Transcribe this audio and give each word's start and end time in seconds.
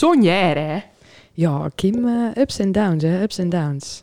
Hè? 0.00 0.82
Ja, 1.32 1.70
Kim, 1.74 2.08
eh, 2.08 2.42
ups 2.42 2.58
en 2.58 2.72
downs, 2.72 3.02
hè? 3.02 3.22
Ups 3.22 3.38
en 3.38 3.48
downs. 3.48 4.02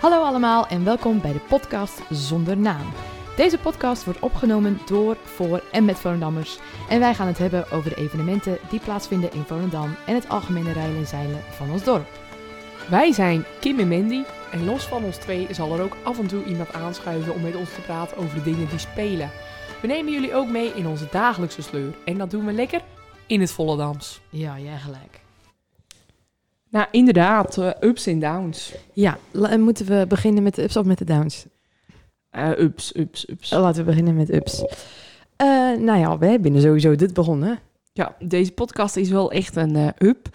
Hallo 0.00 0.22
allemaal 0.22 0.66
en 0.66 0.84
welkom 0.84 1.20
bij 1.20 1.32
de 1.32 1.40
podcast 1.48 2.00
Zonder 2.10 2.56
Naam. 2.56 2.92
Deze 3.36 3.58
podcast 3.58 4.04
wordt 4.04 4.20
opgenomen 4.20 4.78
door, 4.86 5.16
voor 5.24 5.62
en 5.72 5.84
met 5.84 5.96
Volendammers. 5.98 6.58
En 6.88 7.00
wij 7.00 7.14
gaan 7.14 7.26
het 7.26 7.38
hebben 7.38 7.70
over 7.70 7.90
de 7.90 7.96
evenementen 7.96 8.58
die 8.70 8.80
plaatsvinden 8.80 9.32
in 9.32 9.42
Volendam 9.42 9.94
en 10.06 10.14
het 10.14 10.28
algemene 10.28 10.72
rijden 10.72 10.96
en 10.96 11.06
zeilen 11.06 11.40
van 11.50 11.70
ons 11.70 11.84
dorp. 11.84 12.06
Wij 12.90 13.12
zijn 13.12 13.44
Kim 13.60 13.78
en 13.78 13.88
Mandy. 13.88 14.22
En 14.52 14.64
los 14.64 14.84
van 14.84 15.04
ons 15.04 15.16
twee 15.16 15.46
zal 15.50 15.74
er 15.74 15.82
ook 15.82 15.96
af 16.02 16.18
en 16.18 16.26
toe 16.26 16.44
iemand 16.44 16.72
aanschuiven 16.72 17.34
om 17.34 17.42
met 17.42 17.56
ons 17.56 17.74
te 17.74 17.80
praten 17.80 18.16
over 18.16 18.34
de 18.34 18.42
dingen 18.42 18.68
die 18.68 18.78
spelen. 18.78 19.30
We 19.80 19.86
nemen 19.86 20.12
jullie 20.12 20.34
ook 20.34 20.48
mee 20.48 20.72
in 20.74 20.86
onze 20.86 21.06
dagelijkse 21.10 21.62
sleur. 21.62 21.94
En 22.04 22.18
dat 22.18 22.30
doen 22.30 22.46
we 22.46 22.52
lekker 22.52 22.80
in 23.26 23.40
het 23.40 23.52
Volendams. 23.52 24.20
Ja, 24.28 24.58
jij 24.58 24.78
gelijk. 24.78 25.20
Nou, 26.68 26.86
inderdaad, 26.90 27.58
eh, 27.58 27.70
ups 27.80 28.06
en 28.06 28.18
downs. 28.18 28.74
Ja, 28.92 29.18
en 29.32 29.60
moeten 29.60 29.86
we 29.86 30.04
beginnen 30.08 30.42
met 30.42 30.54
de 30.54 30.62
ups 30.62 30.76
of 30.76 30.84
met 30.84 30.98
de 30.98 31.04
downs? 31.04 31.46
Eh, 32.30 32.50
ups, 32.58 32.96
ups, 32.96 33.28
ups. 33.28 33.50
Laten 33.50 33.84
we 33.84 33.90
beginnen 33.90 34.16
met 34.16 34.32
ups. 34.32 34.64
Eh, 35.36 35.46
nou 35.78 35.98
ja, 35.98 36.18
we 36.18 36.26
hebben 36.26 36.60
sowieso 36.60 36.94
dit 36.94 37.14
begonnen. 37.14 37.58
Ja, 37.92 38.16
deze 38.18 38.52
podcast 38.52 38.96
is 38.96 39.10
wel 39.10 39.30
echt 39.30 39.56
een 39.56 39.76
eh, 39.76 40.08
up. 40.08 40.28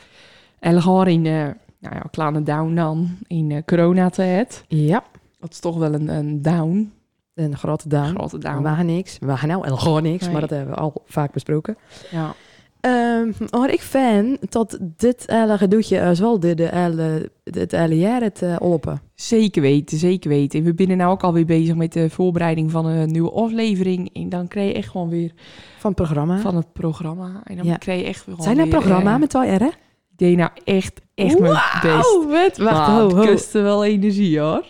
En 0.59 0.81
gewoon 0.81 1.08
in, 1.08 1.25
eh 1.25 1.49
nou 1.80 1.95
ja, 1.95 2.02
kleine 2.12 2.44
down 2.44 2.73
dan, 2.76 3.09
in 3.27 3.52
eh 3.52 3.63
coronatijd. 3.66 4.63
Ja, 4.67 5.04
Dat 5.40 5.52
is 5.52 5.59
toch 5.59 5.77
wel 5.77 5.94
een, 5.94 6.08
een 6.09 6.41
down, 6.41 6.91
een 7.34 7.58
grote 7.58 7.90
down. 7.90 8.09
grote 8.16 8.38
We 8.38 8.44
down. 8.44 8.62
wagen 8.62 8.86
niks. 8.86 9.20
We 9.20 9.26
wagen 9.26 9.48
nou 9.48 9.66
en 9.67 9.80
gewoon 9.80 10.03
niks, 10.03 10.23
Nee. 10.23 10.31
maar 10.31 10.41
dat 10.41 10.50
hebben 10.50 10.73
we 10.76 10.80
al 10.81 10.94
vaak 11.05 11.31
besproken. 11.34 11.77
Ja. 12.12 12.33
Ehm 12.81 13.31
maar 13.52 13.70
ik 13.73 13.81
vind 13.81 14.52
dat 14.52 14.78
dit 14.81 15.23
hele 15.28 15.58
gedoetje 15.58 16.03
als 16.03 16.20
wel 16.20 16.39
de, 16.39 16.53
de 16.55 16.67
hele, 16.72 17.31
het 17.44 17.72
hele 17.72 17.98
jaar 17.98 18.22
het 18.22 18.42
eh, 18.42 18.55
olpen. 18.59 19.02
Zeker 19.16 19.61
weten, 19.61 19.98
zeker 19.98 20.30
weten. 20.30 20.64
We 20.64 20.73
zijn 20.73 20.98
nou 20.98 21.11
ook 21.11 21.23
alweer 21.23 21.45
bezig 21.45 21.75
met 21.75 21.94
de 21.94 22.09
voorbereiding 22.09 22.72
van 22.72 22.86
een 22.86 23.11
nieuwe 23.11 23.31
aflevering. 23.31 24.09
En 24.14 24.30
dan 24.30 24.48
krijg 24.48 24.67
je 24.67 24.73
echt 24.73 24.89
gewoon 24.89 25.09
weer 25.09 25.31
Van 25.78 25.92
het 25.92 25.95
programma. 25.95 26.38
van 26.39 26.55
het 26.55 26.73
programma. 26.73 27.42
En 27.44 27.58
dan 27.58 27.66
Ja. 27.66 27.75
krijg 27.78 28.00
je 28.00 28.05
echt 28.05 28.22
gewoon 28.23 28.42
Zijn 28.42 28.58
weer, 28.58 28.67
programma 28.67 29.14
eh, 29.14 29.20
met 29.20 29.30
twee 29.30 29.55
R, 29.55 29.59
hè? 29.59 29.67
Ik 29.67 29.78
deed 30.18 30.38
nou 30.38 30.50
echt, 30.64 31.02
echt 31.16 31.40
mijn 31.40 31.62
best. 31.82 32.16
Oh, 32.16 32.32
wat? 32.32 32.58
Wacht, 32.58 32.88
ho, 32.88 33.04
het 33.08 33.18
ho. 33.18 33.26
kostte 33.32 33.62
wel 33.62 33.86
energie 33.86 34.40
hoor. 34.40 34.64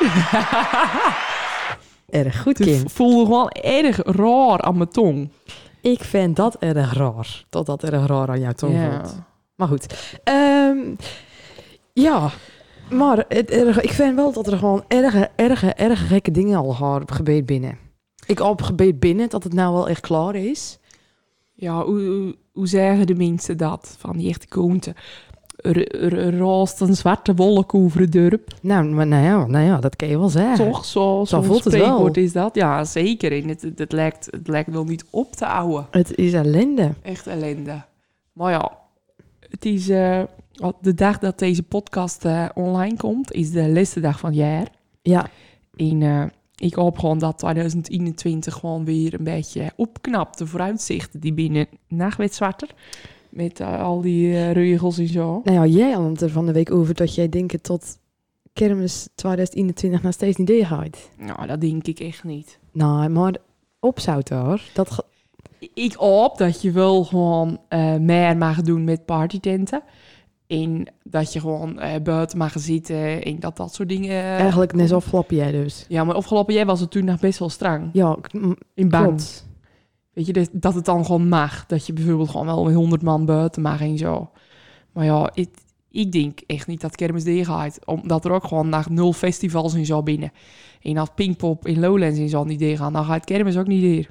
Erg 2.08 2.42
goed, 2.42 2.58
Het 2.58 2.66
Kim. 2.68 2.88
voelde 2.90 3.24
gewoon 3.24 3.48
erg 3.50 4.00
raar 4.04 4.60
aan 4.60 4.76
mijn 4.76 4.88
tong. 4.90 5.30
Ik 5.80 6.04
vind 6.04 6.36
dat 6.36 6.56
erg 6.58 6.94
raar. 6.94 7.44
Dat 7.48 7.66
dat 7.66 7.82
erg 7.82 8.06
raar 8.06 8.28
aan 8.28 8.40
jouw 8.40 8.52
tong 8.52 8.74
Ja. 8.74 8.90
voelt. 8.90 9.14
Maar 9.56 9.68
goed. 9.68 10.18
Ehm, 10.24 10.78
ja, 11.92 12.30
maar 12.90 13.24
het, 13.28 13.50
erg, 13.50 13.80
ik 13.80 13.90
vind 13.92 14.14
wel 14.14 14.32
dat 14.32 14.46
er 14.46 14.58
gewoon 14.58 14.84
erge, 14.88 15.30
erge, 15.36 15.72
erge 15.74 16.04
gekke 16.04 16.30
dingen 16.30 16.58
al 16.58 17.00
gebeurd 17.06 17.46
binnen. 17.46 17.78
Ik 18.26 18.38
heb 18.38 18.62
gebeurd 18.62 19.00
binnen 19.00 19.28
dat 19.28 19.44
het 19.44 19.52
nou 19.52 19.74
wel 19.74 19.88
echt 19.88 20.00
klaar 20.00 20.34
is. 20.34 20.78
Ja, 21.60 21.84
hoe, 21.84 22.36
hoe, 22.52 22.66
zeggen 22.66 23.06
de 23.06 23.14
mensen 23.14 23.56
dat? 23.56 23.96
Van 23.98 24.16
die 24.16 24.28
echte 24.28 24.48
koonte. 24.48 24.94
Raast 26.38 26.80
een 26.80 26.94
zwarte 26.96 27.34
wolk 27.34 27.74
over 27.74 28.00
het 28.00 28.12
dorp. 28.12 28.54
Nou, 28.62 28.84
maar 28.84 29.06
nou 29.06 29.24
ja, 29.24 29.46
nou 29.46 29.64
ja, 29.64 29.78
dat 29.78 29.96
kan 29.96 30.08
je 30.08 30.18
wel 30.18 30.28
zeggen. 30.28 30.70
Toch? 30.70 30.84
Zo, 30.84 31.24
Zo 31.26 31.42
voelt 31.42 31.64
het 31.64 31.76
wel. 31.76 32.10
is 32.10 32.32
dat. 32.32 32.54
Ja, 32.54 32.84
zeker. 32.84 33.32
En 33.32 33.48
het, 33.48 33.66
het, 33.76 33.92
lijkt, 33.92 34.28
het 34.30 34.48
lijkt 34.48 34.70
wel 34.70 34.84
niet 34.84 35.04
op 35.10 35.32
te 35.32 35.44
houden. 35.44 35.86
Het 35.90 36.16
is 36.16 36.32
ellende. 36.32 36.92
Echt 37.02 37.26
ellende. 37.26 37.82
Maar 38.32 38.52
ja, 38.52 38.78
het 39.50 39.64
is 39.64 39.88
eh, 39.88 40.22
de 40.80 40.94
dag 40.94 41.18
dat 41.18 41.38
deze 41.38 41.62
podcast 41.62 42.24
eh, 42.24 42.48
online 42.54 42.96
komt, 42.96 43.32
is 43.32 43.50
de 43.50 43.68
laatste 43.68 44.00
dag 44.00 44.18
van 44.18 44.30
het 44.30 44.38
jaar. 44.38 44.68
Ja, 45.02 45.28
En 45.76 46.02
eh, 46.02 46.24
ik 46.60 46.74
hoop 46.74 46.98
gewoon 46.98 47.18
dat 47.18 47.38
2021 47.38 48.54
gewoon 48.54 48.84
weer 48.84 49.14
een 49.14 49.24
beetje 49.24 49.72
opknapt. 49.76 50.38
De 50.38 50.46
vooruitzichten 50.46 51.20
die 51.20 51.32
binnen 51.32 51.66
nacht 51.88 52.16
werd 52.16 52.34
zwarter. 52.34 52.68
Met 53.28 53.60
eh, 53.60 53.82
al 53.82 54.00
die 54.00 54.32
eh, 54.32 54.52
regels 54.52 54.98
en 54.98 55.08
zo. 55.08 55.40
nou 55.44 55.56
ja, 55.56 55.66
jij 55.78 55.90
had 55.92 56.10
het 56.10 56.20
er 56.20 56.30
van 56.30 56.46
de 56.46 56.52
week 56.52 56.70
over 56.70 56.94
dat 56.94 57.14
jij 57.14 57.28
denkt 57.28 57.62
tot 57.62 57.98
kermis 58.52 59.08
2021 59.14 60.02
nog 60.02 60.12
steeds 60.12 60.36
niet 60.36 60.46
doorgaat. 60.46 61.10
Nou, 61.18 61.46
dat 61.46 61.60
denk 61.60 61.86
ik 61.86 62.00
echt 62.00 62.24
niet. 62.24 62.58
Nou, 62.72 63.08
maar 63.08 63.34
opzouten 63.78 64.38
hoor. 64.38 64.62
Dat 64.74 65.06
Ik 65.74 65.92
hoop 65.92 66.38
dat 66.38 66.62
je 66.62 66.70
wel 66.70 67.04
gewoon 67.04 67.60
eh, 67.68 67.96
meer 67.96 68.36
mag 68.36 68.62
doen 68.62 68.84
met 68.84 69.04
partytenten. 69.04 69.82
Dat 71.02 71.32
je 71.32 71.40
gewoon 71.40 71.78
eh, 71.78 72.02
buiten 72.02 72.38
mag 72.38 72.52
zitten 72.56 73.22
en 73.22 73.40
dat 73.40 73.56
dat 73.56 73.74
soort 73.74 73.88
dingen... 73.88 74.22
eigenlijk 74.22 74.72
net 74.72 74.88
zo 74.88 75.00
flap 75.00 75.30
jij 75.30 75.50
dus. 75.50 75.84
Ja, 75.88 76.04
maar 76.04 76.14
afgelopen 76.14 76.54
jaar 76.54 76.66
was 76.66 76.80
het 76.80 76.90
toen 76.90 77.04
nog 77.04 77.20
best 77.20 77.38
wel 77.38 77.48
streng. 77.48 77.90
Ja, 77.92 78.16
In 78.74 78.88
klopt. 78.88 79.48
Weet 80.12 80.26
je, 80.26 80.32
dat, 80.32 80.48
dat 80.52 80.74
het 80.74 80.84
dan 80.84 81.04
gewoon 81.04 81.28
mag. 81.28 81.66
Dat 81.66 81.86
je 81.86 81.92
bijvoorbeeld 81.92 82.30
gewoon 82.30 82.46
wel 82.46 82.64
met 82.64 82.74
100 82.74 83.02
man 83.02 83.24
buiten 83.24 83.62
mag 83.62 83.80
en 83.80 83.98
zo. 83.98 84.30
Maar 84.92 85.04
ja, 85.04 85.30
ik, 85.34 85.48
ik 85.90 86.12
denk 86.12 86.40
echt 86.46 86.66
niet 86.66 86.80
dat 86.80 86.96
kermis 86.96 87.46
gaat. 87.46 87.86
Omdat 87.86 88.24
er 88.24 88.30
ook 88.32 88.44
gewoon 88.44 88.68
naar 88.68 88.86
nul 88.90 89.12
festivals 89.12 89.74
en 89.74 89.86
zo 89.86 90.02
binnen. 90.02 90.32
En 90.82 90.96
als 90.96 91.10
Pinkpop 91.14 91.66
in 91.66 91.80
Lowlands 91.80 92.18
en 92.18 92.28
zo 92.28 92.44
niet 92.44 92.58
dicht 92.58 92.78
gaan, 92.78 92.92
dan 92.92 93.04
gaat 93.04 93.24
kermis 93.24 93.56
ook 93.56 93.66
niet 93.66 93.82
dicht. 93.82 94.10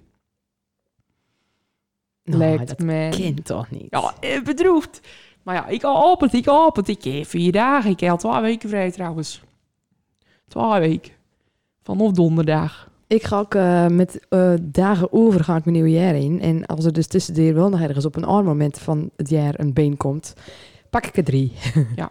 Nou, 2.24 2.38
Lijkt 2.42 2.68
dat 2.68 2.80
me. 2.80 3.08
kind 3.12 3.46
toch 3.46 3.70
niet? 3.72 3.88
Ja, 3.90 4.14
eh, 4.20 4.44
bedroefd. 4.44 5.02
Maar 5.50 5.58
ja, 5.58 5.68
ik 5.68 5.82
hoop 5.82 6.22
het, 6.22 6.34
ik 6.34 6.46
hoop 6.46 6.76
het. 6.76 6.88
Ik 6.88 7.04
heb 7.04 7.26
vier 7.26 7.52
dagen. 7.52 7.92
Ik 7.92 8.00
heb 8.00 8.10
al 8.10 8.18
twee 8.18 8.42
weken 8.42 8.70
vrij 8.70 8.92
trouwens. 8.92 9.42
Twee 10.48 10.80
weken. 10.80 11.12
Vanaf 11.84 12.12
donderdag. 12.12 12.90
Ik 13.08 13.24
ga 13.24 13.40
ook 13.40 13.56
eh, 13.56 13.88
met 13.88 14.26
eh, 14.30 14.54
dagen 14.62 15.14
over 15.14 15.44
ga 15.44 15.56
ik 15.56 15.66
mijn 15.66 15.76
nieuwe 15.76 15.92
jaar 15.92 16.16
in. 16.16 16.42
En 16.42 16.66
als 16.66 16.86
er 16.86 16.94
dus 16.94 17.08
tussendoor 17.08 17.54
wel 17.54 17.70
nog 17.70 17.82
ergens 17.82 18.06
op 18.06 18.16
een 18.16 18.24
ander 18.24 18.44
moment 18.46 18.80
van 18.80 19.10
het 19.16 19.30
jaar 19.30 19.54
een 19.58 19.74
been 19.74 19.98
komt, 19.98 20.34
pak 20.90 21.06
ik 21.06 21.18
er 21.18 21.24
drie. 21.24 21.52
Ja. 21.96 22.10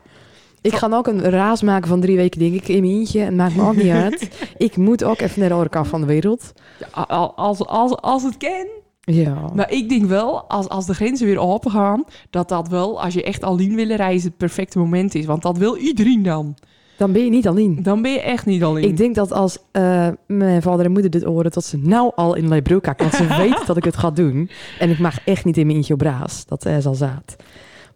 ik 0.61 0.75
ga 0.75 0.89
ook 0.91 1.07
een 1.07 1.21
raas 1.21 1.63
maken 1.63 1.89
van 1.89 2.01
drie 2.01 2.17
weken, 2.17 2.39
denk 2.39 2.55
ik, 2.55 2.69
in 2.69 2.81
mijn 2.81 2.93
eentje. 2.93 3.21
Het 3.21 3.37
maakt 3.37 3.57
me 3.57 3.63
ook 3.63 3.77
niet 3.77 3.93
uit. 4.05 4.49
Ik 4.57 4.77
moet 4.77 5.05
ook 5.05 5.21
even 5.21 5.41
naar 5.41 5.49
de 5.49 5.55
andere 5.55 5.75
kant 5.75 5.89
van 5.89 6.01
de 6.01 6.07
wereld. 6.07 6.53
Ja, 6.79 7.03
als, 7.37 7.67
als, 7.67 7.97
als 7.97 8.23
het 8.23 8.37
kan. 8.37 8.67
Ja. 9.13 9.51
Maar 9.55 9.73
ik 9.73 9.89
denk 9.89 10.05
wel, 10.05 10.43
als, 10.43 10.69
als 10.69 10.87
de 10.87 10.95
grenzen 10.95 11.27
weer 11.27 11.39
open 11.39 11.71
gaan, 11.71 12.05
dat 12.31 12.49
dat 12.49 12.69
wel, 12.69 13.03
als 13.03 13.15
je 13.15 13.23
echt 13.23 13.43
alleen 13.43 13.75
wil 13.75 13.87
reizen, 13.87 14.29
het 14.29 14.39
perfecte 14.39 14.79
moment 14.79 15.15
is. 15.15 15.27
Want 15.27 15.43
dat 15.43 15.59
wil 15.59 15.77
iedereen 15.77 16.23
dan. 16.23 16.57
Dan 16.97 17.13
ben 17.13 17.25
je 17.25 17.31
niet 17.31 17.49
alleen. 17.49 17.83
Dan 17.83 18.03
ben 18.03 18.13
je 18.13 18.21
echt 18.21 18.47
niet 18.47 18.63
alleen. 18.63 18.85
Ik 18.85 18.97
denk 18.97 19.15
dat 19.15 19.33
als 19.33 19.59
eh, 19.73 20.09
mijn 20.27 20.63
vader 20.63 20.85
en 20.85 20.93
moeder 20.93 21.11
dit 21.11 21.23
horen, 21.23 21.51
dat 21.51 21.65
ze 21.65 21.79
nou 21.79 22.13
al 22.15 22.35
in 22.35 22.53
hakken. 22.53 22.97
Want 22.97 23.15
ze 23.15 23.37
weten 23.43 23.67
dat 23.67 23.77
ik 23.77 23.85
het 23.85 23.97
ga 23.97 24.11
doen. 24.11 24.51
En 24.79 24.91
ik 24.91 24.99
mag 24.99 25.25
echt 25.25 25.45
niet 25.45 25.57
in 25.57 25.67
mijn 25.67 25.79
eentje 25.79 25.95
op 25.95 26.01
raas. 26.01 26.47
Dat 26.47 26.67
is 26.67 26.87
al 26.87 26.95
zaad. 26.95 27.37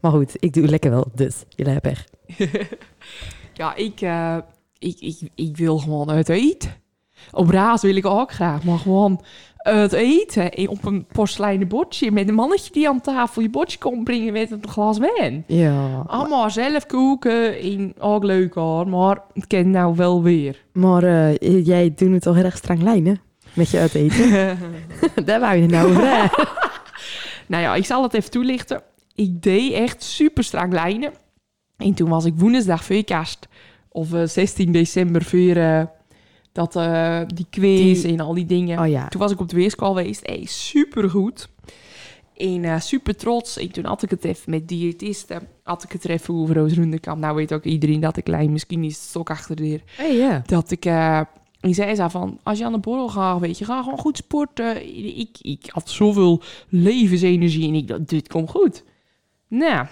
Maar 0.00 0.10
goed, 0.10 0.36
ik 0.38 0.52
doe 0.52 0.66
lekker 0.66 0.90
wel. 0.90 1.06
Dus, 1.14 1.44
jullie 1.48 1.72
hebben 1.72 1.90
echt. 1.90 2.10
Ja, 3.54 3.74
ik, 3.74 4.00
eh, 4.00 4.36
ik, 4.78 5.00
ik, 5.00 5.30
ik 5.34 5.56
wil 5.56 5.78
gewoon 5.78 6.10
uit 6.10 6.28
eten. 6.28 6.70
Op 7.30 7.48
raas 7.48 7.82
wil 7.82 7.96
ik 7.96 8.06
ook 8.06 8.32
graag, 8.32 8.64
maar 8.64 8.78
gewoon 8.78 9.24
uit 9.62 9.92
eten. 9.92 10.52
En 10.52 10.68
op 10.68 10.84
een 10.84 11.06
porseleinen 11.12 11.68
bordje 11.68 12.10
met 12.10 12.28
een 12.28 12.34
mannetje 12.34 12.72
die 12.72 12.88
aan 12.88 13.00
tafel 13.00 13.42
je 13.42 13.50
bordje 13.50 13.78
komt 13.78 14.04
brengen 14.04 14.32
met 14.32 14.50
een 14.50 14.68
glas 14.68 14.98
wijn. 14.98 15.44
Ja. 15.46 16.02
Allemaal 16.06 16.50
zelf 16.50 16.86
koken 16.86 17.60
en 17.60 17.94
ook 17.98 18.24
leuk 18.24 18.54
hoor, 18.54 18.88
maar 18.88 19.22
het 19.34 19.46
ken 19.46 19.70
nou 19.70 19.96
wel 19.96 20.22
weer. 20.22 20.64
Maar 20.72 21.02
eh, 21.02 21.66
jij 21.66 21.92
doet 21.96 22.12
het 22.12 22.22
toch 22.22 22.34
heel 22.34 22.44
erg 22.44 22.56
streng 22.56 22.82
lijnen? 22.82 23.20
Met 23.52 23.70
je 23.70 23.78
uit 23.78 23.94
eten. 23.94 24.58
Daar 25.24 25.40
wou 25.40 25.56
je 25.56 25.62
het 25.62 25.70
nou 25.70 25.90
over. 25.90 26.30
Nou 27.46 27.64
ja, 27.64 27.74
ik 27.74 27.84
zal 27.84 28.02
het 28.02 28.14
even 28.14 28.30
toelichten. 28.30 28.82
Ik 29.14 29.42
deed 29.42 29.72
echt 29.72 30.02
super 30.02 30.44
strak 30.44 30.72
lijnen. 30.72 31.12
En 31.76 31.94
toen 31.94 32.08
was 32.08 32.24
ik 32.24 32.34
woensdag 32.36 32.84
voor 32.84 33.04
kerst. 33.04 33.48
Of 33.88 34.12
eh, 34.12 34.26
16 34.26 34.72
december 34.72 35.24
voor 35.24 35.56
eh, 35.56 35.82
dat, 36.52 36.76
eh, 36.76 37.20
die 37.34 37.46
quiz 37.50 38.02
Die- 38.02 38.12
en 38.12 38.20
al 38.20 38.34
die 38.34 38.46
dingen. 38.46 38.78
Oh 38.78 38.88
ja. 38.88 39.08
Toen 39.08 39.20
was 39.20 39.30
ik 39.32 39.40
op 39.40 39.48
de 39.48 39.56
weerschool 39.56 39.94
geweest. 39.94 40.26
Hey, 40.26 40.44
super 40.44 41.10
goed. 41.10 41.48
En 42.36 42.64
eh, 42.64 42.80
super 42.80 43.16
trots. 43.16 43.58
En 43.58 43.70
toen 43.72 43.84
had 43.84 44.02
ik 44.02 44.10
het 44.10 44.24
even 44.24 44.50
met 44.50 44.68
diëtisten. 44.68 45.48
Had 45.62 45.82
ik 45.82 45.92
het 45.92 46.08
even 46.08 46.34
over 46.34 46.54
Roos 46.54 46.72
Roenderkamp. 46.74 47.20
Nou 47.20 47.34
weet 47.34 47.52
ook 47.52 47.64
iedereen 47.64 48.00
dat 48.00 48.16
ik 48.16 48.26
lijn. 48.26 48.52
Misschien 48.52 48.84
is 48.84 48.94
het 48.94 49.02
stok 49.02 49.30
achter 49.30 49.56
de 49.56 49.62
deur 49.62 49.82
Hey, 49.96 50.42
dat 50.46 50.70
ik... 50.70 50.84
eh 50.84 51.20
ik 51.60 51.74
zei 51.74 51.94
ze 51.94 52.10
van, 52.10 52.38
als 52.42 52.58
je 52.58 52.64
aan 52.64 52.72
de 52.72 52.78
borrel 52.78 53.08
gaat, 53.08 53.40
weet 53.40 53.58
je, 53.58 53.64
ga 53.64 53.82
gewoon 53.82 53.98
goed 53.98 54.16
sporten. 54.16 54.96
Ik, 55.18 55.38
ik 55.40 55.66
had 55.72 55.90
zoveel 55.90 56.42
levensenergie 56.68 57.68
en 57.68 57.74
ik 57.74 57.88
dacht, 57.88 58.08
dit 58.08 58.28
komt 58.28 58.50
goed. 58.50 58.84
Nou, 59.48 59.86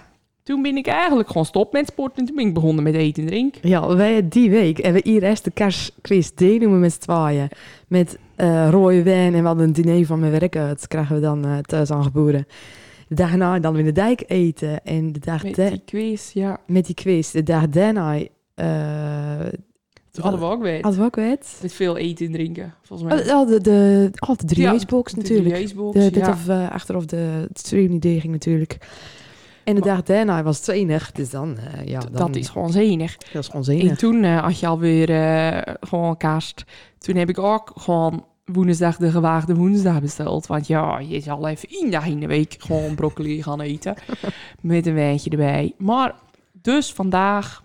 toen 0.51 0.61
ben 0.61 0.77
ik 0.77 0.87
eigenlijk 0.87 1.27
gewoon 1.27 1.45
stop 1.45 1.73
met 1.73 1.87
sporten 1.87 2.17
en 2.19 2.25
toen 2.25 2.35
ben 2.35 2.47
ik 2.47 2.53
begonnen 2.53 2.83
met 2.83 2.93
eten 2.93 3.23
en 3.23 3.29
drinken. 3.29 3.69
Ja, 3.69 3.95
wij 3.95 4.27
die 4.27 4.49
week 4.49 4.83
hebben 4.83 5.03
we 5.03 5.09
hier 5.09 5.23
eerst 5.23 5.43
de 5.43 5.51
kerstquiz 5.51 6.31
we 6.35 6.67
met 6.67 6.93
z'n 6.93 6.99
tweeën. 6.99 7.49
Met 7.87 8.17
eh, 8.35 8.69
rode 8.69 9.03
wijn 9.03 9.33
en 9.33 9.41
we 9.41 9.47
hadden 9.47 9.65
een 9.65 9.73
diner 9.73 10.05
van 10.05 10.19
mijn 10.19 10.31
werk 10.31 10.55
uit. 10.55 10.87
Krijgen 10.87 11.15
we 11.15 11.21
dan 11.21 11.45
eh, 11.45 11.57
thuis 11.57 11.91
aangeboden. 11.91 12.47
De 13.07 13.15
dag 13.15 13.59
dan 13.59 13.73
weer 13.73 13.83
de 13.83 13.91
dijk 13.91 14.23
eten. 14.27 14.83
En 14.83 15.11
de 15.11 15.19
dag 15.19 15.43
Met 15.43 15.55
die 15.55 15.81
quiz, 15.85 16.33
ja. 16.33 16.59
met 16.67 16.85
die 16.85 16.95
quiz. 16.95 17.31
De 17.31 17.43
dag 17.43 17.69
daarna 17.69 18.19
Dat 20.11 20.23
hadden 20.23 20.39
we 20.39 20.45
ook 20.45 20.61
weer. 20.61 20.81
hadden 20.81 20.99
we 20.99 21.05
ook 21.05 21.15
wat. 21.15 21.59
Met 21.61 21.73
veel 21.73 21.97
eten 21.97 22.25
en 22.25 22.31
drinken, 22.31 22.73
volgens 22.81 23.09
mij. 23.09 23.33
Oh, 23.33 23.39
oh, 23.39 23.47
de, 23.47 23.61
de, 23.61 24.09
oh, 24.29 24.37
de 24.37 24.45
3 24.45 24.63
Ja, 24.63 24.77
box 24.87 25.11
De 25.13 25.21
natuurlijk. 25.21 25.55
dieetbox, 25.55 25.93
De, 25.93 26.11
dit 26.11 26.25
ja. 26.25 26.29
of 26.29 26.47
eh, 26.47 26.71
achteraf 26.71 27.05
de 27.05 27.47
stream 27.53 27.91
idee 27.91 28.19
ging 28.19 28.33
natuurlijk. 28.33 28.77
En 29.63 29.75
de 29.75 29.81
Maar- 29.81 29.89
dag 29.95 30.01
daarna 30.03 30.43
was 30.43 30.55
het 30.55 30.65
zenig. 30.65 31.11
Dus 31.11 31.29
dan, 31.29 31.57
eh, 31.57 31.85
ja, 31.85 31.99
dan, 31.99 32.11
Dat 32.11 32.35
is 32.35 32.49
gewoon 32.49 32.71
zenig. 32.71 33.17
dat 33.17 33.41
is 33.41 33.45
gewoon 33.45 33.65
En 33.65 33.79
zenig. 33.79 33.97
toen 33.97 34.23
eh, 34.23 34.43
had 34.43 34.59
je 34.59 34.67
alweer 34.67 35.09
eh 35.09 35.73
gewoon 35.79 36.17
kast. 36.17 36.63
Toen 36.97 37.15
heb 37.15 37.29
ik 37.29 37.39
ook 37.39 37.71
gewoon 37.75 38.25
woensdag 38.45 38.97
de 38.97 39.11
gewaagde 39.11 39.55
woensdag 39.55 40.01
besteld. 40.01 40.47
Want 40.47 40.67
ja, 40.67 40.99
je 40.99 41.19
zal 41.19 41.47
even 41.47 41.69
één 41.69 41.91
dag 41.91 42.05
in 42.05 42.19
de 42.19 42.27
week 42.27 42.55
gewoon 42.59 42.95
broccoli 42.95 43.43
gaan 43.43 43.61
eten. 43.61 43.95
met 44.61 44.85
een 44.85 44.93
wijntje 44.93 45.29
erbij. 45.29 45.73
Maar 45.77 46.15
dus 46.61 46.93
vandaag 46.93 47.63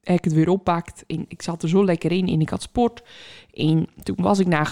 heb 0.00 0.16
ik 0.16 0.24
het 0.24 0.32
weer 0.32 0.48
oppakt. 0.48 1.04
En 1.06 1.24
ik 1.28 1.42
zat 1.42 1.62
er 1.62 1.68
zo 1.68 1.84
lekker 1.84 2.12
in 2.12 2.28
en 2.28 2.40
ik 2.40 2.48
had 2.48 2.62
sport. 2.62 3.02
En 3.52 3.86
toen 4.02 4.16
was 4.20 4.38
ik 4.38 4.46
naar, 4.46 4.70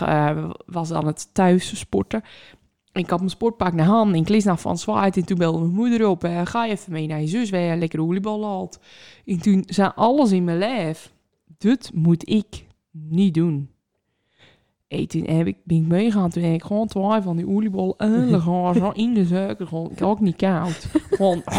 was 0.66 0.92
aan 0.92 1.06
het 1.06 1.28
thuis 1.34 1.78
sporten. 1.78 2.22
En 2.94 3.00
ik 3.00 3.10
had 3.10 3.18
mijn 3.18 3.30
sportpak 3.30 3.72
naar 3.72 3.86
hand 3.86 4.12
en 4.14 4.20
ik 4.20 4.28
lees 4.28 4.44
naar 4.44 4.58
Van 4.58 4.78
Zwaait. 4.78 5.16
En 5.16 5.24
toen 5.24 5.38
belde 5.38 5.58
mijn 5.58 5.74
moeder 5.74 6.08
op. 6.08 6.24
eh, 6.24 6.40
ga 6.44 6.64
je 6.64 6.72
even 6.72 6.92
mee 6.92 7.06
naar 7.06 7.20
je 7.20 7.26
zus 7.26 7.50
waar 7.50 7.60
je 7.60 7.76
lekker 7.76 8.00
olieballen 8.00 8.48
had. 8.48 8.78
En 9.26 9.38
toen 9.40 9.62
zei 9.66 9.90
alles 9.94 10.32
in 10.32 10.44
mijn 10.44 10.58
lijf. 10.58 11.12
Dit 11.58 11.90
moet 11.94 12.28
ik 12.30 12.66
niet 12.90 13.34
doen. 13.34 13.68
En 14.88 15.08
toen 15.08 15.24
heb 15.24 15.46
ik, 15.46 15.56
ben 15.64 15.76
ik 15.76 15.86
meegegaan. 15.86 16.30
Toen 16.30 16.42
heb 16.42 16.54
ik 16.54 16.62
gewoon 16.64 16.86
twee 16.86 17.20
van 17.22 17.36
die 17.36 17.48
oliebollen 17.48 17.96
en 17.96 18.40
gewoon 18.42 18.74
zo 18.74 18.90
in 18.90 19.14
de 19.14 19.26
suiker. 19.26 19.66
Gewoon, 19.66 19.90
ik 19.90 20.02
ook 20.02 20.20
niet 20.20 20.36
koud. 20.36 20.86
Gewoon... 21.10 21.42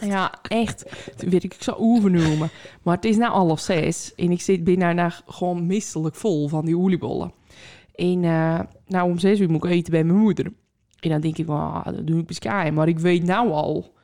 Ja, 0.00 0.34
echt. 0.42 0.84
Toen 1.16 1.30
werd 1.30 1.44
ik 1.44 1.56
zo 1.58 1.72
overnomen. 1.78 2.50
Maar 2.82 2.94
het 2.96 3.04
is 3.04 3.16
nou 3.16 3.32
half 3.32 3.60
zes. 3.60 4.14
En 4.14 4.30
ik 4.30 4.40
zit 4.40 4.64
binnen 4.64 4.94
naar 4.94 5.22
gewoon 5.26 5.66
misselijk 5.66 6.14
vol 6.14 6.48
van 6.48 6.64
die 6.64 6.78
oliebollen. 6.78 7.32
En 7.96 8.24
eh, 8.24 8.60
nou, 8.86 9.10
om 9.10 9.18
zes 9.18 9.40
uur 9.40 9.50
moet 9.50 9.64
ik 9.64 9.70
eten 9.70 9.92
bij 9.92 10.04
mijn 10.04 10.18
moeder. 10.18 10.52
En 11.00 11.10
dan 11.10 11.20
denk 11.20 11.38
ik, 11.38 11.46
well, 11.46 11.82
dat 11.84 12.06
doe 12.06 12.20
ik 12.20 12.26
beschaaien. 12.26 12.74
Maar 12.74 12.88
ik 12.88 12.98
weet 12.98 13.22
nou 13.24 13.50
al 13.50 13.94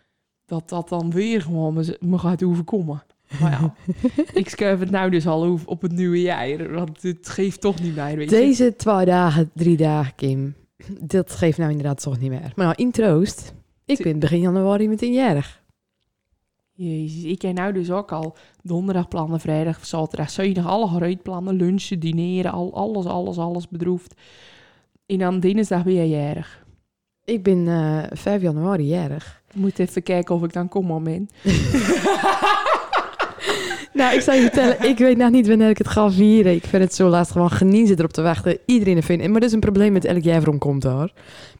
dat 0.46 0.68
dat 0.68 0.88
dan 0.88 1.10
weer 1.10 1.42
gewoon 1.42 1.74
me, 1.74 1.96
me 2.00 2.18
gaat 2.18 2.42
overkomen. 2.42 3.02
Maar 3.40 3.50
ja, 3.50 3.74
ik 4.40 4.48
schuif 4.48 4.78
het 4.78 4.90
nou 4.90 5.10
dus 5.10 5.26
al 5.26 5.44
over 5.44 5.68
op 5.68 5.82
het 5.82 5.92
nieuwe 5.92 6.20
jaar. 6.20 6.72
Want 6.72 7.02
het 7.02 7.28
geeft 7.28 7.60
toch 7.60 7.80
niet 7.80 7.94
meer, 7.94 8.16
weet 8.16 8.30
je. 8.30 8.36
Deze 8.36 8.76
twee 8.76 9.04
dagen, 9.04 9.50
drie 9.54 9.76
dagen, 9.76 10.14
Kim. 10.14 10.54
Dat 11.00 11.32
geeft 11.32 11.58
nou 11.58 11.70
inderdaad 11.70 12.02
toch 12.02 12.20
niet 12.20 12.30
meer. 12.30 12.52
Maar 12.56 12.66
nou, 12.66 12.74
in 12.76 12.90
troost. 12.90 13.54
Ik 13.84 14.02
ben 14.02 14.18
begin 14.18 14.40
januari 14.40 14.88
meteen 14.88 15.12
jarig. 15.12 15.61
Jezus, 16.72 17.24
ik 17.24 17.42
heb 17.42 17.54
nou 17.54 17.72
dus 17.72 17.90
ook 17.90 18.12
al 18.12 18.36
donderdag 18.62 19.08
plannen, 19.08 19.40
vrijdag, 19.40 19.86
zaterdag, 19.86 20.30
zondag, 20.30 20.66
alle 20.66 20.88
gereedplannen, 20.88 21.54
lunchen, 21.54 22.00
dineren, 22.00 22.52
al, 22.52 22.74
alles, 22.74 23.06
alles, 23.06 23.38
alles 23.38 23.68
bedroefd. 23.68 24.14
En 25.06 25.18
dan 25.18 25.40
dinsdag 25.40 25.84
ben 25.84 25.94
jij 25.94 26.08
jarig. 26.08 26.64
Ik 27.24 27.42
ben 27.42 27.68
eh 27.68 28.02
5 28.10 28.42
januari 28.42 28.86
jarig. 28.86 29.42
Ik 29.48 29.54
moet 29.54 29.78
even 29.78 30.02
kijken 30.02 30.34
of 30.34 30.42
ik 30.42 30.52
dan 30.52 30.68
kom, 30.68 30.86
moment. 30.86 31.32
Nou, 33.92 34.14
ik 34.14 34.20
zou 34.20 34.36
je 34.36 34.42
vertellen, 34.42 34.82
ik 34.82 34.98
weet 34.98 35.16
nog 35.16 35.30
niet 35.30 35.46
wanneer 35.46 35.68
ik 35.68 35.78
het 35.78 35.88
ga 35.88 36.10
vieren. 36.10 36.54
Ik 36.54 36.64
vind 36.64 36.82
het 36.82 36.94
zo 36.94 37.08
lastig, 37.08 37.32
gewoon 37.32 37.50
genieten 37.50 37.98
erop 37.98 38.12
te 38.12 38.22
wachten. 38.22 38.58
Iedereen 38.66 38.96
er 38.96 39.02
vindt. 39.02 39.22
Maar 39.22 39.40
dat 39.40 39.48
is 39.48 39.52
een 39.52 39.60
probleem 39.60 39.92
met 39.92 40.04
elk 40.04 40.22
jaar 40.22 40.58
komt 40.58 40.82
hoor. 40.82 41.12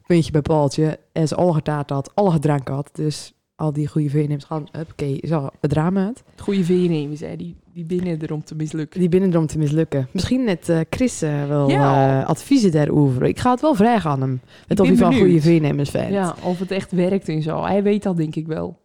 Puntje 0.06 0.32
bij 0.32 0.43
paaltje. 0.43 0.99
En 1.12 1.29
ze 1.29 1.35
alle 1.35 1.53
getaart 1.53 1.91
had, 1.91 2.11
alle 2.14 2.31
gedrank 2.31 2.69
had. 2.69 2.91
Dus 2.93 3.32
al 3.62 3.73
die 3.73 3.88
goede 3.88 4.11
voornemens 4.11 4.44
gaan, 4.44 4.67
oké, 4.91 5.26
zo, 5.26 5.49
het 5.61 5.70
drama 5.70 6.05
uit. 6.06 6.23
Goede 6.37 6.64
voornemens, 6.64 7.20
hè. 7.20 7.37
Die, 7.37 7.56
die 7.73 7.85
binnen 7.85 8.20
er 8.20 8.32
om 8.32 8.44
te 8.44 8.55
mislukken. 8.55 9.00
Die 9.00 9.09
binnen 9.09 9.31
erom 9.31 9.47
te 9.47 9.59
mislukken. 9.59 10.09
Misschien 10.12 10.44
net 10.44 10.69
eh, 10.69 10.81
Chris 10.91 11.23
eh, 11.23 11.47
wel 11.47 11.69
Ja. 11.69 12.20
eh, 12.20 12.29
adviezen 12.29 12.73
daarover. 12.73 13.25
Ik 13.25 13.38
ga 13.38 13.50
het 13.50 13.61
wel 13.61 13.75
vragen 13.75 14.11
aan 14.11 14.20
hem. 14.20 14.41
Met 14.69 14.81
of 14.81 14.87
hij 14.87 14.97
van 14.97 15.14
goede 15.14 15.43
voornemens 15.43 15.91
vindt. 15.91 16.11
Ja, 16.11 16.35
of 16.43 16.59
het 16.59 16.70
echt 16.70 16.93
werkt 16.93 17.29
en 17.29 17.43
zo. 17.43 17.62
Hij 17.64 17.82
weet 17.82 18.03
dat 18.03 18.17
denk 18.17 18.35
ik 18.37 18.47
wel. 18.47 18.79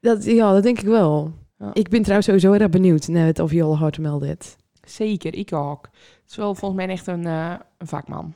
Dat, 0.00 0.24
ja, 0.24 0.52
dat 0.52 0.62
denk 0.62 0.78
ik 0.78 0.86
wel. 0.86 1.32
Ja. 1.58 1.70
Ik 1.72 1.88
ben 1.88 2.00
trouwens 2.00 2.26
sowieso 2.26 2.52
erg 2.52 2.70
benieuwd 2.70 3.08
naar 3.08 3.26
het 3.26 3.38
of 3.38 3.52
je 3.52 3.62
al 3.62 3.76
hard 3.78 3.98
meldt 3.98 4.24
dit. 4.24 4.56
Zeker, 4.86 5.34
ik 5.34 5.52
ook. 5.52 5.88
Het 5.92 6.30
is 6.30 6.36
wel 6.36 6.54
volgens 6.54 6.80
mij 6.84 6.94
echt 6.94 7.06
een, 7.06 7.24
een 7.24 7.86
vakman. 7.86 8.32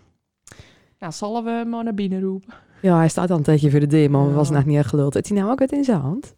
Nou, 0.99 1.13
zullen 1.13 1.45
we 1.45 1.51
hem 1.51 1.69
maar 1.69 1.85
naar 1.85 1.95
binnen 1.95 2.21
roepen? 2.21 2.55
Ja, 2.87 2.97
hij 2.97 3.09
staat 3.09 3.31
al 3.31 3.37
een 3.37 3.43
tijdje 3.43 3.71
voor 3.71 3.81
de 3.81 3.87
demo, 3.87 4.21
maar 4.21 4.29
Ja. 4.29 4.35
was 4.35 4.51
nog 4.51 4.65
niet 4.65 4.77
echt 4.77 4.89
geluld. 4.89 5.15
Heeft 5.15 5.29
hij 5.29 5.39
nou 5.39 5.51
ook 5.51 5.59
wat 5.59 5.73
in 5.73 5.85
zijn 5.85 6.01
hand? 6.01 6.35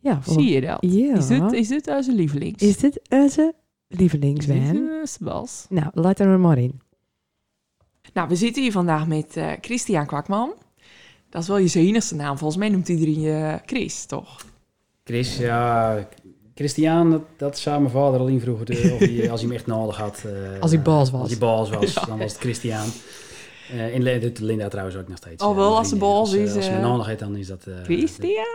Ja, 0.00 0.20
Zie 0.26 0.52
je 0.52 0.60
dat? 0.60 0.78
Ja. 0.80 1.16
Is, 1.16 1.26
dit, 1.26 1.52
is 1.52 1.68
dit 1.68 1.88
onze 1.88 2.12
lievelings? 2.12 2.62
Is 2.62 2.76
dit 2.76 3.00
onze 3.08 3.54
Is 3.88 3.98
lievelingswijn? 3.98 4.72
dit, 4.72 4.82
eh, 4.88 5.04
Sebas? 5.04 5.66
Nou, 5.68 5.86
laat 5.94 6.18
er 6.18 6.40
maar 6.40 6.58
in. 6.58 6.80
Nou, 8.12 8.28
we 8.28 8.36
zitten 8.36 8.62
hier 8.62 8.72
vandaag 8.72 9.06
met 9.06 9.36
eh, 9.36 9.52
Christian 9.60 10.06
Kwakman. 10.06 10.52
Dat 11.30 11.42
is 11.42 11.48
wel 11.48 11.58
je 11.58 11.66
zenigste 11.66 12.14
naam. 12.14 12.38
Volgens 12.38 12.58
mij 12.58 12.68
noemt 12.68 12.88
iedereen 12.88 13.20
je 13.20 13.58
Chris, 13.66 14.04
toch? 14.04 14.44
Chris, 15.04 15.36
ja, 15.36 16.08
Christian, 16.54 17.10
dat, 17.10 17.22
dat 17.36 17.58
zou 17.58 17.80
mijn 17.80 17.92
vader 17.92 18.20
al 18.20 18.26
in 18.26 18.40
vroeger, 18.40 18.66
de- 18.66 18.90
of 18.92 18.98
hij, 18.98 19.30
als 19.30 19.40
hij 19.40 19.48
hem 19.48 19.58
echt 19.58 19.66
nodig 19.66 19.96
had. 19.96 20.24
eh, 20.26 20.60
Als 20.60 20.70
hij 20.70 20.82
baas 20.82 21.10
was. 21.10 21.20
Als 21.20 21.30
hij 21.30 21.38
baas 21.38 21.70
was, 21.70 21.94
dan 22.08 22.18
was 22.18 22.32
het 22.32 22.40
Christian. 22.40 22.86
Eh 23.76 23.94
in 23.94 24.20
doet 24.20 24.38
Linda 24.38 24.68
trouwens 24.68 24.96
ook 24.96 25.08
nog 25.08 25.16
steeds. 25.16 25.44
Oh, 25.44 25.50
eh, 25.50 25.56
wel, 25.56 25.76
als 25.76 25.88
ze 25.88 25.94
eh, 25.94 26.42
is, 26.42 26.54
Als 26.54 26.64
ze 26.64 26.70
me 26.70 26.76
eh, 26.76 26.82
nodig 26.82 27.06
heeft, 27.06 27.18
dan 27.18 27.36
is 27.36 27.46
dat... 27.46 27.64
eh, 27.66 27.74
Christian! 27.84 28.46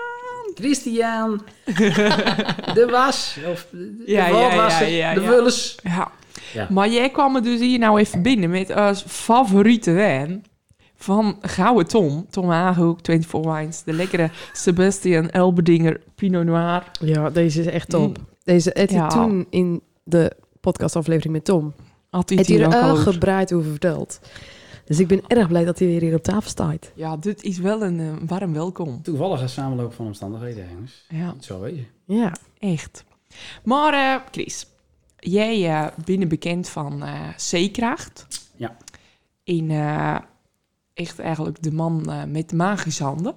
Christian! 0.55 1.41
de 2.77 2.87
was, 2.91 3.37
of 3.51 3.67
de 3.71 4.03
Ja, 4.05 4.27
ja, 4.27 4.53
ja, 4.53 4.79
ja, 4.81 5.13
de 5.13 5.21
ja. 5.21 5.27
wullers. 5.27 5.77
Ja. 5.83 6.11
Ja. 6.53 6.67
Maar 6.69 6.89
jij 6.89 7.09
kwam 7.09 7.35
er 7.35 7.43
dus 7.43 7.59
hier 7.59 7.79
nou 7.79 7.99
even 7.99 8.21
binnen 8.21 8.49
met 8.49 8.71
als 8.71 9.03
favoriete 9.07 9.91
wijn 9.91 10.43
van 10.95 11.37
Gouden 11.41 11.87
Tom. 11.87 12.25
Tom 12.29 12.49
Haaghoek, 12.49 12.99
24 13.03 13.53
Wines. 13.53 13.83
De 13.83 13.93
lekkere 13.93 14.29
Sebastian 14.53 15.29
Elberdinger 15.29 16.01
Pinot 16.15 16.45
Noir. 16.45 16.83
Ja, 16.99 17.29
deze 17.29 17.59
is 17.59 17.65
echt 17.65 17.89
top. 17.89 18.17
Mm. 18.17 18.27
Deze 18.43 18.87
Ja. 18.89 19.07
toen 19.07 19.47
in 19.49 19.81
de 20.03 20.31
podcastaflevering 20.61 21.33
met 21.33 21.45
Tom. 21.45 21.73
Had 22.09 22.29
hij 22.29 22.37
Het 22.37 22.47
het 22.47 22.57
hier 22.57 22.75
al 22.75 22.95
gebreid 22.95 23.53
over 23.53 23.69
verteld. 23.69 24.19
Dus 24.85 24.99
ik 24.99 25.07
ben 25.07 25.21
erg 25.27 25.47
blij 25.47 25.65
dat 25.65 25.79
hij 25.79 25.87
weer 25.87 26.01
hier 26.01 26.15
op 26.15 26.23
tafel 26.23 26.49
staat. 26.49 26.91
Ja, 26.95 27.17
dit 27.17 27.43
is 27.43 27.57
wel 27.57 27.83
een 27.83 27.99
eh, 27.99 28.27
warm 28.27 28.53
welkom. 28.53 29.01
Toevallige 29.01 29.47
samenloop 29.47 29.93
van 29.93 30.05
omstandigheden, 30.05 30.69
jongens. 30.69 31.05
Ja, 31.09 31.35
Zo 31.39 31.59
weet 31.59 31.75
je. 31.75 31.85
Ja. 32.05 32.35
echt. 32.59 33.03
Maar 33.63 33.93
eh, 33.93 34.21
Chris, 34.31 34.67
jij 35.19 35.69
eh 35.69 35.87
bent 36.05 36.27
bekend 36.27 36.69
van 36.69 37.03
eh 37.03 37.19
Zeekracht. 37.37 38.27
Ja. 38.55 38.77
In 39.43 39.71
eh, 39.71 40.17
echt 40.93 41.19
eigenlijk 41.19 41.63
de 41.63 41.71
man 41.71 42.09
met 42.27 42.49
de 42.49 42.55
magische 42.55 43.03
handen. 43.03 43.35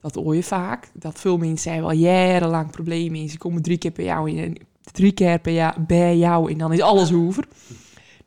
Dat 0.00 0.14
hoor 0.14 0.34
je 0.34 0.42
vaak. 0.42 0.90
Dat 0.94 1.20
veel 1.20 1.36
mensen 1.36 1.58
zijn 1.58 1.80
wel 1.80 1.92
jarenlang 1.92 2.70
problemen 2.70 3.20
in. 3.20 3.28
Ze 3.28 3.38
komen 3.38 3.62
drie 3.62 3.78
keer 3.78 3.90
per 3.90 4.04
jaar, 4.04 4.28
in, 4.28 4.56
drie 4.92 5.12
keer 5.12 5.38
per 5.38 5.52
jaar 5.52 5.74
bij 5.86 6.16
jou 6.16 6.52
en 6.52 6.58
dan 6.58 6.72
is 6.72 6.80
alles 6.80 7.12
over. 7.12 7.44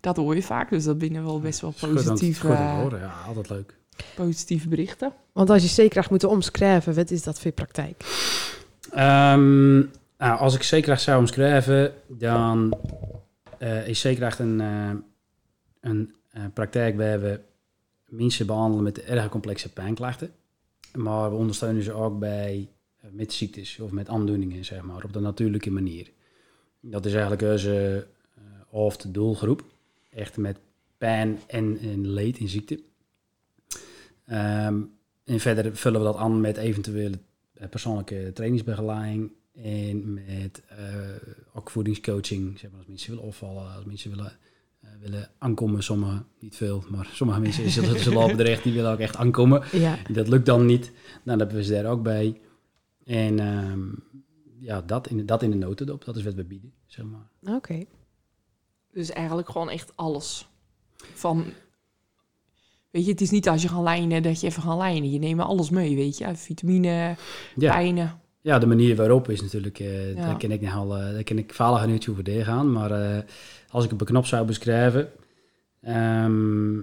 Dat 0.06 0.16
hoor 0.16 0.36
je 0.36 0.44
vaak, 0.44 0.70
dus 0.70 0.84
dat 0.84 0.98
binnen 0.98 1.24
wel 1.24 1.40
best 1.40 1.60
wel 1.60 1.74
positieve, 1.80 2.48
goed 2.48 2.58
horen, 2.58 3.00
ja, 3.00 3.14
altijd 3.28 3.50
leuk. 3.50 3.78
positieve 4.16 4.68
berichten. 4.68 5.14
Want 5.32 5.50
als 5.50 5.62
je 5.62 5.68
zeker 5.68 6.08
moet 6.10 6.24
omschrijven, 6.24 6.94
wat 6.94 7.12
is 7.12 7.24
dat 7.24 7.40
voor 7.40 7.52
praktijk? 7.52 8.04
Ehm, 8.92 9.78
nou, 10.18 10.40
als 10.40 10.56
ik 10.56 10.64
zeker 10.64 10.98
zou 10.98 11.20
omschrijven, 11.20 11.94
dan 12.08 12.78
eh, 13.58 13.88
is 13.88 14.00
zeker 14.00 14.24
echt 14.24 14.40
een, 14.40 14.62
eh, 14.62 14.92
een 15.80 16.16
eh, 16.32 16.44
praktijk 16.54 16.98
waar 16.98 17.22
we 17.22 17.40
mensen 18.06 18.46
behandelen 18.46 18.84
met 18.84 19.04
erg 19.04 19.30
complexe 19.30 19.74
pijnklachten. 19.74 20.32
Maar 20.94 21.30
we 21.30 21.36
ondersteunen 21.36 21.84
ze 21.84 21.94
ook 21.94 22.20
bij 22.20 22.70
met 23.12 23.34
ziektes 23.34 23.80
of 23.80 23.92
met 23.92 24.10
aandoeningen, 24.10 24.66
zeg 24.66 24.82
maar, 24.82 25.04
op 25.04 25.14
de 25.14 25.20
natuurlijke 25.20 25.72
manier. 25.72 26.12
Dat 26.80 27.06
is 27.06 27.12
eigenlijk 27.14 27.42
onze 27.42 28.08
uh, 28.38 28.44
hoofddoelgroep. 28.70 29.74
Echt 30.16 30.38
met 30.38 30.60
pijn 30.98 31.40
en, 31.48 31.78
en 31.78 32.10
leed 32.10 32.38
in 32.38 32.48
ziekte. 32.48 32.84
Ehm, 34.26 34.82
en 35.24 35.40
verder 35.40 35.76
vullen 35.76 36.00
we 36.00 36.06
dat 36.06 36.16
aan 36.16 36.42
met 36.42 36.58
eventuele 36.58 37.20
eh, 37.54 37.70
persoonlijke 37.70 38.32
trainingsbegeleiding 38.34 39.32
en 39.54 40.14
met 40.14 40.64
eh, 40.68 40.78
ook 41.54 41.70
voedingscoaching. 41.70 42.60
Zeg 42.60 42.70
maar, 42.70 42.80
als 42.80 42.88
mensen 42.88 43.10
willen 43.10 43.26
opvallen, 43.26 43.76
als 43.76 43.86
mensen 43.86 44.10
willen, 44.10 44.38
eh, 44.82 44.90
willen 45.02 45.30
aankomen, 45.38 45.84
sommigen 45.84 46.26
niet 46.40 46.56
veel, 46.56 46.84
maar 46.90 47.10
sommige 47.14 47.40
mensen 47.40 47.70
zullen, 47.82 48.00
zullen 48.00 48.24
op 48.24 48.32
bedreigd, 48.32 48.64
die 48.64 48.74
willen 48.74 48.92
ook 48.92 49.00
echt 49.00 49.16
aankomen. 49.16 49.64
Ja. 49.72 49.98
Dat 50.12 50.28
lukt 50.28 50.46
dan 50.46 50.66
niet. 50.66 50.92
Nou, 50.92 51.22
dan 51.24 51.40
hebben 51.40 51.58
we 51.58 51.64
ze 51.64 51.72
daar 51.72 51.92
ook 51.92 52.04
bij. 52.04 52.42
En 53.04 53.40
ehm, 53.40 53.88
ja, 54.60 54.82
dat 54.82 55.08
in, 55.08 55.26
dat 55.26 55.44
in 55.44 55.52
de 55.52 55.58
notendop, 55.58 56.06
dat 56.06 56.16
is 56.16 56.24
wat 56.24 56.34
we 56.34 56.44
bieden, 56.44 56.74
zeg 56.86 57.06
maar. 57.06 57.56
Oké. 57.56 57.86
Dus 58.96 59.10
eigenlijk 59.12 59.50
gewoon 59.50 59.70
echt 59.70 59.92
alles. 59.96 60.48
Van, 61.14 61.46
weet 62.92 63.06
je, 63.06 63.12
het 63.12 63.22
is 63.22 63.30
niet 63.30 63.50
als 63.50 63.62
je 63.62 63.68
gaat 63.68 63.84
lijnen 63.84 64.24
dat 64.24 64.40
je 64.42 64.48
even 64.48 64.62
gaat 64.62 64.78
lijnen. 64.78 65.12
Je 65.12 65.20
neemt 65.20 65.40
alles 65.42 65.70
mee, 65.70 65.96
weet 65.96 66.18
je. 66.18 66.36
Vitamine, 66.36 67.16
Ja. 67.56 67.72
pijnen. 67.72 68.20
Ja, 68.42 68.60
de 68.60 68.66
manier 68.66 68.96
waarop 68.96 69.30
is 69.30 69.42
natuurlijk, 69.42 69.80
eh 69.80 70.14
Ja. 70.16 70.26
daar 70.26 70.38
ken 70.38 70.52
ik 70.52 70.62
nogal, 70.62 70.98
eh 70.98 71.14
daar 71.14 71.24
ken 71.24 71.38
ik 71.38 71.54
valig 71.54 71.86
uurtje 71.88 72.12
over 72.12 72.24
doorgaan. 72.24 72.72
Maar 72.72 72.92
eh, 72.92 73.24
als 73.70 73.84
ik 73.84 73.90
het 73.92 74.02
op 74.02 74.08
een 74.08 74.14
knop 74.14 74.26
zou 74.26 74.46
beschrijven, 74.46 75.12
ehm, 75.82 76.82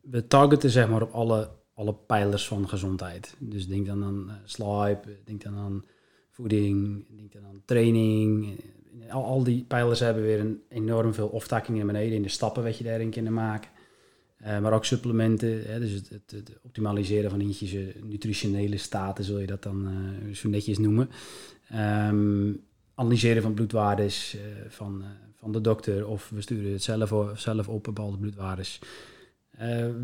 we 0.00 0.26
targeten 0.28 0.70
zeg 0.70 0.88
maar 0.88 1.02
op 1.02 1.12
alle, 1.12 1.50
alle 1.74 1.94
pijlers 1.94 2.46
van 2.48 2.68
gezondheid. 2.68 3.34
Dus 3.38 3.66
denk 3.66 3.86
dan 3.86 4.04
aan 4.04 4.40
slaap, 4.44 5.04
denk 5.24 5.42
dan 5.42 5.56
aan 5.56 5.84
voeding, 6.30 7.04
denk 7.16 7.32
dan 7.32 7.44
aan 7.44 7.62
training. 7.64 8.60
Al, 9.10 9.24
al 9.24 9.42
die 9.42 9.64
pijlers 9.68 10.00
hebben 10.00 10.22
weer 10.22 10.40
een 10.40 10.62
enorm 10.68 11.14
veel 11.14 11.34
aftakkingen 11.34 11.86
naar 11.86 11.94
beneden 11.94 12.16
in 12.16 12.22
de 12.22 12.28
stappen 12.28 12.62
wat 12.62 12.78
je 12.78 12.84
daarin 12.84 13.10
kunnen 13.10 13.32
maken. 13.32 13.70
Eh, 14.38 14.58
maar 14.58 14.72
ook 14.72 14.84
supplementen, 14.84 15.62
hè, 15.66 15.80
dus 15.80 15.92
het, 15.92 16.58
optimaliseren 16.62 17.30
van 17.30 17.40
eentjes 17.40 17.74
nutritionele 18.02 18.76
staten, 18.76 19.24
zul 19.24 19.38
je 19.38 19.46
dat 19.46 19.62
dan 19.62 19.86
eh, 19.86 20.34
zo 20.34 20.48
netjes 20.48 20.78
noemen. 20.78 21.10
Ehm, 21.68 22.52
analyseren 22.94 23.42
van 23.42 23.54
bloedwaardes 23.54 24.34
eh, 24.34 24.40
van, 24.68 25.02
van 25.34 25.52
de 25.52 25.60
dokter 25.60 26.06
of 26.06 26.30
we 26.34 26.40
sturen 26.40 26.72
het 26.72 26.82
zelf, 26.82 27.40
zelf 27.40 27.68
op 27.68 27.84
bepaalde 27.84 28.16
bloedwaardes. 28.16 28.78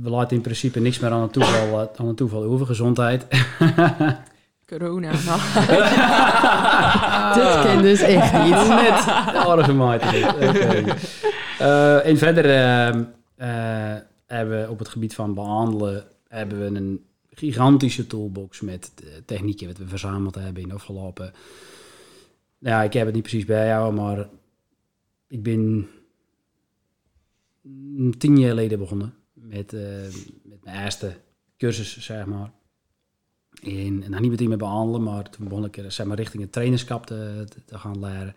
We 0.03 0.11
laten 0.11 0.37
in 0.37 0.43
principe 0.43 0.81
niks 0.81 0.99
meer 0.99 1.11
aan 1.11 1.23
het 1.23 1.33
toeval, 1.33 1.91
aan 1.97 2.07
het 2.07 2.17
toeval 2.17 2.43
over 2.43 2.67
gezondheid. 2.67 3.27
Corona. 4.79 5.13
Nou, 7.35 7.35
Dit 7.35 7.63
ken 7.63 7.83
dus 7.83 8.01
echt 8.01 8.33
niet. 8.33 8.69
Net. 8.83 9.07
Aardige 9.35 9.73
maat. 9.73 10.03
Eh, 11.59 12.07
en 12.07 12.19
verder 12.19 12.45
ehm, 12.45 13.05
eh, 13.37 13.97
hebben 14.27 14.61
we 14.61 14.71
op 14.71 14.79
het 14.79 14.89
gebied 14.89 15.15
van 15.15 15.35
behandelen 15.35 16.05
hebben 16.29 16.59
we 16.59 16.79
een 16.79 17.05
gigantische 17.31 18.07
toolbox 18.07 18.61
met 18.61 18.93
technieken 19.25 19.67
wat 19.67 19.79
we 19.79 19.87
verzameld 19.87 20.35
hebben 20.35 20.63
in 20.63 20.69
de 20.69 20.75
afgelopen. 20.75 21.33
Nou 22.59 22.77
Ja, 22.77 22.83
ik 22.83 22.93
heb 22.93 23.05
het 23.05 23.15
niet 23.15 23.23
precies 23.23 23.45
bij 23.45 23.67
jou, 23.67 23.95
maar 23.95 24.29
ik 25.29 25.43
ben 25.43 25.89
tien 28.19 28.39
jaar 28.39 28.49
geleden 28.49 28.79
begonnen 28.79 29.15
met, 29.33 29.73
eh, 29.73 29.81
met 30.43 30.65
mijn 30.65 30.85
eerste 30.85 31.17
cursus, 31.57 31.99
zeg 31.99 32.27
maar. 32.27 32.51
En, 33.63 34.03
en 34.03 34.11
dan 34.11 34.21
niet 34.21 34.31
meteen 34.31 34.49
met 34.49 34.59
behandelen, 34.59 35.03
maar 35.03 35.31
toen 35.31 35.49
begon 35.49 35.65
ik 35.65 35.85
zeg 35.89 36.07
maar, 36.07 36.17
richting 36.17 36.43
het 36.43 36.53
trainerschap 36.53 37.07
te, 37.07 37.45
te, 37.49 37.65
te 37.65 37.79
gaan 37.79 38.01
leren. 38.01 38.35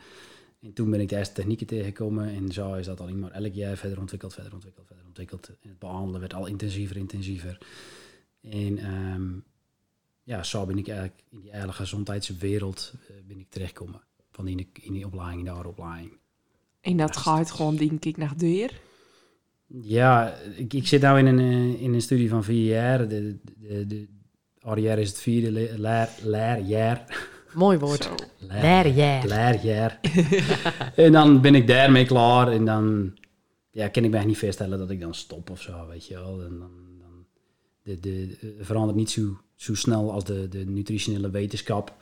En 0.62 0.74
toen 0.74 0.89
ben 0.89 1.01
ik 1.01 1.09
de 1.09 1.17
eerste 1.17 1.33
technieken 1.33 1.67
tegengekomen 1.67 2.27
en 2.27 2.51
zo 2.51 2.74
is 2.74 2.86
dat 2.86 3.01
alleen 3.01 3.19
maar 3.19 3.31
elk 3.31 3.53
jaar 3.53 3.77
verder 3.77 4.00
ontwikkeld, 4.00 4.33
verder 4.33 4.53
ontwikkeld, 4.53 4.88
verder 4.88 5.05
ontwikkeld. 5.05 5.47
En 5.47 5.69
het 5.69 5.79
behandelen 5.79 6.19
werd 6.19 6.33
al 6.33 6.45
intensiever, 6.45 6.97
intensiever. 6.97 7.57
En 8.41 8.77
ehm, 8.77 9.29
ja, 10.24 10.43
zo 10.43 10.65
ben 10.65 10.77
ik 10.77 10.88
eigenlijk 10.88 11.24
in 11.29 11.39
die 11.39 11.51
eigen 11.51 11.74
gezondheidswereld 11.74 12.93
eh, 13.07 13.15
ben 13.27 13.39
ik 13.39 13.50
terechtgekomen. 13.50 14.01
Van 14.31 14.47
in, 14.47 14.57
de, 14.57 14.65
in 14.81 14.93
die 14.93 15.05
opleiding, 15.05 15.47
in 15.47 15.53
de 15.53 15.67
opleiding. 15.67 16.17
en 16.81 16.97
dat 16.97 17.17
gaat 17.17 17.51
gewoon, 17.51 17.75
denk 17.75 18.05
ik, 18.05 18.17
naar 18.17 18.38
deur. 18.38 18.79
Ja, 19.67 20.33
ik, 20.55 20.74
ik 20.74 20.88
zit 20.88 21.01
nu 21.01 21.17
in 21.17 21.25
een, 21.25 21.39
eh, 21.39 21.81
in 21.81 21.93
een 21.93 22.01
studie 22.01 22.29
van 22.29 22.43
vier 22.43 22.65
jaar. 22.65 23.07
De, 23.07 23.38
de, 23.57 23.88
de, 23.88 24.07
jaar 24.75 25.00
is 25.00 25.09
het 25.09 25.19
vierde 25.19 25.51
le- 25.51 25.74
leer, 25.77 26.09
leerjaar. 26.24 27.27
Mooi 27.53 27.77
woord. 27.77 28.09
Leerjaar. 28.39 29.27
Leerjaar. 29.27 30.00
en 30.95 31.12
dan 31.12 31.41
ben 31.41 31.55
ik 31.55 31.67
daarmee 31.67 32.05
klaar. 32.05 32.51
En 32.51 32.65
dan 32.65 33.17
ja, 33.71 33.88
kan 33.88 34.03
ik 34.03 34.12
mij 34.12 34.25
niet 34.25 34.38
voorstellen 34.38 34.77
dat 34.77 34.89
ik 34.89 35.00
dan 35.00 35.13
stop 35.13 35.50
of 35.50 35.62
zo, 35.62 35.88
weet 35.88 36.07
je 36.07 36.13
wel. 36.13 36.41
En 36.41 36.59
dan, 36.59 36.71
dan 37.00 37.25
de, 37.81 38.00
de, 38.00 38.38
het 38.57 38.65
verandert 38.65 38.97
niet 38.97 39.09
zo, 39.09 39.38
zo 39.55 39.75
snel 39.75 40.12
als 40.12 40.24
de, 40.24 40.47
de 40.47 40.65
nutritionele 40.65 41.29
wetenschap. 41.29 41.95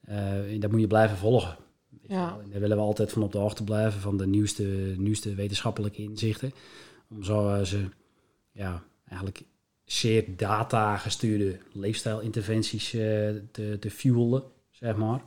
Eh, 0.00 0.52
en 0.52 0.60
dat 0.60 0.70
moet 0.70 0.80
je 0.80 0.86
blijven 0.86 1.16
volgen. 1.16 1.56
Ja. 2.08 2.38
En 2.42 2.50
daar 2.50 2.60
willen 2.60 2.76
we 2.76 2.82
altijd 2.82 3.12
van 3.12 3.22
op 3.22 3.32
de 3.32 3.38
hoogte 3.38 3.64
blijven 3.64 4.00
van 4.00 4.16
de 4.16 4.26
nieuwste, 4.26 4.94
nieuwste 4.96 5.34
wetenschappelijke 5.34 6.02
inzichten. 6.02 6.52
Om 7.10 7.22
zo 7.24 7.54
eh, 7.54 7.62
ze 7.62 7.88
ja, 8.52 8.82
eigenlijk 9.08 9.42
zeer 9.86 10.36
data 10.36 10.96
gestuurde 10.96 11.58
leefstijlinterventies 11.72 12.94
eh, 12.94 13.00
te, 13.52 13.76
te 13.80 13.90
fuelen, 13.90 14.42
zeg 14.70 14.96
maar. 14.96 15.22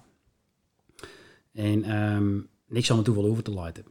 En 1.51 1.83
ehm, 1.83 2.35
niks 2.67 2.89
aan 2.89 2.95
mijn 2.95 3.05
toeval 3.13 3.25
over 3.25 3.43
te 3.43 3.51
laten. 3.51 3.85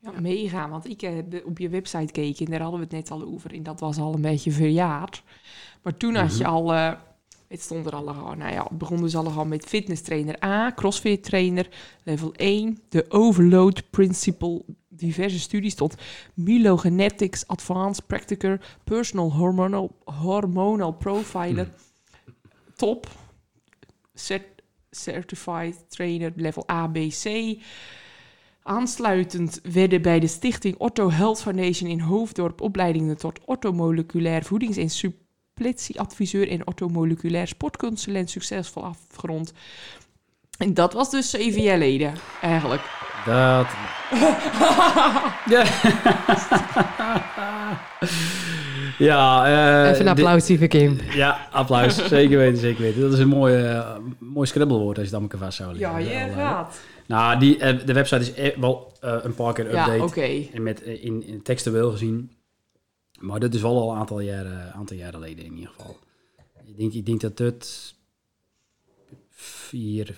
Ja, 0.00 0.20
mega. 0.20 0.68
Want 0.68 0.86
ik 0.88 1.00
heb 1.00 1.42
op 1.44 1.58
je 1.58 1.68
website 1.68 2.06
gekeken 2.06 2.44
en 2.44 2.50
daar 2.50 2.60
hadden 2.60 2.80
we 2.80 2.86
het 2.86 2.94
net 2.94 3.10
al 3.10 3.22
over. 3.22 3.52
En 3.54 3.62
dat 3.62 3.80
was 3.80 3.98
al 3.98 4.14
een 4.14 4.20
beetje 4.20 4.50
verjaard. 4.52 5.22
Maar 5.82 5.96
toen 5.96 6.14
had 6.14 6.36
je 6.36 6.44
Mhm. 6.44 6.52
al... 6.52 6.72
eh, 6.74 6.92
het 7.48 7.60
stond 7.60 7.86
er 7.86 7.92
al. 7.94 8.04
Nou 8.04 8.52
ja, 8.52 8.62
het 8.68 8.78
begon 8.78 9.00
dus 9.02 9.16
al 9.16 9.24
gewoon 9.24 9.48
met 9.48 9.64
fitness 9.64 10.02
trainer 10.02 10.44
A, 10.44 10.72
crossfit 10.74 11.22
trainer, 11.24 11.68
level 12.04 12.32
1, 12.34 12.78
de 12.88 13.04
overload 13.08 13.90
principle, 13.90 14.64
diverse 14.98 15.38
studies 15.38 15.74
tot 15.74 15.94
Milogenetics, 16.34 17.46
advanced 17.46 18.06
practicer, 18.06 18.60
personal 18.84 19.32
hormonal, 19.32 19.96
hormonal 20.04 20.92
profiler, 20.92 21.68
top, 22.76 23.06
cert- 24.14 24.62
certified 24.90 25.90
trainer, 25.90 26.32
level 26.36 26.64
A, 26.70 26.86
B, 26.86 26.96
C. 27.10 27.56
Aansluitend 28.62 29.60
werden 29.62 30.02
bij 30.02 30.20
de 30.20 30.26
stichting 30.26 30.76
Otto 30.78 31.10
Health 31.10 31.40
Foundation 31.42 31.90
in 31.90 32.00
Hoofddorp 32.00 32.60
opleidingen 32.60 33.16
tot 33.16 33.40
orthomoleculair 33.44 34.44
voedings- 34.44 34.76
en 34.76 34.90
suppletieadviseur 34.90 36.48
en 36.48 36.66
orthomoleculair 36.66 37.48
sportconsulent 37.48 38.30
succesvol 38.30 38.84
afgerond. 38.84 39.52
En 40.58 40.74
dat 40.74 40.92
was 40.92 41.10
dus 41.10 41.30
zeven 41.30 41.62
jaar 41.62 41.78
geleden, 41.78 42.14
eigenlijk. 42.42 42.82
Dat. 43.28 43.66
ja. 45.54 45.64
ja, 48.98 49.46
eh, 49.46 49.90
Even 49.90 50.06
een 50.08 50.14
dit- 50.14 50.24
applaus 50.24 50.46
voor 50.58 50.66
Kim. 50.66 50.98
Ja, 51.10 51.48
applaus. 51.52 52.06
zeker 52.08 52.38
weten, 52.38 52.58
zeker 52.58 52.82
weten. 52.82 53.00
Dat 53.00 53.12
is 53.12 53.18
een 53.18 53.28
mooi, 53.28 53.64
eh, 53.64 53.96
mooi 54.18 54.46
scribbelwoord 54.46 54.98
als 54.98 55.08
je 55.08 55.16
aan 55.16 55.22
elkaar 55.22 55.38
vast 55.40 55.56
zou 55.56 55.72
leggen. 55.78 56.04
Ja, 56.04 56.20
je 56.20 56.26
Wel, 56.26 56.34
gaat. 56.34 56.80
Nou, 57.06 57.38
die, 57.38 57.58
eh, 57.58 57.86
de 57.86 57.92
website 57.92 58.20
is 58.20 58.32
e- 58.36 58.60
wel 58.60 58.92
eh, 59.00 59.16
een 59.22 59.34
paar 59.34 59.52
keer 59.52 59.66
update. 59.66 59.90
Ja, 59.92 60.02
oké. 60.04 60.46
En 60.52 60.62
met, 60.62 60.80
in, 60.80 61.26
in 61.26 61.42
textueel 61.42 61.90
gezien. 61.90 62.30
Maar 63.18 63.40
dat 63.40 63.54
is 63.54 63.60
wel 63.62 63.80
al 63.80 63.90
een 63.92 63.98
aantal 63.98 64.20
jaren, 64.20 64.72
aantal 64.72 64.96
jaren 64.96 65.14
geleden 65.20 65.44
in 65.44 65.54
ieder 65.56 65.70
geval. 65.76 65.98
Ik 66.66 66.76
denk, 66.78 66.92
ik 66.92 67.06
denk 67.06 67.20
dat 67.20 67.38
het 67.38 67.94
vier, 69.30 70.14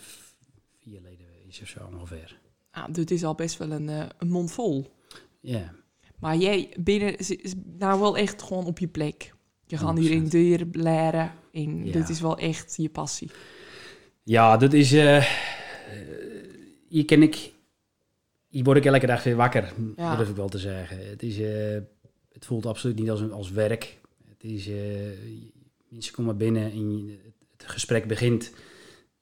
vier 0.83 0.97
geleden 0.99 1.27
is 1.49 1.61
of 1.63 1.69
zo 1.69 1.79
ongeveer. 1.95 2.39
Nou, 2.81 2.93
dit 2.93 3.11
is 3.11 3.25
al 3.25 3.35
best 3.35 3.59
wel 3.59 3.71
een, 3.71 3.89
een 3.89 4.29
mond 4.29 4.53
vol. 4.53 4.93
Ja, 5.41 5.73
Maar 6.19 6.37
jij 6.37 6.75
binnen, 6.81 7.15
nou 7.79 8.01
wel 8.01 8.17
echt 8.17 8.43
gewoon 8.43 8.65
op 8.65 8.79
je 8.79 8.89
plek. 8.89 9.35
Je 9.67 9.77
gaat 9.77 9.99
hier 9.99 10.11
in 10.11 10.25
100%. 10.25 10.29
deur 10.29 10.67
leren. 10.73 11.33
En 11.53 11.87
Ja. 11.87 11.93
dit 11.93 12.09
is 12.09 12.21
wel 12.21 12.39
echt 12.39 12.77
je 12.77 12.89
passie. 12.89 13.31
ja 14.23 14.57
dat 14.57 14.73
is... 14.73 14.93
eh, 14.93 15.27
hier 16.89 17.05
ken 17.05 17.23
ik... 17.23 17.53
Hier 18.49 18.65
word 18.65 18.77
ik 18.77 18.85
elke 18.85 19.07
dag 19.07 19.23
weer 19.25 19.37
wakker, 19.37 19.73
Ja. 19.97 20.09
dat 20.09 20.17
durf 20.17 20.29
ik 20.31 20.37
wel 20.37 20.49
te 20.49 20.59
zeggen. 20.59 21.09
Het, 21.09 21.23
is, 21.23 21.39
eh, 21.39 21.79
het 22.33 22.47
voelt 22.47 22.67
absoluut 22.67 22.99
niet 22.99 23.11
als, 23.11 23.21
een, 23.21 23.33
als 23.33 23.51
werk. 23.51 23.99
Het 24.29 24.45
is... 24.45 24.69
eh, 24.69 24.75
mensen 25.89 26.13
komen 26.15 26.37
binnen 26.37 26.71
en 26.73 27.07
je- 27.07 27.19
het 27.57 27.69
gesprek 27.71 28.07
begint. 28.07 28.53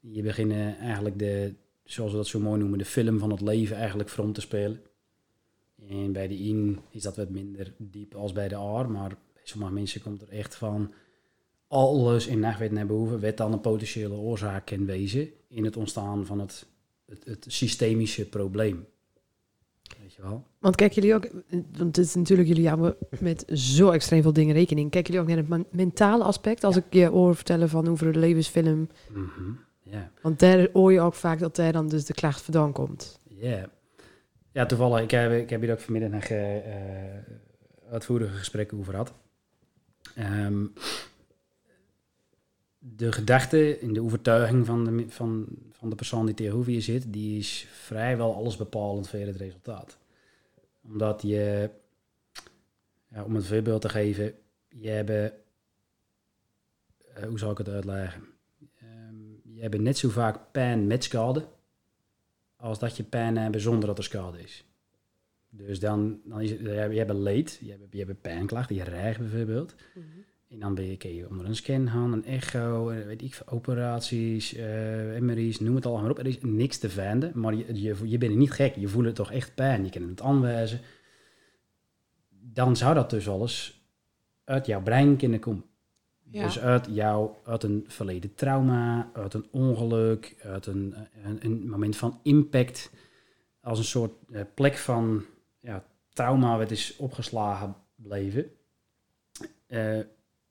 Je 0.00 0.22
begint 0.22 0.52
eigenlijk 0.80 1.18
de, 1.18 1.54
zoals 1.90 2.10
we 2.10 2.16
dat 2.16 2.26
zo 2.26 2.40
mooi 2.40 2.58
noemen, 2.58 2.78
de 2.78 2.84
film 2.84 3.18
van 3.18 3.30
het 3.30 3.40
leven 3.40 3.76
eigenlijk 3.76 4.08
voor 4.08 4.24
om 4.24 4.32
te 4.32 4.40
spelen. 4.40 4.80
En 5.88 6.12
bij 6.12 6.28
de 6.28 6.38
in 6.38 6.78
is 6.90 7.02
dat 7.02 7.16
wat 7.16 7.30
minder 7.30 7.74
diep 7.76 8.14
als 8.14 8.32
bij 8.32 8.48
de 8.48 8.54
R, 8.54 8.90
maar 8.90 9.08
bij 9.08 9.42
sommige 9.42 9.72
mensen 9.72 10.02
komt 10.02 10.22
er 10.22 10.28
echt 10.28 10.54
van 10.54 10.92
alles 11.68 12.26
in 12.26 12.38
nachtwet 12.40 12.72
naar 12.72 12.86
boven, 12.86 13.20
wat 13.20 13.36
dan 13.36 13.52
een 13.52 13.60
potentiële 13.60 14.14
oorzaak 14.14 14.66
kan 14.66 14.86
wezen 14.86 15.30
in 15.48 15.64
het 15.64 15.76
ontstaan 15.76 16.26
van 16.26 16.38
het, 16.38 16.66
het, 17.06 17.24
het 17.24 17.44
systemische 17.48 18.28
probleem. 18.28 18.86
Weet 20.00 20.14
je 20.14 20.22
wel? 20.22 20.46
Want 20.58 20.76
kijken 20.76 21.02
jullie 21.02 21.14
ook, 21.14 21.28
want 21.76 21.96
het 21.96 22.06
is 22.06 22.14
natuurlijk, 22.14 22.48
jullie 22.48 22.68
houden 22.68 22.96
met 23.20 23.44
zo 23.54 23.90
extreem 23.90 24.22
veel 24.22 24.32
dingen 24.32 24.54
rekening. 24.54 24.90
Kijken 24.90 25.12
jullie 25.14 25.28
ook 25.28 25.34
naar 25.34 25.44
het 25.44 25.48
men- 25.48 25.80
mentale 25.80 26.24
aspect? 26.24 26.64
Als 26.64 26.76
ik 26.76 26.84
je 26.90 27.06
hoor 27.06 27.34
vertellen 27.34 27.68
van 27.68 27.88
over 27.88 28.12
de 28.12 28.18
levensfilm. 28.18 28.88
Mhm. 29.12 29.52
Ja. 29.90 30.10
Want 30.22 30.38
daar 30.38 30.68
hoor 30.72 30.92
je 30.92 31.00
ook 31.00 31.14
vaak 31.14 31.38
dat 31.38 31.56
daar 31.56 31.72
dan 31.72 31.88
dus 31.88 32.04
de 32.04 32.14
klacht 32.14 32.42
vandaan 32.42 32.72
komt. 32.72 33.20
Ja. 33.28 33.70
Ja, 34.52 34.66
toevallig. 34.66 35.02
Ik 35.02 35.10
heb, 35.10 35.32
ik 35.32 35.50
heb 35.50 35.60
hier 35.60 35.72
ook 35.72 35.80
vanmiddag 35.80 36.10
nog 36.10 36.24
eh, 36.24 36.56
uitvoerige 37.90 38.36
gesprekken 38.36 38.78
over 38.78 38.92
gehad. 38.92 39.12
Ehm, 40.14 40.66
de 42.78 43.12
gedachte 43.12 43.78
en 43.78 43.92
de 43.92 44.02
overtuiging 44.02 44.66
van 44.66 44.84
de, 44.84 45.04
van, 45.08 45.46
van 45.70 45.90
de 45.90 45.96
persoon 45.96 46.26
die 46.26 46.34
tegenover 46.34 46.72
je 46.72 46.80
zit, 46.80 47.12
die 47.12 47.38
is 47.38 47.66
vrijwel 47.70 48.34
alles 48.34 48.56
bepalend 48.56 49.08
voor 49.08 49.18
het 49.18 49.36
resultaat. 49.36 49.98
Omdat 50.82 51.22
je, 51.22 51.70
ja, 53.08 53.24
om 53.24 53.36
een 53.36 53.42
voorbeeld 53.42 53.80
te 53.80 53.88
geven, 53.88 54.34
je 54.68 54.88
hebt, 54.88 55.10
eh, 55.10 55.32
hoe 57.28 57.38
zal 57.38 57.50
ik 57.50 57.58
het 57.58 57.68
uitleggen? 57.68 58.37
Je 59.58 59.64
hebt 59.64 59.80
net 59.80 59.98
zo 59.98 60.08
vaak 60.08 60.38
pijn 60.52 60.86
met 60.86 61.04
schade, 61.04 61.46
als 62.56 62.78
dat 62.78 62.96
je 62.96 63.02
pijn 63.02 63.36
hebt 63.36 63.60
zonder 63.60 63.86
dat 63.88 63.98
er 63.98 64.04
schade 64.04 64.42
is. 64.42 64.64
Dus 65.50 65.80
dan, 65.80 66.20
dan 66.24 66.40
is 66.40 66.50
het, 66.50 66.60
je 66.60 66.68
hebt- 66.68 67.12
leed, 67.12 67.58
je 67.62 67.70
hebt, 67.70 67.82
je 67.90 68.04
hebt 68.04 68.20
pijnklachten, 68.20 68.76
je 68.76 68.82
rijgt 68.82 69.18
bijvoorbeeld. 69.18 69.74
En 70.48 70.58
dan 70.58 70.74
ben 70.74 70.84
je, 70.84 70.96
kun 70.96 71.14
je 71.14 71.28
onder 71.28 71.46
een 71.46 71.56
scan 71.56 71.88
gaan, 71.88 72.12
een 72.12 72.24
echo, 72.24 72.84
weet 72.86 73.22
ik 73.22 73.34
veel, 73.34 73.46
operaties, 73.48 74.54
eh 74.54 75.18
MRI's, 75.20 75.60
noem 75.60 75.74
het 75.74 75.84
allemaal 75.86 76.02
maar 76.02 76.10
op. 76.10 76.18
Er 76.18 76.26
is 76.26 76.40
niks 76.40 76.78
te 76.78 76.90
vinden, 76.90 77.32
maar 77.34 77.54
je, 77.54 77.80
je, 77.82 77.96
je 78.04 78.18
bent 78.18 78.36
niet 78.36 78.50
gek. 78.50 78.74
Je 78.76 78.88
voelt 78.88 79.14
toch 79.14 79.32
echt 79.32 79.54
pijn. 79.54 79.84
Je 79.84 79.90
kan 79.90 80.02
het 80.02 80.20
aanwijzen. 80.20 80.80
Dan 82.28 82.76
zou 82.76 82.94
dat 82.94 83.10
dus 83.10 83.28
alles 83.28 83.82
uit 84.44 84.66
jouw 84.66 84.82
brein 84.82 85.16
kunnen 85.16 85.40
komen. 85.40 85.64
Ja. 86.30 86.44
Dus 86.44 86.58
uit, 86.58 86.86
jouw, 86.90 87.40
uit 87.44 87.62
een 87.62 87.84
verleden 87.88 88.34
trauma, 88.34 89.10
uit 89.12 89.34
een 89.34 89.46
ongeluk, 89.50 90.36
uit 90.42 90.66
een, 90.66 90.94
een, 91.24 91.38
een 91.40 91.68
moment 91.68 91.96
van 91.96 92.20
impact. 92.22 92.90
Als 93.60 93.78
een 93.78 93.84
soort 93.84 94.12
eh, 94.32 94.40
plek 94.54 94.76
van 94.76 95.24
ja, 95.58 95.84
trauma 96.12 96.58
wat 96.58 96.70
is 96.70 96.96
opgeslagen 96.96 97.74
bleven. 97.94 98.50
Eh, 99.66 99.98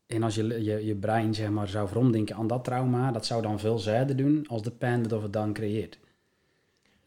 en 0.07 0.23
als 0.23 0.35
je, 0.35 0.63
je 0.63 0.85
je 0.85 0.95
brein 0.95 1.33
zeg 1.33 1.49
maar, 1.49 1.67
zou 1.67 1.87
veromdenken 1.87 2.35
aan 2.35 2.47
dat 2.47 2.63
trauma, 2.63 3.11
dat 3.11 3.25
zou 3.25 3.41
dan 3.41 3.59
veel 3.59 3.79
zijder 3.79 4.15
doen 4.15 4.45
als 4.47 4.63
de 4.63 4.71
pijn 4.71 5.03
dat 5.03 5.21
het 5.21 5.33
dan 5.33 5.53
creëert. 5.53 5.97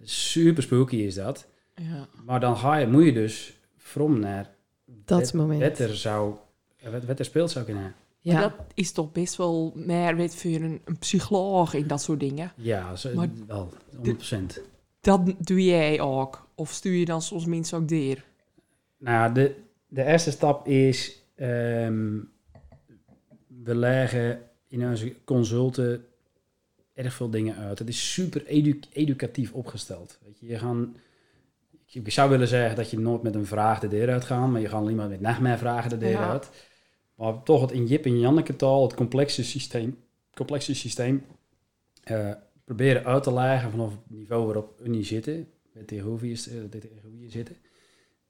Super 0.02 0.62
spooky 0.62 0.96
is 0.96 1.14
dat. 1.14 1.48
Ja. 1.74 2.08
Maar 2.24 2.40
dan 2.40 2.56
ga 2.56 2.76
je, 2.76 2.86
moet 2.86 3.04
je 3.04 3.12
dus 3.12 3.60
from 3.76 4.18
naar 4.18 4.54
Dat 4.84 5.20
wat- 5.20 5.32
moment. 5.32 5.60
wat 5.60 5.78
er, 5.78 5.96
zou, 5.96 6.34
er 7.18 7.24
speelt 7.24 7.50
zou 7.50 7.64
kunnen. 7.64 7.94
Ja. 8.22 8.32
Maar 8.32 8.42
dat 8.42 8.52
is 8.74 8.92
toch 8.92 9.12
best 9.12 9.36
wel 9.36 9.72
meer 9.74 10.16
weet 10.16 10.34
voor 10.34 10.50
een, 10.50 10.80
een 10.84 10.98
psycholoog 10.98 11.74
in 11.74 11.86
dat 11.86 12.02
soort 12.02 12.20
dingen. 12.20 12.52
Ja, 12.56 12.96
zo, 12.96 13.14
Maar 13.14 13.28
wel, 13.46 13.72
100%. 14.04 14.60
Dat 15.00 15.32
doe 15.38 15.64
jij 15.64 16.00
ook. 16.00 16.48
Of 16.54 16.70
stuur 16.70 16.92
je 16.94 17.04
dan 17.04 17.22
soms 17.22 17.44
mensen 17.46 17.78
ook 17.78 17.88
deer? 17.88 18.24
Nou, 18.98 19.32
de, 19.34 19.54
de 19.88 20.04
eerste 20.04 20.30
stap 20.30 20.66
is, 20.66 21.22
ehm, 21.34 22.18
we 23.46 23.74
leggen 23.74 24.42
in 24.68 24.88
onze 24.88 25.14
consulten 25.24 26.04
erg 26.94 27.14
veel 27.14 27.30
dingen 27.30 27.56
uit. 27.56 27.78
Het 27.78 27.88
is 27.88 28.12
super 28.12 28.46
edu- 28.46 28.80
educatief 28.92 29.52
opgesteld. 29.52 30.18
Weet 30.24 30.38
je, 30.40 30.46
je 30.46 30.58
gaan, 30.58 30.96
ik 31.86 32.12
zou 32.12 32.30
willen 32.30 32.48
zeggen 32.48 32.76
dat 32.76 32.90
je 32.90 32.98
nooit 32.98 33.22
met 33.22 33.34
een 33.34 33.46
vraag 33.46 33.80
de 33.80 33.88
deur 33.88 34.10
uitgaat, 34.10 34.48
maar 34.48 34.60
je 34.60 34.68
gaat 34.68 34.80
alleen 34.80 34.96
maar 34.96 35.08
met 35.08 35.20
nog 35.20 35.40
meer 35.40 35.58
vragen 35.58 35.90
de 35.90 35.98
deur 35.98 36.10
Ja. 36.10 36.30
uit. 36.30 36.50
Maar 37.20 37.42
toch 37.42 37.60
het 37.60 37.72
in 37.72 37.86
Jip 37.86 38.04
en 38.04 38.20
Janneke 38.20 38.56
taal, 38.56 38.82
het 38.82 38.94
complexe 38.94 39.44
systeem, 39.44 39.98
complexe 40.34 40.74
systeem 40.74 41.24
eh, 42.02 42.32
proberen 42.64 43.04
uit 43.04 43.22
te 43.22 43.32
leggen 43.32 43.70
vanaf 43.70 43.90
het 43.90 44.10
niveau 44.10 44.44
waarop 44.44 44.80
Unie 44.84 45.04
zitten, 45.04 45.48
met 45.72 45.88
de 45.88 45.96
THOVI's 45.96 46.50
zitten. 47.26 47.56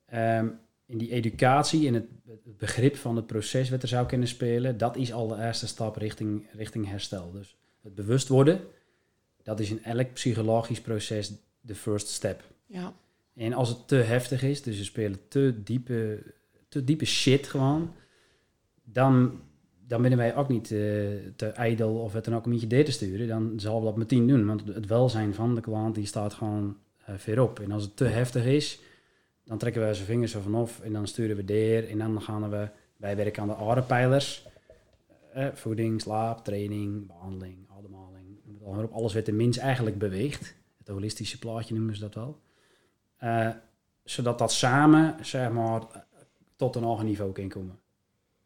Ehm, 0.06 0.49
in 0.87 0.99
die 0.99 1.11
educatie 1.11 1.87
en 1.87 1.94
het, 1.94 2.06
het 2.26 2.56
begrip 2.56 2.97
van 2.97 3.16
het 3.16 3.26
proces 3.26 3.70
wat 3.70 3.82
er 3.82 3.88
zou 3.88 4.06
kunnen 4.06 4.28
spelen, 4.28 4.78
dat 4.78 4.97
is 4.97 5.12
al 5.12 5.28
de 5.28 5.42
eerste 5.42 5.66
stap 5.66 5.97
richting, 5.97 6.47
richting 6.52 6.88
herstel. 6.88 7.32
Dus 7.32 7.56
het 7.82 7.94
bewust 7.94 8.28
worden, 8.28 8.61
dat 9.42 9.61
is 9.61 9.70
in 9.70 9.85
elk 9.85 10.12
psychologisch 10.12 10.80
proces 10.80 11.32
de 11.61 11.75
first 11.75 12.09
step. 12.09 12.42
Ja. 12.66 12.94
En 13.35 13.52
als 13.52 13.68
het 13.68 13.88
te 13.88 13.94
heftig 13.94 14.42
is, 14.42 14.62
dus 14.62 14.76
ze 14.76 14.85
spelen 14.85 15.28
te 15.28 15.62
diepe, 15.64 16.23
te 16.68 16.85
diepe 16.85 17.04
shit 17.04 17.47
gewoon, 17.47 17.92
dan, 18.92 19.41
dan 19.86 20.17
wij 20.17 20.36
ook 20.36 20.49
niet 20.49 20.71
eh, 20.71 20.78
te 21.36 21.47
ijdel 21.54 21.95
of 21.95 22.12
het 22.12 22.25
dan 22.25 22.34
ook 22.34 22.47
om 22.47 22.52
je 22.52 22.60
idee 22.60 22.82
te 22.82 22.93
sturen. 22.93 23.28
Dan 23.28 23.52
zal 23.56 23.78
we 23.78 23.84
dat 23.84 23.97
meteen 23.97 24.26
doen, 24.26 24.47
want 24.47 24.65
het 24.67 24.86
welzijn 24.86 25.34
van 25.34 25.54
de 25.54 25.60
klant 25.60 25.95
die 25.95 26.06
staat 26.06 26.34
gewoon 26.34 26.76
eh 27.04 27.15
verop. 27.17 27.60
En 27.60 27.73
als 27.73 27.82
het 27.82 27.97
te 27.97 28.04
heftig 28.04 28.45
is, 28.45 28.80
dan 29.45 29.58
trekken 29.58 29.82
wij 29.82 29.95
zijn 29.95 30.06
vingers 30.06 30.34
ervan 30.34 30.54
af 30.54 30.80
en 30.80 30.93
dan 30.93 31.06
sturen 31.06 31.36
we 31.36 31.45
deer 31.45 31.88
en 31.88 31.99
dan 31.99 32.23
gaan 32.23 32.50
we 32.50 32.69
bij 32.97 33.17
werken 33.17 33.43
aan 33.43 33.49
de 33.49 33.54
adempijlers. 33.54 34.49
Eh, 35.32 35.47
voeding, 35.52 36.00
slaap, 36.00 36.45
training, 36.45 37.06
behandeling, 37.06 37.69
ademhaling, 37.78 38.38
op. 38.60 38.93
Alles 38.93 39.15
wat 39.15 39.26
de 39.26 39.32
mens 39.32 39.58
eigenlijk 39.58 39.99
beweegt. 39.99 40.54
Het 40.78 40.88
holistische 40.88 41.38
plaatje 41.38 41.75
noemen 41.75 41.95
ze 41.95 42.00
dat 42.00 42.15
wel. 42.15 42.41
Zodat 44.04 44.38
dat 44.38 44.52
samen, 44.52 45.17
zeg 45.25 45.50
maar, 45.50 45.82
tot 46.56 46.76
een 46.76 46.82
hoger 46.82 47.04
niveau 47.04 47.32
kan 47.32 47.49
komen. 47.49 47.78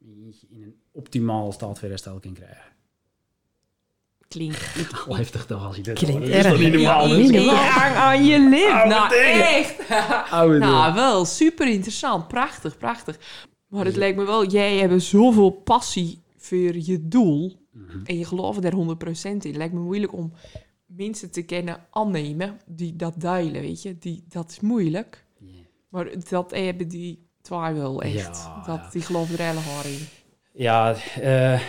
Je 0.07 0.47
in 0.49 0.63
een 0.63 0.75
optimaal 0.93 1.53
staat 1.53 1.79
van 1.79 1.89
herstel 1.89 2.21
kan 2.21 2.33
krijgen. 2.33 2.73
Klinkt. 4.29 4.73
Al 5.09 5.17
heftig 5.17 5.47
toch 5.47 5.67
als 5.67 5.77
je 5.77 5.83
dit 5.83 5.99
Klinkt. 5.99 6.33
Dat 6.33 6.45
is 6.45 6.59
niet 6.59 6.73
normaal? 6.73 7.17
Ja, 7.17 7.95
aan 7.95 8.25
je 8.25 8.39
lip. 8.39 8.85
Nou, 8.89 9.15
echt. 9.15 9.91
Oude 10.31 10.59
nou, 10.59 10.95
wel 11.05 11.25
super 11.25 11.69
interessant. 11.69 12.29
Prachtig, 12.29 12.79
prachtig. 12.79 13.19
Maar 13.67 13.85
het 13.85 13.97
lijkt 13.97 14.17
me 14.17 14.25
wel, 14.25 14.47
jij 14.47 14.79
hebt 14.79 15.03
zoveel 15.03 15.51
passie 15.51 16.23
voor 16.37 16.77
je 16.79 17.09
doel. 17.09 17.57
Mhm. 17.71 18.05
En 18.05 18.19
je 18.19 18.25
gelooft 18.25 18.65
er 18.65 18.73
100% 18.73 18.77
in. 19.23 19.37
Het 19.37 19.57
lijkt 19.57 19.75
me 19.75 19.81
moeilijk 19.81 20.13
om 20.13 20.33
mensen 20.87 21.31
te 21.31 21.43
kennen 21.43 21.87
aannemen 21.91 22.61
die 22.67 22.97
dat 22.97 23.21
delen, 23.21 23.61
weet 23.61 23.83
je. 23.83 23.99
Die, 23.99 24.25
dat 24.29 24.51
is 24.51 24.61
moeilijk. 24.61 25.25
Ja. 25.39 25.47
Maar 25.89 26.09
dat 26.29 26.51
hebben 26.51 26.89
die 26.89 27.24
twee 27.45 27.73
wel 27.73 28.03
echt. 28.03 28.37
Ja, 28.37 28.63
dat, 28.67 28.93
ja. 28.93 29.09
Die 29.09 29.17
er 29.19 29.45
hele 29.45 29.59
hard 29.59 29.87
in. 29.87 30.07
Ja, 30.53 30.95
eh, 31.21 31.61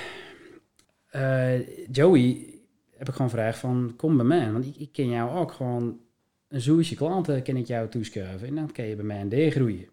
eh, 1.09 1.67
Joey 1.91 2.53
heb 2.97 3.07
ik 3.07 3.13
gewoon 3.13 3.29
gevraagd 3.29 3.59
van, 3.59 3.93
kom 3.97 4.17
bij 4.17 4.25
mij. 4.25 4.51
Want 4.51 4.65
ik, 4.65 4.75
ik 4.75 4.91
ken 4.91 5.09
jou 5.09 5.37
ook 5.37 5.51
gewoon, 5.51 5.99
een 6.47 6.61
zoetje 6.61 6.95
klanten 6.95 7.43
ken 7.43 7.57
ik 7.57 7.67
jou 7.67 7.89
toeschuiven. 7.89 8.47
En 8.47 8.55
dan 8.55 8.71
kan 8.71 8.85
je 8.85 8.95
bij 8.95 9.05
mij 9.05 9.21
een 9.21 9.49
D 9.49 9.53
groeien. 9.53 9.87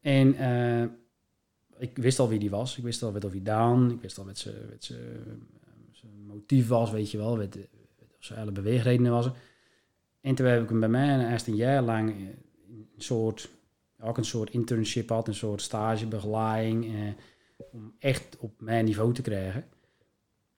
En 0.00 0.34
eh, 0.34 0.88
ik 1.78 1.96
wist 1.96 2.18
al 2.18 2.28
wie 2.28 2.38
die 2.38 2.50
was. 2.50 2.76
Ik 2.76 2.84
wist 2.84 3.02
al 3.02 3.12
wat 3.12 3.24
of 3.24 3.32
hij 3.32 3.42
Daan. 3.42 3.90
Ik 3.90 4.00
wist 4.00 4.18
al 4.18 4.24
wat 4.24 4.38
zijn 4.78 6.26
motief 6.26 6.68
was, 6.68 6.90
weet 6.90 7.10
je 7.10 7.18
wel. 7.18 7.36
Wat, 7.36 7.56
zijn 8.18 8.38
hele 8.38 8.52
beweegredenen 8.52 9.12
was. 9.12 9.30
En 10.20 10.34
toen 10.34 10.46
heb 10.46 10.62
ik 10.62 10.68
hem 10.68 10.80
bij 10.80 10.88
mij 10.88 11.30
eerst 11.30 11.46
een 11.46 11.56
jaar 11.56 11.82
lang 11.82 12.10
een 12.10 12.84
soort, 12.96 13.50
ook 14.02 14.16
een 14.16 14.24
soort 14.24 14.50
internship 14.50 15.08
had, 15.08 15.28
een 15.28 15.34
soort 15.34 15.62
stagebegeleiding. 15.62 16.84
eh, 16.94 17.00
om 17.72 17.94
echt 17.98 18.36
op 18.38 18.60
mijn 18.60 18.84
niveau 18.84 19.14
te 19.14 19.22
krijgen. 19.22 19.64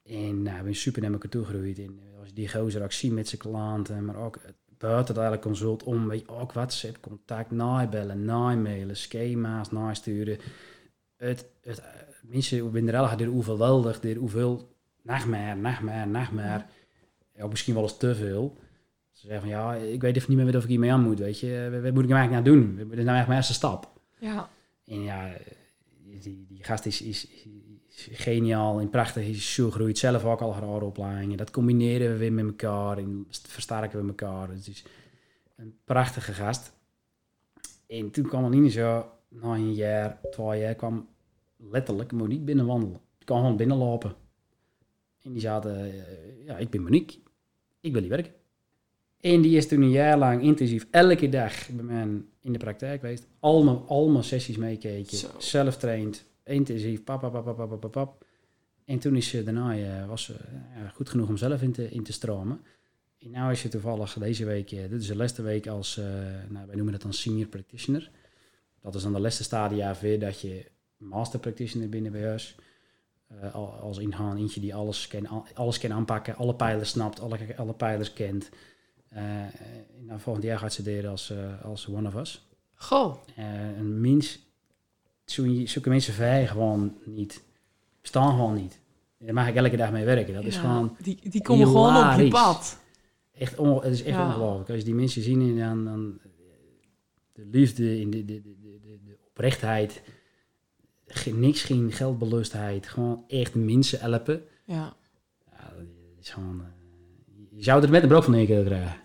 En 0.02 0.42
nou, 0.42 0.59
ik 0.59 0.64
ben 0.64 0.74
super 0.74 1.02
naar 1.02 1.12
elkaar 1.12 1.30
toe 1.30 1.44
gegroeid. 1.44 1.78
En 1.78 1.98
eh, 1.98 2.18
als 2.18 2.28
je 2.28 2.35
die 2.35 2.48
gozer 2.48 2.83
ook 2.83 2.92
ziet 2.92 3.12
met 3.12 3.28
zijn 3.28 3.40
klanten, 3.40 4.04
maar 4.04 4.16
ook 4.16 4.40
buiten 4.78 5.14
het 5.33 5.40
consult 5.40 5.83
om, 5.83 6.09
weet 6.09 6.20
je, 6.20 6.28
ook 6.28 6.52
WhatsApp, 6.52 7.00
contact, 7.00 7.50
nabellen, 7.50 8.24
namailen, 8.24 8.96
schema's, 8.96 9.70
nasturen. 9.70 10.38
Het, 11.16 11.46
het, 11.62 11.78
eh, 11.78 11.85
mensen 12.22 12.70
binnen 12.72 12.94
er 12.94 13.20
er 13.20 13.35
overweldigd, 13.35 14.04
er 14.04 14.16
hoeveel, 14.16 14.76
meer, 15.83 16.07
nog 16.09 16.33
meer. 16.33 16.66
Ja, 17.35 17.46
misschien 17.46 17.74
wel 17.74 17.83
eens 17.83 17.96
te 17.96 18.14
veel. 18.14 18.57
Ze 19.24 19.30
zeggen 19.30 19.48
van, 19.48 19.58
ja, 19.58 19.74
ik 19.74 20.00
weet 20.00 20.16
even 20.16 20.37
niet 20.37 20.44
meer 20.44 20.56
of 20.56 20.62
ik 20.62 20.68
hiermee 20.68 20.92
aan 20.92 21.02
moet, 21.02 21.18
weet 21.18 21.40
je. 21.40 21.68
Wat, 21.72 21.82
wat 21.82 21.94
moet 21.94 22.04
ik 22.04 22.10
er 22.10 22.16
eigenlijk 22.16 22.46
naar 22.46 22.54
doen? 22.54 22.66
Wat 22.66 22.76
is 22.76 22.88
nou 22.88 22.96
eigenlijk 22.96 23.26
mijn 23.26 23.38
eerste 23.38 23.52
stap? 23.52 23.90
Ja. 24.18 24.48
En 24.84 25.02
ja, 25.02 25.32
die, 26.20 26.46
die 26.48 26.64
gast 26.64 26.87
is, 26.87 27.02
is, 27.02 27.26
is 27.88 28.08
geniaal 28.12 28.80
en 28.80 28.90
prachtig. 28.90 29.26
Is 29.26 29.54
zo 29.54 29.70
groeit 29.70 29.98
zelf 29.98 30.24
ook 30.24 30.40
al 30.40 30.52
graag 30.52 30.80
opleidingen. 30.80 31.37
Dat 31.37 31.50
combineren 31.50 32.12
we 32.12 32.16
weer 32.16 32.32
met 32.32 32.44
elkaar 32.44 32.98
en 32.98 33.26
versterken 33.28 34.00
we 34.00 34.08
elkaar. 34.08 34.48
Het 34.48 34.66
is 34.66 34.84
een 35.56 35.78
prachtige 35.84 36.32
gast. 36.32 36.72
En 37.87 38.10
toen 38.10 38.28
kwam 38.28 38.44
Aline 38.44 38.68
zo, 38.68 39.10
na 39.28 39.54
een 39.54 39.74
jaar, 39.74 40.20
twee 40.30 40.60
jaar, 40.60 40.74
kwam 40.74 41.08
letterlijk 41.56 42.12
Monique 42.12 42.44
binnenwandelen. 42.44 43.00
Ik 43.18 43.26
kwam 43.26 43.40
gewoon 43.40 43.56
binnenlopen. 43.56 44.14
En 45.22 45.32
die 45.32 45.40
zaten, 45.40 45.80
eh, 45.80 46.46
ja, 46.46 46.56
ik 46.56 46.70
ben 46.70 46.82
Monique. 46.82 47.18
Ik 47.80 47.92
wil 47.92 48.00
hier 48.00 48.10
werken. 48.10 48.32
En 49.24 49.40
die 49.40 49.56
is 49.56 49.68
toen 49.68 49.82
een 49.82 49.90
jaar 49.90 50.18
lang 50.18 50.42
intensief 50.42 50.87
elke 50.90 51.28
dag 51.28 51.68
bij 51.70 51.84
mij 51.84 52.22
in 52.40 52.52
de 52.52 52.58
praktijk 52.58 53.00
geweest. 53.00 53.26
Allemaal, 53.40 53.84
allemaal 53.88 54.22
sessies 54.22 54.56
meekeken. 54.56 55.18
Zelf 55.38 55.76
traind. 55.76 56.24
Intensief. 56.44 57.04
Pap, 57.04 57.20
pap, 57.20 57.44
pap, 57.44 57.80
pap, 57.80 57.90
pap. 57.90 58.24
En 58.84 58.98
toen 58.98 59.16
is 59.16 59.28
ze 59.28 59.42
daarna 59.42 59.76
eh, 59.76 60.06
was 60.08 60.24
ze 60.24 60.34
ja, 60.76 60.88
goed 60.88 61.08
genoeg 61.08 61.28
om 61.28 61.37
zelf 61.37 61.62
in 61.62 61.72
te, 61.72 61.90
in 61.90 62.02
te 62.02 62.12
stromen. 62.12 62.60
En 63.18 63.30
nu 63.30 63.50
is 63.50 63.60
ze 63.60 63.68
toevallig 63.68 64.12
deze 64.18 64.44
week, 64.44 64.72
eh, 64.72 64.80
dit 64.90 65.00
is 65.00 65.06
de 65.06 65.16
laatste 65.16 65.42
week 65.42 65.66
als, 65.66 65.98
eh, 65.98 66.04
nou, 66.48 66.66
wij 66.66 66.74
noemen 66.74 66.92
dat 66.92 67.02
dan 67.02 67.12
senior 67.12 67.48
practitioner. 67.48 68.10
Dat 68.80 68.94
is 68.94 69.02
dan 69.02 69.12
de 69.12 69.20
laatste 69.20 69.42
stadia 69.42 69.96
weer 70.00 70.18
dat 70.20 70.40
je 70.40 70.64
master 70.96 71.38
practitioner 71.40 71.88
binnen 71.88 72.12
bij 72.12 72.22
huis. 72.24 72.56
Eh, 73.26 73.54
al- 73.54 73.72
als 73.72 73.98
ingaan, 73.98 74.37
eentje 74.37 74.60
die 74.60 74.74
alles 74.74 75.08
kan, 75.08 75.44
alles 75.54 75.78
kan 75.78 75.92
aanpakken, 75.92 76.37
alle 76.37 76.54
pijlers 76.54 76.90
snapt, 76.90 77.20
alle, 77.20 77.38
alle 77.56 77.74
pijlers 77.74 78.12
kent. 78.12 78.48
Eh, 79.14 79.22
dan 80.09 80.20
volgend 80.20 80.44
jaar 80.44 80.59
gaat 80.59 80.72
ze 80.72 80.81
studeren 80.81 81.11
als, 81.11 81.31
eh, 81.31 81.64
als 81.64 81.88
one 81.88 82.09
of 82.09 82.14
us. 82.14 82.48
Goh. 82.74 83.16
Eh, 83.37 83.77
een 83.79 84.00
mens, 84.00 84.38
zo- 85.24 85.64
zulke 85.66 85.88
mensen 85.88 86.14
vrij 86.14 86.46
gewoon 86.46 86.96
niet. 87.05 87.42
Bestaan 88.00 88.31
gewoon 88.31 88.55
niet. 88.55 88.81
Daar 89.18 89.35
mag 89.35 89.48
ik 89.48 89.55
elke 89.55 89.77
dag 89.77 89.90
mee 89.92 90.05
werken. 90.05 90.35
Dat 90.35 90.44
is 90.44 90.57
gewoon 90.57 90.96
Die, 91.03 91.18
die 91.31 91.42
komen 91.42 91.66
gewoon 91.66 92.12
op 92.12 92.18
je 92.20 92.29
pad. 92.29 92.79
echt, 93.33 93.59
on, 93.59 93.74
het 93.83 93.92
is 93.92 94.03
echt 94.03 94.16
Ja. 94.16 94.27
ongelooflijk. 94.27 94.68
Als 94.68 94.79
je 94.79 94.85
die 94.85 94.94
mensen 94.94 95.22
ziet, 95.22 95.59
dan, 95.59 95.85
dan 95.85 96.18
de 97.33 97.46
liefde, 97.50 98.00
in 98.00 98.11
de, 98.11 98.24
de, 98.24 98.42
de, 98.42 98.55
de, 98.61 98.79
de- 98.83 98.98
de 99.05 99.16
oprechtheid, 99.29 100.03
ge- 101.07 101.35
niks, 101.35 101.62
geen 101.62 101.92
geldbelustheid, 101.92 102.87
gewoon 102.87 103.24
echt 103.29 103.55
mensen 103.55 104.00
helpen. 104.00 104.42
Ja. 104.64 104.96
Ja, 105.50 105.72
dat 105.77 105.87
is 106.20 106.31
gewoon, 106.31 106.61
eh, 106.61 106.68
je 107.57 107.62
zou 107.64 107.83
er 107.83 107.90
met 107.90 108.03
een 108.03 108.09
brood 108.09 108.24
van 108.24 108.35
één 108.35 108.46
keer 108.46 108.64
krijgen. 108.64 108.96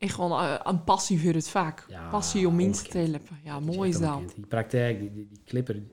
En 0.00 0.08
gewoon 0.08 0.40
eh, 0.40 0.54
een 0.62 0.84
passie 0.84 1.20
voor 1.20 1.32
het 1.32 1.48
vak. 1.48 1.86
Ja, 1.88 2.08
passie 2.10 2.48
om 2.48 2.56
mensen 2.56 2.90
te 2.90 2.98
helpen. 2.98 3.38
Ja, 3.44 3.60
mooi 3.60 3.90
is 3.90 3.98
dat. 3.98 4.32
Die 4.34 4.46
praktijk, 4.46 5.00
die, 5.00 5.12
die, 5.12 5.26
die 5.28 5.40
clipper, 5.44 5.74
die, 5.74 5.92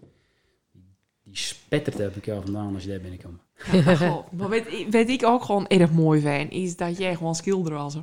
die 1.24 1.36
spettert 1.38 1.96
op 1.96 2.16
elkaar 2.16 2.42
vandaan 2.42 2.74
als 2.74 2.84
je 2.84 2.90
daar 2.90 3.02
binnenkomt. 3.02 3.42
Ja, 3.72 4.26
maar 4.32 4.50
weet, 4.50 4.90
weet 4.90 5.10
ik 5.10 5.26
ook 5.26 5.44
gewoon 5.44 5.68
erg 5.68 5.92
mooi 5.92 6.22
vind, 6.22 6.52
is 6.52 6.76
dat 6.76 6.98
jij 6.98 7.16
gewoon 7.16 7.36
schilder 7.36 7.74
was. 7.74 7.98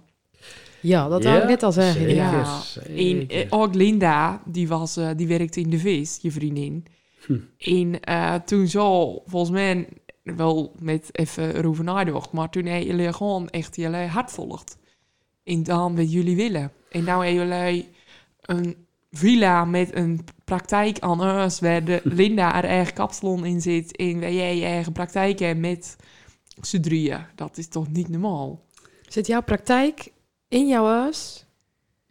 Ja, 0.80 1.08
dat 1.08 1.24
wou 1.24 1.38
ik 1.38 1.48
net 1.48 1.62
al 1.62 1.72
zeggen. 1.72 2.00
zeker, 2.00 2.14
Ja. 2.14 2.62
En 2.96 3.28
eh, 3.28 3.46
ook 3.48 3.74
Linda, 3.74 4.42
die, 4.46 4.68
was, 4.68 4.96
eh, 4.96 5.10
die 5.16 5.26
werkte 5.26 5.60
in 5.60 5.70
de 5.70 5.78
vis, 5.78 6.18
je 6.20 6.30
vriendin. 6.30 6.86
Hm. 7.26 7.38
En 7.58 8.00
eh, 8.00 8.34
toen 8.34 8.66
zo, 8.66 9.12
volgens 9.26 9.50
mij, 9.50 9.88
wel 10.22 10.74
met 10.78 11.08
even 11.12 11.84
nagedacht, 11.84 12.32
maar 12.32 12.50
toen 12.50 12.64
hebben 12.64 12.86
jullie 12.86 13.12
gewoon 13.12 13.48
echt 13.48 13.76
jullie 13.76 14.06
hart 14.06 14.32
volgt. 14.32 14.78
En 15.44 15.62
dan 15.62 15.96
wat 15.96 16.12
jullie 16.12 16.36
willen. 16.36 16.72
En 16.90 17.04
nou 17.04 17.26
hebben 17.26 17.48
jullie 17.48 17.88
een 18.42 18.76
villa 19.10 19.64
met 19.64 19.94
een 19.94 20.24
praktijk 20.44 20.98
aan 20.98 21.20
huis, 21.20 21.60
waar 21.60 21.84
de 21.84 22.00
Linda 22.20 22.50
haar 22.52 22.64
eigen 22.64 22.94
kapsalon 22.94 23.44
in 23.44 23.60
zit 23.60 23.96
en 23.96 24.20
waar 24.20 24.32
jij 24.32 24.56
je 24.56 24.64
eigen 24.64 24.92
praktijk 24.92 25.38
hebt 25.38 25.60
met 25.60 25.96
z'n 26.60 26.80
drieën. 26.80 27.24
Dat 27.34 27.58
is 27.58 27.68
toch 27.68 27.90
niet 27.92 28.08
normaal? 28.08 28.62
Zit 29.08 29.26
jouw 29.26 29.42
praktijk 29.42 30.12
in 30.48 30.68
jouw 30.68 30.84
huis? 30.86 31.46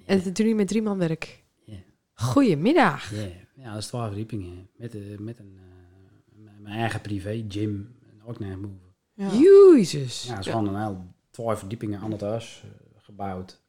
En 0.06 0.22
het 0.22 0.36
doe 0.36 0.48
je 0.48 0.56
met 0.56 0.67
drie 0.67 0.82
man 0.82 0.98
werk. 0.98 1.43
Ja. 1.65 1.76
Goedemiddag. 2.13 3.12
Ja, 3.15 3.28
ja, 3.56 3.69
dat 3.74 3.82
is 3.82 3.88
twaalf 3.88 4.08
verdiepingen. 4.08 4.69
Met, 4.78 4.96
eh, 4.96 5.02
met 5.19 5.39
een, 5.39 5.54
eh, 5.58 6.43
mijn- 6.43 6.62
mijn 6.62 6.76
eigen 6.80 7.02
privé 7.02 7.46
gym. 7.48 7.96
En 8.10 8.22
ook 8.26 8.39
naar 8.39 8.58
move. 8.58 8.74
Ja. 9.13 9.30
Jezus. 9.32 10.24
Ja, 10.24 10.30
dat 10.30 10.39
is 10.39 10.46
Ja. 10.46 10.52
gewoon 10.52 10.67
een 10.76 10.82
heel 10.82 11.06
twaalf 11.32 11.60
verdiepingen 11.60 12.00
aan 12.02 12.12
het 12.12 12.22
huis 12.22 12.63
gebouwd. 13.04 13.62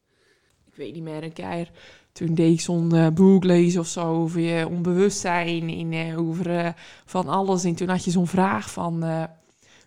ik 0.66 0.74
weet 0.74 0.94
niet 0.94 1.02
meer, 1.02 1.22
een 1.22 1.32
keer 1.32 1.70
toen 2.14 2.34
deed 2.34 2.52
ik 2.52 2.60
zo'n 2.60 2.94
eh, 2.94 3.08
boek 3.08 3.44
lezen 3.44 3.80
of 3.80 3.86
zo 3.86 4.00
over 4.00 4.40
je 4.40 4.68
onbewustzijn 4.68 5.70
en 5.70 5.92
eh, 5.92 6.18
over 6.18 6.58
eh, 6.58 6.72
van 7.04 7.28
alles. 7.28 7.64
En 7.64 7.74
toen 7.74 7.88
had 7.88 8.04
je 8.04 8.10
zo'n 8.10 8.26
vraag 8.26 8.70
van, 8.70 9.04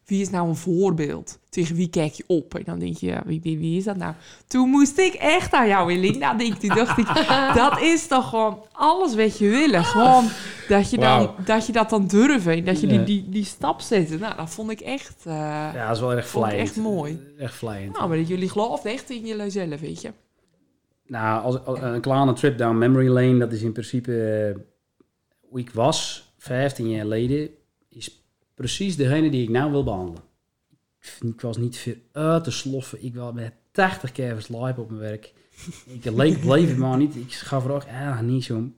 wie 0.07 0.21
is 0.21 0.29
nou 0.29 0.47
een 0.49 0.55
voorbeeld? 0.55 1.39
Tegen 1.49 1.75
wie 1.75 1.89
kijk 1.89 2.13
je 2.13 2.23
op? 2.27 2.55
En 2.55 2.63
dan 2.65 2.79
denk 2.79 2.97
je, 2.97 3.05
ja, 3.05 3.23
wie, 3.25 3.41
wie, 3.41 3.57
wie 3.57 3.77
is 3.77 3.83
dat 3.83 3.97
nou? 3.97 4.13
Toen 4.47 4.69
moest 4.69 4.97
ik 4.97 5.13
echt 5.13 5.53
aan 5.53 5.67
jou, 5.67 5.91
Elinda, 5.91 6.33
denken. 6.33 6.59
Toen 6.59 6.75
dacht 6.75 6.97
ik, 6.97 7.07
dat 7.61 7.81
is 7.81 8.07
toch 8.07 8.29
gewoon 8.29 8.65
alles 8.71 9.15
wat 9.15 9.37
je 9.37 9.49
wil. 9.49 9.83
Gewoon 9.83 10.25
dat 10.67 10.89
je, 10.89 10.97
dan, 10.97 11.31
dat, 11.45 11.65
je 11.65 11.71
dat 11.71 11.89
dan 11.89 12.07
durven 12.07 12.51
en 12.53 12.65
dat 12.65 12.79
je 12.81 12.87
die, 12.87 13.03
die, 13.03 13.29
die 13.29 13.45
stap 13.45 13.81
zet. 13.81 14.19
Nou, 14.19 14.35
dat 14.35 14.49
vond 14.49 14.71
ik 14.71 14.79
echt... 14.79 15.15
eh, 15.25 15.33
Ja, 15.73 15.87
dat 15.87 15.95
is 15.95 16.01
wel 16.01 16.13
erg 16.13 16.27
vlijend. 16.27 16.59
echt 16.67 16.75
mooi. 16.75 17.19
Echt 17.37 17.53
vlijend. 17.55 17.93
Nou, 17.93 18.07
maar 18.09 18.17
dat 18.17 18.27
jullie 18.27 18.49
geloofden 18.49 18.91
echt 18.91 19.09
in 19.09 19.25
jullie 19.25 19.77
weet 19.79 20.01
je. 20.01 20.11
Nou, 21.07 21.43
als, 21.43 21.65
als- 21.65 21.79
een 21.81 22.01
kleine 22.01 22.33
trip 22.33 22.57
down 22.57 22.77
memory 22.77 23.07
lane, 23.07 23.37
dat 23.37 23.51
is 23.51 23.61
in 23.61 23.71
principe 23.71 24.23
eh, 24.55 24.61
hoe 25.49 25.59
ik 25.59 25.69
was, 25.69 26.31
15 26.37 26.89
jaar 26.89 27.01
geleden, 27.01 27.49
precies 28.57 28.95
degene 28.95 29.29
die 29.29 29.43
ik 29.43 29.49
nou 29.49 29.71
wil 29.71 29.83
behandelen. 29.83 30.21
Ik 31.21 31.41
was 31.41 31.57
niet 31.57 31.77
veel 31.77 31.95
uit 32.11 32.43
te 32.43 32.51
sloffen. 32.51 33.03
Ik 33.03 33.15
was 33.15 33.33
met 33.33 33.53
80 33.71 34.11
keer 34.11 34.33
verslijpen 34.33 34.83
op 34.83 34.89
mijn 34.89 35.01
werk. 35.01 35.33
Ik 35.85 36.05
leek, 36.05 36.39
bleef 36.39 36.69
het 36.69 36.77
maar 36.77 36.97
niet. 36.97 37.15
Ik 37.15 37.33
gaf 37.33 37.65
er 37.65 37.71
ook 37.71 37.83
eigenlijk 37.83 38.27
niets 38.27 38.49
om. 38.51 38.75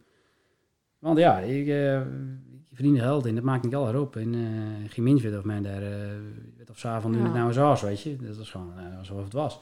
Want 1.00 1.18
ja, 1.18 1.40
ik, 1.40 1.68
eh, 1.68 2.00
ik 2.00 2.74
verdien 2.74 3.00
geld 3.00 3.26
en 3.26 3.36
dat 3.36 3.44
maakt 3.44 3.64
niet 3.64 3.76
al 3.76 4.02
op. 4.02 4.16
En 4.16 4.34
eh 4.34 4.92
geen 4.92 5.04
mens 5.04 5.22
weet 5.22 5.38
of 5.38 5.44
mij 5.44 5.62
daar, 5.62 5.82
eh 5.82 6.18
weet 6.58 6.70
of 6.70 6.80
s'avonds 6.80 7.18
Ja. 7.18 7.24
het 7.24 7.34
nou 7.34 7.52
zo 7.52 7.62
was, 7.62 7.82
weet 7.82 8.02
je. 8.02 8.16
Dat 8.16 8.38
was 8.38 8.50
gewoon 8.52 8.78
eh, 8.78 9.02
zoals 9.02 9.24
het 9.24 9.34
was. 9.34 9.60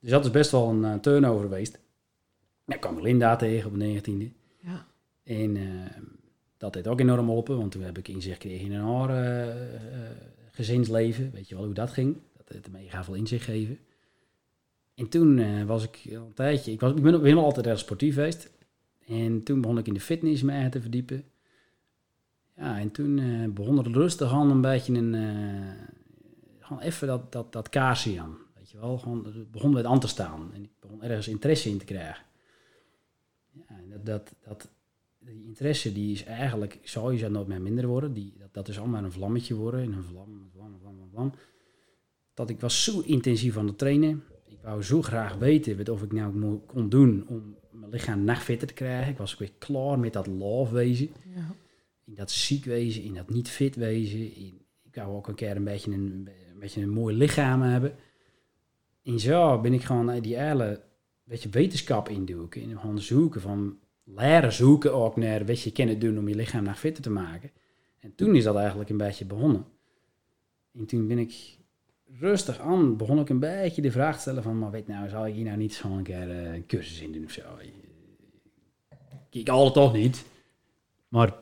Dus 0.00 0.10
dat 0.10 0.24
is 0.24 0.30
best 0.30 0.50
wel 0.50 0.68
een 0.68 0.84
eh, 0.84 0.94
turnover 0.94 1.42
geweest. 1.42 1.80
Ja, 2.64 2.76
kwam 2.76 2.96
ik 2.96 3.02
Linda 3.02 3.36
tegen 3.36 3.70
op 3.70 3.78
de 3.78 4.00
19e. 4.00 4.32
Ja. 4.58 4.86
En 5.24 5.56
eh, 5.56 6.01
dat 6.62 6.72
deed 6.72 6.88
ook 6.88 7.00
enorm 7.00 7.26
geholpen, 7.26 7.56
want 7.56 7.72
toen 7.72 7.82
heb 7.82 7.98
ik 7.98 8.08
inzicht 8.08 8.42
gekregen 8.42 8.66
in 8.66 8.72
een 8.72 8.84
ander 8.84 9.10
eh, 9.10 9.74
eh, 9.74 10.10
gezinsleven. 10.50 11.30
Weet 11.32 11.48
je 11.48 11.54
wel 11.54 11.64
hoe 11.64 11.74
dat 11.74 11.90
ging? 11.90 12.16
Dat 12.44 12.66
me 12.70 12.78
mega 12.78 13.04
veel 13.04 13.14
inzicht 13.14 13.44
gegeven. 13.44 13.78
En 14.94 15.08
toen 15.08 15.38
eh, 15.38 15.64
was 15.64 15.84
ik 15.84 16.00
een 16.04 16.34
tijdje, 16.34 16.72
ik, 16.72 16.80
was, 16.80 16.92
ik 16.92 17.02
ben, 17.02 17.20
wel 17.20 17.44
altijd 17.44 17.66
erg 17.66 17.78
sportief 17.78 18.14
geweest. 18.14 18.50
En 19.06 19.42
toen 19.42 19.60
begon 19.60 19.78
ik 19.78 19.86
in 19.86 19.94
de 19.94 20.00
fitness 20.00 20.42
me 20.42 20.68
te 20.68 20.80
verdiepen. 20.80 21.24
Ja, 22.56 22.78
en 22.78 22.90
toen 22.90 23.20
begon 23.54 23.78
er 23.78 23.92
rustig 23.92 24.32
aan 24.32 24.50
een 24.50 24.60
beetje 24.60 24.92
een, 24.92 25.14
gewoon 26.60 26.82
even 26.82 27.06
dat, 27.06 27.32
dat, 27.32 27.52
dat 27.52 27.68
kaarsje 27.68 28.20
aan. 28.20 28.36
Weet 28.54 28.70
je 28.70 28.78
wel, 28.78 28.98
gewoon, 28.98 29.24
het 29.24 29.50
begon 29.50 29.74
weer 29.74 29.86
aan 29.86 30.00
te 30.00 30.08
staan. 30.08 30.50
En 30.54 30.62
ik 30.62 30.70
begon 30.80 31.02
ergens 31.02 31.28
interesse 31.28 31.68
in 31.68 31.78
te 31.78 31.84
krijgen. 31.84 32.24
Ja, 33.52 33.74
dat, 33.88 34.06
dat, 34.06 34.34
dat, 34.44 34.68
die 35.24 35.44
interesse 35.44 35.92
die 35.92 36.12
is 36.12 36.24
eigenlijk, 36.24 36.78
sowieso 36.82 37.28
nooit 37.28 37.46
meer 37.46 37.62
minder 37.62 37.86
worden. 37.86 38.12
Die, 38.12 38.32
dat, 38.38 38.54
dat 38.54 38.68
is 38.68 38.78
allemaal 38.78 39.04
een 39.04 39.12
vlammetje 39.12 39.54
worden. 39.54 39.80
En 39.80 39.92
een 39.92 40.02
vlam, 40.02 40.50
vlam, 40.54 40.78
vlam, 40.80 41.08
vlam. 41.12 41.32
Dat 42.34 42.50
ik 42.50 42.60
was 42.60 42.84
zo 42.84 43.00
intensief 43.00 43.56
aan 43.56 43.66
het 43.66 43.78
trainen. 43.78 44.22
Ik 44.46 44.58
wou 44.62 44.82
zo 44.82 45.02
graag 45.02 45.34
weten 45.34 45.76
wat 45.76 45.88
of 45.88 46.02
ik 46.02 46.12
nou 46.12 46.58
kon 46.66 46.88
doen 46.88 47.24
om 47.28 47.56
mijn 47.70 47.90
lichaam 47.90 48.24
nog 48.24 48.42
fitter 48.42 48.68
te 48.68 48.74
krijgen. 48.74 49.12
Ik 49.12 49.18
was 49.18 49.32
ook 49.32 49.38
weer 49.38 49.52
klaar 49.58 49.98
met 49.98 50.12
dat 50.12 50.26
love 50.26 50.74
wezen. 50.74 51.08
Ja. 51.34 51.54
In 52.04 52.14
dat 52.14 52.30
ziek 52.30 52.64
wezen, 52.64 53.02
in 53.02 53.14
dat 53.14 53.30
niet 53.30 53.48
fit 53.48 53.76
wezen. 53.76 54.34
In, 54.34 54.60
ik 54.82 54.94
wou 54.94 55.16
ook 55.16 55.28
een 55.28 55.34
keer 55.34 55.56
een 55.56 55.64
beetje 55.64 55.92
een, 55.92 56.28
een, 56.52 56.58
beetje 56.58 56.82
een 56.82 56.90
mooi 56.90 57.16
lichaam 57.16 57.62
hebben. 57.62 57.94
En 59.02 59.20
zo 59.20 59.60
ben 59.60 59.72
ik 59.72 59.82
gewoon 59.82 60.10
eh, 60.10 60.22
die 60.22 60.38
hele 60.38 60.82
beetje 61.24 61.48
wetenschap 61.48 62.08
induiken. 62.08 62.62
En 62.62 62.78
gewoon 62.78 62.98
zoeken 62.98 63.40
van 63.40 63.78
leren 64.04 64.52
zoeken 64.52 64.94
ook 64.94 65.16
naar 65.16 65.46
wat 65.46 65.62
je 65.62 65.72
kan 65.72 65.98
doen 65.98 66.18
om 66.18 66.28
je 66.28 66.34
lichaam 66.34 66.64
nog 66.64 66.78
fitter 66.78 67.02
te 67.02 67.10
maken. 67.10 67.50
En 68.00 68.14
toen 68.14 68.36
is 68.36 68.44
dat 68.44 68.56
eigenlijk 68.56 68.90
een 68.90 68.96
beetje 68.96 69.24
begonnen. 69.24 69.64
En 70.74 70.86
toen 70.86 71.06
ben 71.06 71.18
ik 71.18 71.58
rustig 72.18 72.58
aan, 72.58 72.96
begon 72.96 73.18
ik 73.18 73.28
een 73.28 73.38
beetje 73.38 73.82
de 73.82 73.90
vraag 73.90 74.14
te 74.14 74.20
stellen 74.20 74.42
van, 74.42 74.58
maar 74.58 74.70
weet 74.70 74.88
nou, 74.88 75.08
zou 75.08 75.28
ik 75.28 75.34
hier 75.34 75.44
nou 75.44 75.56
niet 75.56 75.74
zo'n 75.74 76.02
keer 76.02 76.30
eh, 76.30 76.54
een 76.54 76.66
cursus 76.66 77.00
in 77.00 77.12
doen 77.12 77.24
of 77.24 77.30
zo? 77.30 77.42
Ik 79.30 79.48
al 79.48 79.64
het 79.64 79.74
toch 79.74 79.92
niet. 79.92 80.24
Maar 81.08 81.34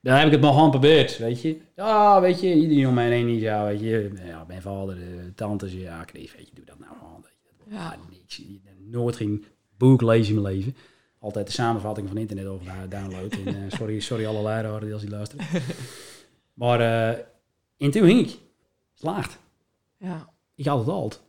dan 0.00 0.16
heb 0.16 0.26
ik 0.26 0.32
het 0.32 0.40
maar 0.40 0.52
gewoon 0.52 0.72
geprobeerd, 0.72 1.18
weet 1.18 1.42
je. 1.42 1.60
Ja, 1.76 2.20
weet 2.20 2.40
je, 2.40 2.54
iedereen 2.54 2.86
om 2.86 2.94
mij 2.94 3.10
heen 3.10 3.26
niet, 3.26 3.40
ja, 3.40 3.64
weet 3.64 3.80
je. 3.80 4.12
Ja, 4.26 4.44
mijn 4.48 4.62
vader, 4.62 4.94
de 4.94 5.32
tantes, 5.34 5.72
ja, 5.72 6.04
Chris, 6.06 6.34
weet 6.36 6.48
je, 6.48 6.54
doe 6.54 6.64
dat 6.64 6.78
nou 6.78 6.92
gewoon. 6.98 7.24
Ja. 7.68 7.98
Niks. 8.10 8.42
Nooit 8.78 9.16
geen 9.16 9.44
boek 9.76 10.02
lezen 10.02 10.34
in 10.34 10.42
mijn 10.42 10.54
leven. 10.54 10.76
Altijd 11.20 11.46
de 11.46 11.52
samenvatting 11.52 12.08
van 12.08 12.16
internet 12.16 12.46
over 12.46 12.66
download. 12.88 13.32
En, 13.32 13.46
eh, 13.46 13.54
sorry, 13.68 14.00
sorry 14.00 14.26
alle 14.26 14.42
leraren 14.42 14.92
als 14.92 15.00
die 15.02 15.10
luisteren. 15.10 15.46
Maar 16.54 16.80
eh 16.80 17.24
en 17.76 17.90
toen 17.90 18.04
ging 18.06 18.26
ik. 18.26 18.38
Slaagd. 18.94 19.38
Ja. 19.98 20.28
Ik 20.54 20.66
altijd 20.66 20.88
alt. 20.88 21.22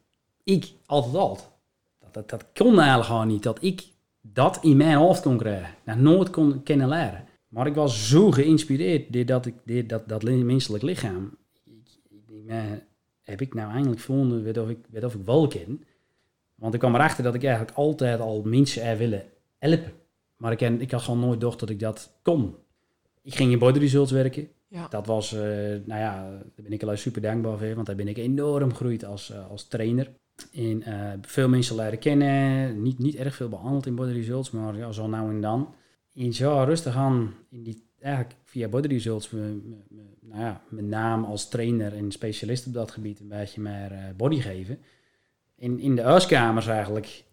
Ik 0.43 0.71
altijd 0.85 1.15
alt. 1.15 1.49
Dat, 1.99 2.13
dat, 2.13 2.29
dat 2.29 2.45
kon 2.53 2.77
eigenlijk 2.79 3.07
gewoon 3.07 3.27
niet. 3.27 3.43
Dat 3.43 3.57
ik 3.63 3.83
dat 4.21 4.59
in 4.61 4.77
mijn 4.77 4.97
hoofd 4.97 5.21
kon 5.21 5.37
krijgen. 5.37 5.73
Dat 5.85 5.97
nooit 5.97 6.29
kon 6.29 6.63
kennen 6.63 6.87
leren. 6.87 7.25
Maar 7.47 7.67
ik 7.67 7.75
was 7.75 8.09
zo 8.09 8.31
geïnspireerd 8.31 9.13
door 9.13 9.25
dat, 9.25 9.45
ik, 9.45 9.53
door 9.65 9.87
dat, 9.87 10.07
dat 10.07 10.23
li- 10.23 10.43
menselijk 10.43 10.83
lichaam. 10.83 11.37
Ik, 11.65 12.45
maar 12.47 12.85
heb 13.23 13.41
ik 13.41 13.53
nou 13.53 13.71
eindelijk 13.71 13.99
gevonden 13.99 14.43
weet 14.43 14.57
of 14.57 14.69
ik, 14.69 14.77
weet 14.89 15.03
of 15.03 15.13
ik 15.15 15.25
wel 15.25 15.47
ken. 15.47 15.83
Want 16.55 16.73
ik 16.73 16.79
kwam 16.79 16.95
erachter 16.95 17.23
dat 17.23 17.35
ik 17.35 17.43
eigenlijk 17.43 17.77
altijd 17.77 18.19
al 18.19 18.41
mensen 18.45 18.83
er 18.83 18.97
willen 18.97 19.23
helpen. 19.61 19.91
Maar 20.37 20.51
ik, 20.51 20.61
ik 20.61 20.91
had 20.91 21.01
gewoon 21.01 21.19
nooit 21.19 21.33
gedacht 21.33 21.59
dat 21.59 21.69
ik 21.69 21.79
dat 21.79 22.13
kon. 22.21 22.55
Ik 23.21 23.35
ging 23.35 23.51
in 23.51 23.59
body 23.59 23.79
results 23.79 24.11
werken. 24.11 24.49
Ja. 24.67 24.87
Dat 24.87 25.05
was, 25.05 25.33
eh, 25.33 25.39
nou 25.85 25.99
ja, 25.99 26.29
daar 26.29 26.63
ben 26.63 26.71
ik 26.71 26.83
al 26.83 26.97
super 26.97 27.21
dankbaar 27.21 27.57
voor, 27.57 27.75
want 27.75 27.87
daar 27.87 27.95
ben 27.95 28.07
ik 28.07 28.17
enorm 28.17 28.69
gegroeid 28.69 29.05
als, 29.05 29.31
eh, 29.31 29.49
als 29.49 29.67
trainer. 29.67 30.11
En 30.53 30.83
eh, 30.83 31.11
veel 31.21 31.49
mensen 31.49 31.75
leren 31.75 31.99
kennen, 31.99 32.81
niet, 32.81 32.99
niet 32.99 33.15
erg 33.15 33.35
veel 33.35 33.49
behandeld 33.49 33.85
in 33.85 33.95
body 33.95 34.11
results, 34.11 34.51
maar 34.51 34.77
ja, 34.77 34.91
zo 34.91 35.07
nou 35.07 35.29
en 35.29 35.41
dan. 35.41 35.73
En 36.13 36.33
zo 36.33 36.63
rustig 36.63 36.95
aan, 36.95 37.33
in 37.49 37.63
die, 37.63 37.83
eigenlijk 37.99 38.35
via 38.43 38.67
body 38.67 38.87
results, 38.87 39.29
me, 39.29 39.41
me- 39.41 39.83
me- 39.89 40.15
nou 40.21 40.41
ja, 40.41 40.61
mijn 40.69 40.89
naam 40.89 41.23
als 41.23 41.49
trainer 41.49 41.93
en 41.95 42.11
specialist 42.11 42.67
op 42.67 42.73
dat 42.73 42.91
gebied 42.91 43.19
een 43.19 43.27
beetje 43.27 43.61
meer 43.61 44.13
body 44.17 44.39
geven. 44.39 44.79
In, 45.55 45.79
in 45.79 45.95
de 45.95 46.01
huiskamers 46.01 46.67
eigenlijk 46.67 47.23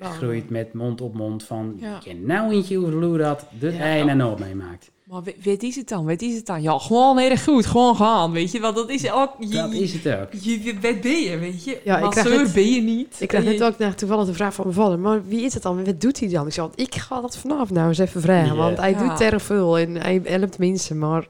groeit 0.00 0.50
met 0.50 0.72
mond 0.72 1.00
op 1.00 1.14
mond 1.14 1.42
van... 1.44 1.76
Ja. 1.80 1.98
Ken 1.98 2.26
nou 2.26 2.52
eentje 2.52 2.76
hoe 2.76 3.16
dat 3.18 3.46
de 3.58 3.72
Ja. 3.72 3.78
ei 3.78 4.08
en 4.08 4.16
nooit 4.16 4.38
meemaakt. 4.38 4.90
Maar 5.04 5.22
we- 5.22 5.34
weet 5.42 5.62
is 5.62 5.76
het 5.76 5.88
dan? 5.88 6.04
Weet 6.04 6.22
is 6.22 6.34
het 6.36 6.46
dan? 6.46 6.62
Ja, 6.62 6.78
gewoon 6.78 7.18
erg 7.18 7.44
goed. 7.44 7.66
Gewoon 7.66 7.96
gaan, 7.96 8.32
weet 8.32 8.52
je. 8.52 8.60
Want 8.60 8.76
dat 8.76 8.90
is 8.90 9.12
ook... 9.12 9.30
Je, 9.38 9.48
Dat 9.48 9.72
is 9.72 9.92
het 10.02 10.16
ook. 10.20 10.32
Je, 10.32 10.62
je, 10.62 10.72
wat 10.80 11.00
ben 11.00 11.20
je, 11.22 11.38
weet 11.38 11.64
je? 11.64 11.80
Ja, 11.84 11.98
ik 11.98 12.14
net- 12.14 12.52
ben 12.54 12.70
je 12.72 12.80
niet. 12.82 13.16
Ik 13.20 13.28
krijg 13.28 13.44
net 13.44 13.58
je- 13.58 13.64
ook 13.64 13.78
naar 13.78 13.94
toevallig 13.94 14.26
de 14.26 14.34
vraag 14.34 14.54
van 14.54 14.64
mijn 14.64 14.76
vader. 14.78 14.98
Maar 14.98 15.26
wie 15.26 15.40
is 15.44 15.54
het 15.54 15.62
dan? 15.62 15.84
Wat 15.84 16.00
doet 16.00 16.20
hij 16.20 16.28
dan? 16.28 16.46
Ik 16.46 16.52
zei, 16.52 16.66
want 16.66 16.80
ik 16.80 16.94
ga 16.94 17.20
dat 17.20 17.36
vanavond 17.36 17.70
nou 17.70 17.88
eens 17.88 17.98
even 17.98 18.20
vragen. 18.20 18.56
Want 18.56 18.78
hij 18.78 18.90
Ja. 18.90 19.08
doet 19.08 19.20
erg 19.20 19.42
veel 19.42 19.78
en 19.78 19.94
hij 19.94 20.20
helpt 20.24 20.58
mensen. 20.58 20.98
Maar 20.98 21.28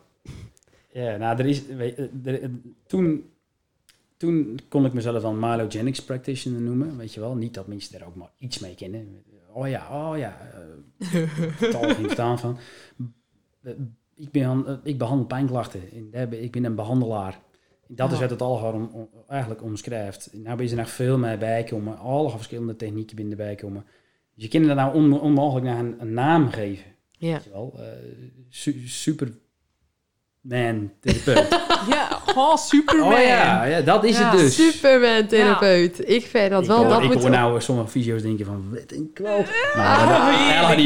Ja, 0.93 1.17
nou, 1.17 1.39
er 1.39 1.47
is... 1.47 1.63
weet- 1.67 1.99
er- 1.99 2.11
er- 2.43 2.51
toen, 2.87 3.25
toen 4.17 4.59
kon 4.69 4.85
ik 4.87 4.93
mezelf 4.93 5.23
dan 5.23 5.39
Mylogenics 5.39 6.05
practitioner 6.05 6.61
noemen, 6.61 6.97
weet 6.97 7.15
je 7.15 7.21
wel. 7.21 7.35
Niet 7.35 7.55
dat 7.55 7.67
mensen 7.67 8.01
er 8.01 8.07
ook 8.07 8.15
maar 8.15 8.31
iets 8.39 8.59
mee 8.59 8.75
kennen. 8.75 9.23
Oh 9.53 9.69
ja, 9.69 10.11
oh 10.11 10.19
ja. 10.19 10.39
eh, 10.99 11.23
totaal 11.61 11.83
geen 11.95 12.05
verstaan 12.05 12.39
van. 12.39 12.59
Eh, 13.63 13.73
Ik, 14.17 14.31
ben, 14.31 14.67
eh, 14.67 14.75
ik 14.83 14.99
behandel 14.99 15.27
pijnklachten. 15.27 15.81
Daar 16.11 16.33
Ik 16.33 16.53
ben 16.53 16.65
een 16.65 16.75
behandelaar. 16.75 17.41
Dat 17.89 18.09
is 18.09 18.15
Ja. 18.15 18.21
wat 18.21 18.31
het 18.31 18.41
al 18.43 18.73
om, 18.73 19.09
eigenlijk 19.29 19.63
omschrijft. 19.63 20.31
Nou 20.33 20.57
ben 20.57 20.65
je 20.65 20.71
er 20.71 20.77
nog 20.79 20.91
veel 20.91 21.19
mee 21.19 21.39
bijkomen. 21.39 21.99
Alle 21.99 22.31
verschillende 22.31 22.77
technieken 22.77 23.17
binnen 23.17 23.39
erbij 23.39 23.55
komen. 23.55 23.85
Dus 24.35 24.45
je 24.45 24.51
kunt 24.51 24.67
er 24.67 24.75
nou 24.75 24.95
on- 24.95 25.21
onmogelijk 25.21 25.67
naar 25.67 25.79
een, 25.79 25.95
een 26.01 26.13
naam 26.13 26.49
geven. 26.49 26.85
ja. 27.11 27.33
Weet 27.33 27.45
je 27.45 27.51
wel. 27.51 27.75
Eh, 27.79 27.87
su- 30.49 30.51
superman 30.51 30.91
therapeut. 31.01 31.49
Ja, 31.89 32.21
gewoon 32.27 32.59
Superman. 32.59 33.13
Oh 33.13 33.19
ja, 33.19 33.65
ja, 33.65 33.81
dat 33.81 34.05
is 34.05 34.19
Ja, 34.19 34.31
het 34.31 34.39
dus. 34.41 34.55
Superman 34.55 35.27
therapeut. 35.27 36.09
Ik 36.09 36.27
vind 36.27 36.51
dat 36.51 36.63
ik 36.63 36.69
wel. 36.69 36.77
hoor, 36.77 36.89
dat 36.89 37.03
ik 37.03 37.09
moet 37.13 37.21
hoor 37.23 37.31
nou 37.31 37.61
sommige 37.61 37.89
fysio's 37.89 38.23
denken 38.23 38.47
van, 38.47 38.65
wat 38.71 38.93
een 38.93 39.11
kloot. 39.15 39.47
Maar 39.77 39.99
Ah, 39.99 40.69
dat 40.69 40.77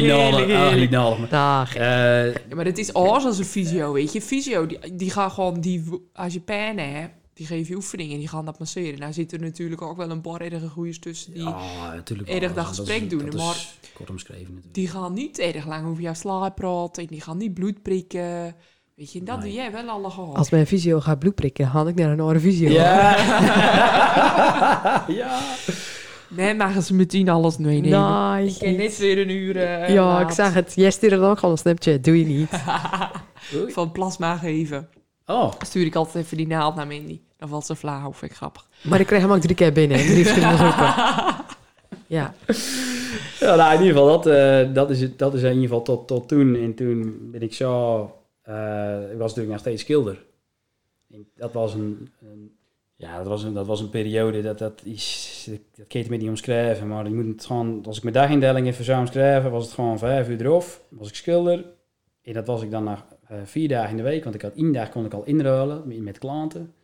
niet 0.79 0.91
nodig. 0.91 1.29
Dag. 1.29 1.75
Eh, 1.77 2.27
Ja, 2.33 2.55
maar 2.55 2.65
het 2.65 2.79
is 2.79 2.93
alles 2.93 3.25
als 3.25 3.39
een 3.39 3.45
fysio, 3.45 3.93
weet 3.93 4.13
je. 4.13 4.21
Fysio, 4.23 4.67
die, 4.67 4.79
die 4.95 5.11
gaat 5.11 5.33
gewoon, 5.33 5.61
die, 5.61 5.85
als 6.13 6.33
je 6.33 6.41
pijn 6.41 6.79
hebt, 6.79 7.13
die 7.35 7.47
geven 7.47 7.69
je 7.69 7.75
oefeningen 7.77 8.13
en 8.13 8.19
die 8.19 8.29
gaan 8.29 8.45
dat 8.45 8.59
masseren. 8.59 8.99
Nou 8.99 9.13
zitten 9.13 9.39
er 9.39 9.45
natuurlijk 9.45 9.83
ook 9.83 9.97
wel 9.97 10.11
een 10.11 10.21
paar 10.21 10.41
erge 10.41 10.69
goeiers 10.69 10.99
tussen 10.99 11.33
die... 11.35 11.43
ja, 11.43 11.95
natuurlijk 11.95 12.29
erg 12.29 12.55
dat 12.55 12.67
gesprek 12.67 13.03
is- 13.03 13.09
doen, 13.09 13.25
dat 13.25 13.35
is 13.35 13.41
maar- 13.41 13.67
kort 13.95 14.11
omschreven 14.11 14.45
natuurlijk. 14.45 14.75
Die 14.75 14.89
gaan 14.89 15.13
niet 15.13 15.39
erg 15.39 15.67
lang 15.67 15.87
over 15.89 16.03
jouw 16.03 16.15
slaap 16.15 16.55
praten. 16.55 17.03
en 17.03 17.09
Die 17.09 17.21
gaan 17.21 17.37
niet 17.37 17.55
bloed 17.55 17.83
prikken. 17.83 18.55
Weet 18.99 19.13
je, 19.13 19.19
en 19.19 19.25
dat 19.25 19.39
Nee. 19.41 19.47
doe 19.47 19.55
jij 19.57 19.73
wel 19.73 19.89
alle 19.89 20.11
gehad. 20.11 20.37
Als 20.37 20.51
mijn 20.51 20.67
visio 20.67 21.01
gaat 21.01 21.19
bloed 21.19 21.35
prikken, 21.35 21.65
dan 21.65 21.73
ga 21.73 21.89
ik 21.89 21.95
naar 21.95 22.11
een 22.11 22.21
andere 22.21 22.41
visio. 22.41 22.71
Ja. 22.71 23.17
ja. 25.21 25.39
Nee, 26.29 26.55
maar 26.55 26.81
ze 26.83 26.95
meteen 26.95 27.29
alles 27.29 27.57
meenemen. 27.57 28.33
Nee. 28.33 28.47
Ik 28.47 28.59
ken 28.59 28.77
net 28.77 28.99
weer 28.99 29.19
een 29.19 29.31
uur 29.31 29.57
eh, 29.57 29.89
Ja, 29.89 30.05
laat 30.07 30.21
ik 30.21 30.31
zag 30.31 30.55
het. 30.55 30.73
Jij 30.75 30.91
stuurde 30.91 31.19
dan 31.19 31.31
ook 31.31 31.41
al 31.41 31.51
een 31.51 31.59
Snapchat. 31.59 32.05
Doe 32.05 32.19
je 32.19 32.25
niet. 32.25 32.49
Van 33.75 33.93
plasma 33.93 34.37
geven. 34.37 34.89
Oh, 35.27 35.53
Stuur 35.61 35.87
ik 35.87 35.95
altijd 35.95 36.25
even 36.25 36.37
die 36.37 36.47
naald 36.47 36.75
naar 36.75 36.87
Mindy. 36.87 37.21
Dan 37.37 37.49
valt 37.49 37.67
ze 37.67 37.77
flauw, 37.77 38.13
vind 38.13 38.31
ik 38.31 38.37
grappig. 38.37 38.69
Maar 38.83 39.01
ik 39.01 39.07
kreeg 39.07 39.21
hem 39.21 39.33
ook 39.33 39.41
drie 39.41 39.55
keer 39.55 39.73
binnen. 39.73 39.99
Drie 39.99 40.25
verschillende 40.25 40.57
groepen. 40.57 40.95
Ja. 42.07 42.35
Ja, 43.41 43.55
nou, 43.55 43.75
in 43.75 43.81
ieder 43.83 43.97
geval, 43.97 44.07
dat, 44.21 44.27
eh, 44.27 44.75
dat, 44.75 44.91
is, 44.91 45.01
het, 45.01 45.19
dat 45.19 45.35
is 45.35 45.43
in 45.43 45.49
ieder 45.49 45.63
geval 45.63 45.83
tot, 45.83 46.07
tot 46.07 46.29
toen. 46.29 46.55
En 46.57 46.75
toen 46.75 47.19
ben 47.33 47.43
ik 47.43 47.55
zo... 47.55 48.13
eh, 48.49 49.13
ik 49.13 49.19
was 49.19 49.29
natuurlijk 49.29 49.49
nog 49.49 49.59
steeds 49.59 49.83
schilder. 49.83 50.25
Dat 51.35 51.53
was 51.53 51.75
een... 51.75 52.09
een- 52.21 52.53
ja, 52.97 53.17
dat 53.19 53.27
was 53.27 53.43
een, 53.43 53.55
dat 53.55 53.67
was 53.67 53.81
een 53.81 53.91
periode, 53.91 54.43
dat, 54.43 54.59
dat 54.59 54.81
is... 54.85 55.49
Dat 55.77 55.87
kan 55.87 56.03
je 56.03 56.11
niet 56.11 56.29
omschrijven, 56.29 56.89
maar 56.89 57.09
je 57.09 57.15
moet 57.15 57.27
het 57.27 57.45
gewoon... 57.45 57.85
Als 57.87 57.97
ik 57.97 58.03
mijn 58.03 58.15
dagindeling 58.15 58.67
even 58.67 58.85
zou 58.85 59.01
omschrijven, 59.01 59.51
was 59.51 59.65
het 59.65 59.75
gewoon 59.75 59.99
vijf 59.99 60.29
uur 60.29 60.41
erop. 60.41 60.65
Was 60.89 61.09
ik 61.09 61.15
schilder. 61.15 61.65
En 62.23 62.33
dat 62.33 62.47
was 62.47 62.63
ik 62.63 62.71
dan 62.71 62.85
na 62.85 63.07
eh, 63.29 63.39
vier 63.45 63.69
dagen 63.69 63.91
in 63.91 63.97
de 63.97 64.03
week, 64.03 64.23
want 64.23 64.35
ik 64.35 64.43
had 64.43 64.55
één 64.55 64.73
dag 64.73 64.89
kon 64.89 65.05
ik 65.05 65.15
al 65.15 65.25
inruilen 65.25 66.03
met, 66.05 66.19
klanten. 66.19 66.75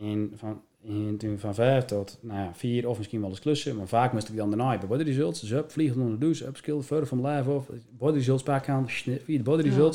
En 0.00 0.32
van, 0.34 0.62
en 0.84 1.16
toen 1.16 1.38
van 1.38 1.54
vijf 1.54 1.84
tot 1.84 2.18
nou 2.20 2.38
ja, 2.40 2.54
vier 2.54 2.88
of 2.88 2.98
misschien 2.98 3.20
wel 3.20 3.30
eens 3.30 3.40
klussen. 3.40 3.76
Maar 3.76 3.88
vaak 3.88 4.12
moest 4.12 4.28
ik 4.28 4.36
dan 4.36 4.48
daarna 4.48 4.78
bij 4.78 4.88
body 4.88 5.02
results. 5.02 5.40
Dus 5.40 5.50
up, 5.50 5.70
vliegen 5.70 6.00
onder 6.00 6.18
de 6.18 6.24
douche, 6.24 6.46
up, 6.46 6.56
skill, 6.56 6.80
verder 6.80 7.06
van 7.06 7.26
live 7.26 7.50
of 7.50 7.68
body 7.90 8.16
results 8.16 8.42
pakken 8.42 8.74
aan, 8.74 8.88
via 8.88 9.14
de 9.24 9.42
body 9.42 9.68
Ja. 9.68 9.90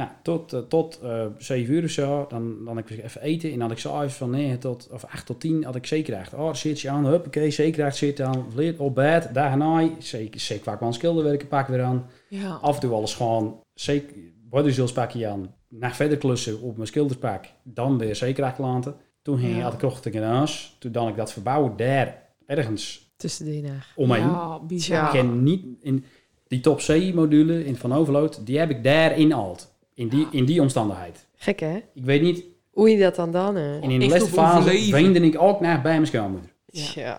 Nou, 0.00 0.12
tot, 0.22 0.52
eh, 0.52 0.60
tot 0.60 0.98
eh 1.02 1.26
7 1.38 1.74
uur 1.74 1.84
of 1.84 1.90
zo, 1.90 2.26
dan, 2.28 2.64
dan 2.64 2.76
had 2.76 2.90
ik 2.90 3.02
even 3.04 3.22
eten. 3.22 3.48
En 3.48 3.58
dan 3.58 3.62
had 3.68 3.70
ik 3.76 3.78
s'avonds 3.78 4.14
van 4.14 4.30
9 4.30 4.58
tot, 4.58 4.88
of 4.92 5.04
8 5.04 5.26
tot 5.26 5.40
10 5.40 5.64
had 5.64 5.74
ik 5.76 5.86
zekerheid. 5.86 6.34
Oh, 6.34 6.54
zit 6.54 6.80
je 6.80 6.90
aan, 6.90 7.06
huppakee, 7.06 7.50
zekerheid 7.50 7.96
zit 7.96 8.20
aan, 8.20 8.46
vleert 8.52 8.78
op 8.78 8.94
bed, 8.94 9.28
daar 9.32 9.56
naai. 9.56 9.96
Zeker, 9.98 10.40
zeker 10.40 10.76
wel 10.78 10.88
een 10.88 10.94
schilderwerken 10.94 11.48
pak 11.48 11.66
weer 11.66 11.82
aan. 11.82 12.06
Ja. 12.28 12.58
Af 12.62 12.74
en 12.74 12.80
toe 12.80 12.92
alles 12.92 13.14
gewoon, 13.14 13.60
zeker, 13.74 14.14
body 14.48 14.66
results 14.66 14.92
pak 14.92 15.10
je 15.10 15.26
aan. 15.26 15.54
Naar 15.68 15.94
verder 15.94 16.18
klussen 16.18 16.60
op 16.60 16.74
mijn 16.76 16.86
schilderspak, 16.88 17.44
dan 17.62 17.98
weer 17.98 18.16
zekerheid 18.16 18.54
klanten. 18.56 18.94
Toen 19.22 19.38
ging 19.38 19.56
Ja. 19.56 19.62
had 19.62 19.72
ik 19.72 19.78
kocht 19.78 20.04
ik 20.06 20.14
een 20.14 20.22
huis. 20.22 20.76
Toen 20.78 20.92
dan 20.92 21.08
ik 21.08 21.16
dat 21.16 21.32
verbouwen 21.32 21.76
daar 21.76 22.22
ergens 22.46 23.12
Tussen 23.16 23.44
die 23.46 23.62
dagen. 23.62 23.92
omheen. 23.96 24.22
Ja, 24.22 24.60
bizar. 24.60 25.04
Ik 25.04 25.10
ken 25.10 25.42
niet 25.42 25.64
in 25.80 26.04
die 26.48 26.60
top 26.60 26.78
C 26.78 27.14
module 27.14 27.64
in 27.64 27.76
Van 27.76 27.92
Overload, 27.92 28.46
die 28.46 28.58
heb 28.58 28.70
ik 28.70 28.84
daarin 28.84 29.32
alt. 29.32 29.69
In 30.00 30.08
die, 30.08 30.26
in 30.30 30.44
die 30.44 30.60
omstandigheid. 30.60 31.26
Gek 31.36 31.60
hè? 31.60 31.76
Ik 31.94 32.04
weet 32.04 32.22
niet, 32.22 32.44
Hoe 32.70 32.90
je 32.90 32.98
dat 32.98 33.14
dan 33.14 33.30
dan? 33.32 33.54
hè? 33.56 33.80
en 33.80 33.90
in 33.90 34.00
de 34.00 34.06
laatste 34.08 34.30
fase 34.30 34.90
weende 34.90 35.20
ik 35.20 35.40
ook 35.40 35.60
naar 35.60 35.80
bij 35.82 35.92
mijn 35.92 36.06
schoonmoeder. 36.06 36.50
Ja. 36.66 37.18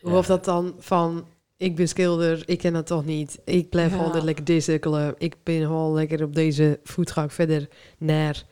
Hoe 0.00 0.16
of 0.16 0.26
dat 0.26 0.44
dan 0.44 0.74
van... 0.78 1.24
Ik 1.56 1.76
ben 1.76 1.88
schilder, 1.88 2.42
ik 2.46 2.58
ken 2.58 2.72
dat 2.72 2.86
toch 2.86 3.04
niet. 3.04 3.38
Ik 3.44 3.68
blijf 3.68 3.90
Ja. 3.90 3.96
gewoon 3.96 4.14
er 4.14 4.24
lekker 4.24 4.44
discirkelen. 4.44 5.14
Ik 5.18 5.36
ben 5.42 5.60
gewoon 5.60 5.94
lekker 5.94 6.22
op 6.24 6.34
deze 6.34 6.80
voetgang 6.84 7.32
verder 7.32 7.68
naar 7.98 8.42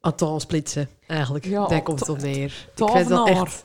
Atan 0.00 0.40
splitsen. 0.40 0.88
Eigenlijk, 1.06 1.44
Ja, 1.44 1.66
daar 1.66 1.82
komt 1.82 2.00
het 2.00 2.08
op 2.08 2.18
neer. 2.22 2.68
Ik 2.76 2.88
vind 2.90 3.08
het 3.08 3.28
echt 3.28 3.64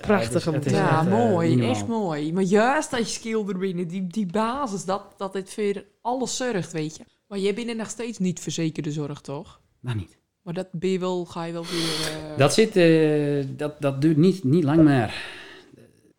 prachtig 0.00 0.46
om 0.48 0.54
Het 0.54 0.62
te. 0.62 0.70
Ja, 0.70 1.00
eh, 1.00 1.06
mooi. 1.10 1.68
echt 1.68 1.86
mooi. 1.86 2.32
Maar 2.32 2.42
juist 2.42 2.90
dat 2.90 2.98
je 3.00 3.04
schilder 3.06 3.58
binnen, 3.58 3.88
die, 3.88 4.06
die 4.06 4.26
basis, 4.26 4.84
dat, 4.84 5.02
dat 5.16 5.34
het 5.34 5.54
voor 5.54 5.84
alles 6.02 6.36
zorgt, 6.36 6.72
weet 6.72 6.96
je. 6.96 7.02
Maar 7.30 7.38
jij 7.38 7.54
bent 7.54 7.76
nog 7.76 7.88
steeds 7.88 8.18
niet 8.18 8.40
verzekerde 8.40 8.92
zorg, 8.92 9.20
toch? 9.20 9.60
Nou 9.80 9.96
niet. 9.96 10.18
Maar 10.42 10.54
dat 10.54 10.68
ben 10.72 10.90
je 10.90 10.98
wel, 10.98 11.24
ga 11.24 11.44
je 11.44 11.52
wel 11.52 11.64
weer... 11.64 12.30
eh, 12.32 12.38
Dat, 12.38 12.54
zit, 12.54 12.76
eh, 12.76 13.46
dat, 13.56 13.80
dat 13.80 14.00
duurt 14.00 14.16
niet, 14.16 14.44
niet 14.44 14.64
lang 14.64 14.82
meer. 14.82 15.14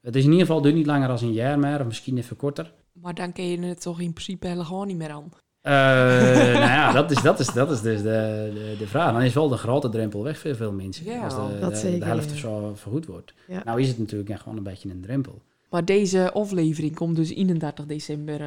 Het 0.01 0.15
is 0.15 0.23
in 0.23 0.31
ieder 0.31 0.45
geval 0.45 0.61
duurt 0.61 0.75
niet 0.75 0.85
langer 0.85 1.07
dan 1.07 1.17
een 1.21 1.33
jaar 1.33 1.59
meer, 1.59 1.79
of 1.79 1.85
misschien 1.85 2.17
even 2.17 2.35
korter. 2.35 2.73
Maar 2.93 3.13
dan 3.13 3.33
kun 3.33 3.43
je 3.43 3.59
het 3.59 3.81
toch 3.81 3.99
in 4.01 4.13
principe 4.13 4.47
helemaal 4.47 4.83
niet 4.83 4.97
meer 4.97 5.09
aan. 5.09 5.31
Eh, 5.61 5.71
nou 5.73 6.55
ja, 6.59 6.91
dat 6.91 7.11
is, 7.11 7.21
dat 7.21 7.39
is, 7.39 7.47
dat 7.47 7.71
is 7.71 7.81
dus 7.81 8.01
de, 8.01 8.51
de, 8.53 8.75
de 8.79 8.87
vraag. 8.87 9.11
Dan 9.13 9.21
is 9.21 9.33
wel 9.33 9.47
de 9.49 9.57
grote 9.57 9.89
drempel 9.89 10.23
weg 10.23 10.39
voor 10.39 10.55
veel 10.55 10.71
mensen. 10.71 11.05
Ja, 11.05 11.23
als 11.23 11.35
de, 11.35 11.59
dat 11.59 11.69
de, 11.71 11.77
zeker, 11.77 11.99
de 11.99 12.05
helft 12.05 12.25
ja. 12.27 12.31
of 12.33 12.37
zo 12.39 12.71
vergoed 12.75 13.05
wordt. 13.05 13.33
Ja. 13.47 13.61
Nou 13.65 13.81
is 13.81 13.87
het 13.87 13.97
natuurlijk 13.97 14.29
echt 14.29 14.41
gewoon 14.41 14.57
een 14.57 14.63
beetje 14.63 14.89
een 14.89 15.01
drempel. 15.01 15.41
Maar 15.69 15.85
deze 15.85 16.31
aflevering 16.31 16.95
komt 16.95 17.15
dus 17.15 17.29
31 17.29 17.85
december 17.85 18.41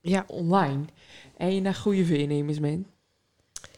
Ja. 0.00 0.24
online. 0.26 0.84
En 1.36 1.54
je 1.54 1.60
naar 1.60 1.74
goede 1.74 2.06
voornemens, 2.06 2.58
man. 2.58 2.86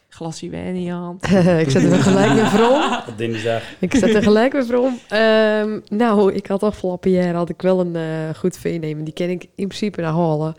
Glasje 0.09 0.49
wijn 0.49 0.75
in 0.75 0.83
je 0.83 0.91
hand. 0.91 1.23
ik 1.63 1.69
zet 1.69 1.83
er 1.83 1.97
gelijk 1.97 2.33
weer 2.33 2.45
voor 2.45 2.69
om. 2.69 3.15
Dinsdag. 3.17 3.63
Ik 3.79 3.95
zet 3.95 4.13
er 4.13 4.23
gelijk 4.23 4.51
weer 4.51 4.65
voor 4.65 4.77
om. 4.77 4.99
Ehm, 5.07 5.79
nou, 5.87 6.33
ik 6.33 6.47
had 6.47 6.63
afgelopen 6.63 7.11
jaar 7.11 7.33
had 7.33 7.49
ik 7.49 7.61
wel 7.61 7.79
een 7.79 7.95
eh, 7.95 8.35
goed 8.37 8.57
veenemen. 8.57 9.03
Die 9.03 9.13
ken 9.13 9.29
ik 9.29 9.43
in 9.43 9.67
principe 9.67 10.01
naar 10.01 10.13
halen. 10.13 10.55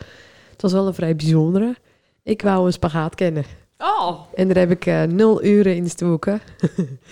Het 0.52 0.62
was 0.62 0.72
wel 0.72 0.86
een 0.86 0.94
vrij 0.94 1.16
bijzondere. 1.16 1.74
Ik 2.22 2.42
wou 2.42 2.66
een 2.66 2.72
spagaat 2.72 3.14
kennen. 3.14 3.44
Oh, 3.78 4.20
En 4.34 4.48
daar 4.48 4.56
heb 4.56 4.70
ik 4.70 4.86
eh, 4.86 5.02
nul 5.02 5.44
uren 5.44 5.76
in 5.76 5.82
gestoken. 5.82 6.40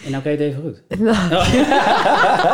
En 0.05 0.11
nou 0.11 0.23
kan 0.23 0.33
je 0.33 0.39
het 0.39 0.41
even 0.41 0.63
goed. 0.63 0.83
Nou, 1.01 1.45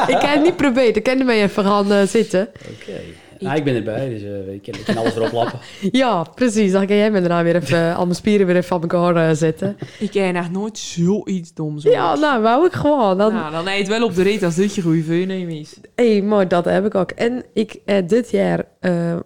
ik 0.15 0.21
heb 0.21 0.33
het 0.33 0.41
niet 0.41 0.51
geprobeerd. 0.51 0.97
Ik 0.97 1.03
kan 1.03 1.19
ermee 1.19 1.43
even 1.43 1.65
gaan 1.65 1.93
eh, 1.93 2.03
zitten. 2.03 2.49
Oké. 2.49 3.01
Nou, 3.43 3.57
ik 3.57 3.65
ben 3.65 3.75
erbij, 3.75 4.09
dus 4.09 4.23
eh, 4.23 4.53
ik, 4.53 4.63
kan, 4.63 4.75
ik 4.75 4.85
kan 4.85 4.97
alles 4.97 5.17
erop 5.17 5.33
lappen. 5.33 5.59
Ja, 5.93 6.23
precies. 6.35 6.73
Dan 6.73 6.87
kan 6.87 6.97
jij 6.97 7.11
me 7.11 7.21
daarna 7.21 7.43
weer 7.43 7.57
even 7.57 7.79
eh, 7.89 7.97
al 7.97 8.05
mijn 8.05 8.17
spieren 8.17 8.47
weer 8.47 8.57
even 8.57 8.69
van 8.69 8.81
elkaar 8.83 9.29
eh, 9.29 9.37
zetten. 9.37 9.77
ik 9.99 10.11
ken 10.11 10.37
echt 10.37 10.51
nooit 10.51 10.79
zoiets 10.79 11.55
doms. 11.55 11.85
hoor. 11.85 11.93
Ja, 11.93 12.15
nou, 12.15 12.43
wou 12.43 12.67
ik 12.67 12.73
gewoon. 12.73 13.19
Dan, 13.19 13.33
Nou, 13.33 13.53
dan 13.53 13.69
eet 13.69 13.89
wel 13.89 14.05
op 14.05 14.15
de 14.15 14.23
rit 14.23 14.43
als 14.43 14.55
dit 14.55 14.75
je 14.75 14.83
goede 14.83 15.03
voornemen 15.05 15.55
is. 15.59 15.77
Hé, 15.95 16.21
maar 16.23 16.49
dat 16.49 16.65
heb 16.65 16.87
ik 16.87 16.95
ook. 16.95 17.11
En 17.11 17.45
ik, 17.53 17.81
dit 18.07 18.31
jaar, 18.31 18.65
eh, 18.81 19.17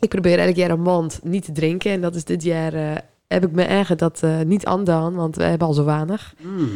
ik 0.00 0.08
probeer 0.08 0.38
elk 0.38 0.56
jaar 0.56 0.70
een 0.70 0.82
maand 0.82 1.20
niet 1.22 1.44
te 1.44 1.52
drinken. 1.52 1.90
En 1.92 2.00
dat 2.00 2.14
is 2.14 2.24
dit 2.24 2.42
jaar, 2.42 2.72
heb 3.28 3.44
ik 3.44 3.52
me 3.52 3.62
eigen 3.62 3.98
dat 3.98 4.20
eh, 4.22 4.40
niet 4.40 4.64
aandaan, 4.66 5.14
want 5.14 5.36
we 5.36 5.42
hebben 5.42 5.66
al 5.68 5.74
zo 5.74 5.84
weinig. 5.84 6.34
Mm. 6.40 6.68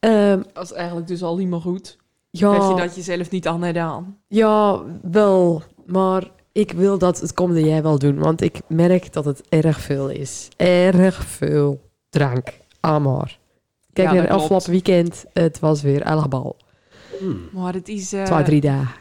Ehm, 0.00 0.42
Dat 0.52 0.64
is 0.64 0.72
eigenlijk 0.72 1.06
dus 1.06 1.22
al 1.22 1.36
niet 1.36 1.48
meer 1.48 1.60
goed. 1.60 1.96
ja, 2.30 2.58
Dat 2.58 2.68
je 2.68 2.82
dat 2.86 2.94
jezelf 2.96 3.30
niet 3.30 3.46
aan 3.46 3.62
hebt 3.62 3.78
aan. 3.78 4.16
ja, 4.28 4.80
wel. 5.02 5.62
Maar 5.88 6.30
ik 6.52 6.72
wil 6.72 6.98
dat 6.98 7.20
het 7.20 7.32
komende 7.34 7.60
jaar 7.62 7.82
wel 7.82 7.98
doen, 7.98 8.18
want 8.18 8.40
ik 8.40 8.60
merk 8.66 9.12
dat 9.12 9.24
het 9.24 9.42
erg 9.48 9.80
veel 9.80 10.08
is. 10.08 10.48
Erg 10.56 11.24
veel 11.24 11.80
drank. 12.10 12.48
Amor. 12.80 13.38
Kijk 13.92 14.08
Ja, 14.08 14.14
naar 14.14 14.28
afgelopen 14.30 14.70
weekend. 14.70 15.24
Het 15.32 15.58
was 15.58 15.82
weer 15.82 16.02
elgbal. 16.02 16.56
Mm. 17.20 17.48
Maar 17.52 17.74
het 17.74 17.88
is... 17.88 18.12
eh, 18.12 18.22
Twee, 18.24 18.42
drie 18.42 18.60
dagen. 18.60 18.94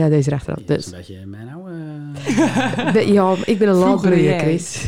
En 0.00 0.10
deze 0.10 0.30
rechterhand. 0.30 0.68
Ja, 0.68 0.74
dat 0.74 0.84
is 0.84 0.84
Dus. 0.84 0.92
een 0.92 0.98
beetje 0.98 1.26
mijn 1.26 1.48
oude... 1.54 3.12
Ja, 3.12 3.34
ik 3.44 3.58
ben 3.58 3.68
een 3.68 3.74
landbroeier. 3.74 4.38
Chris. 4.38 4.84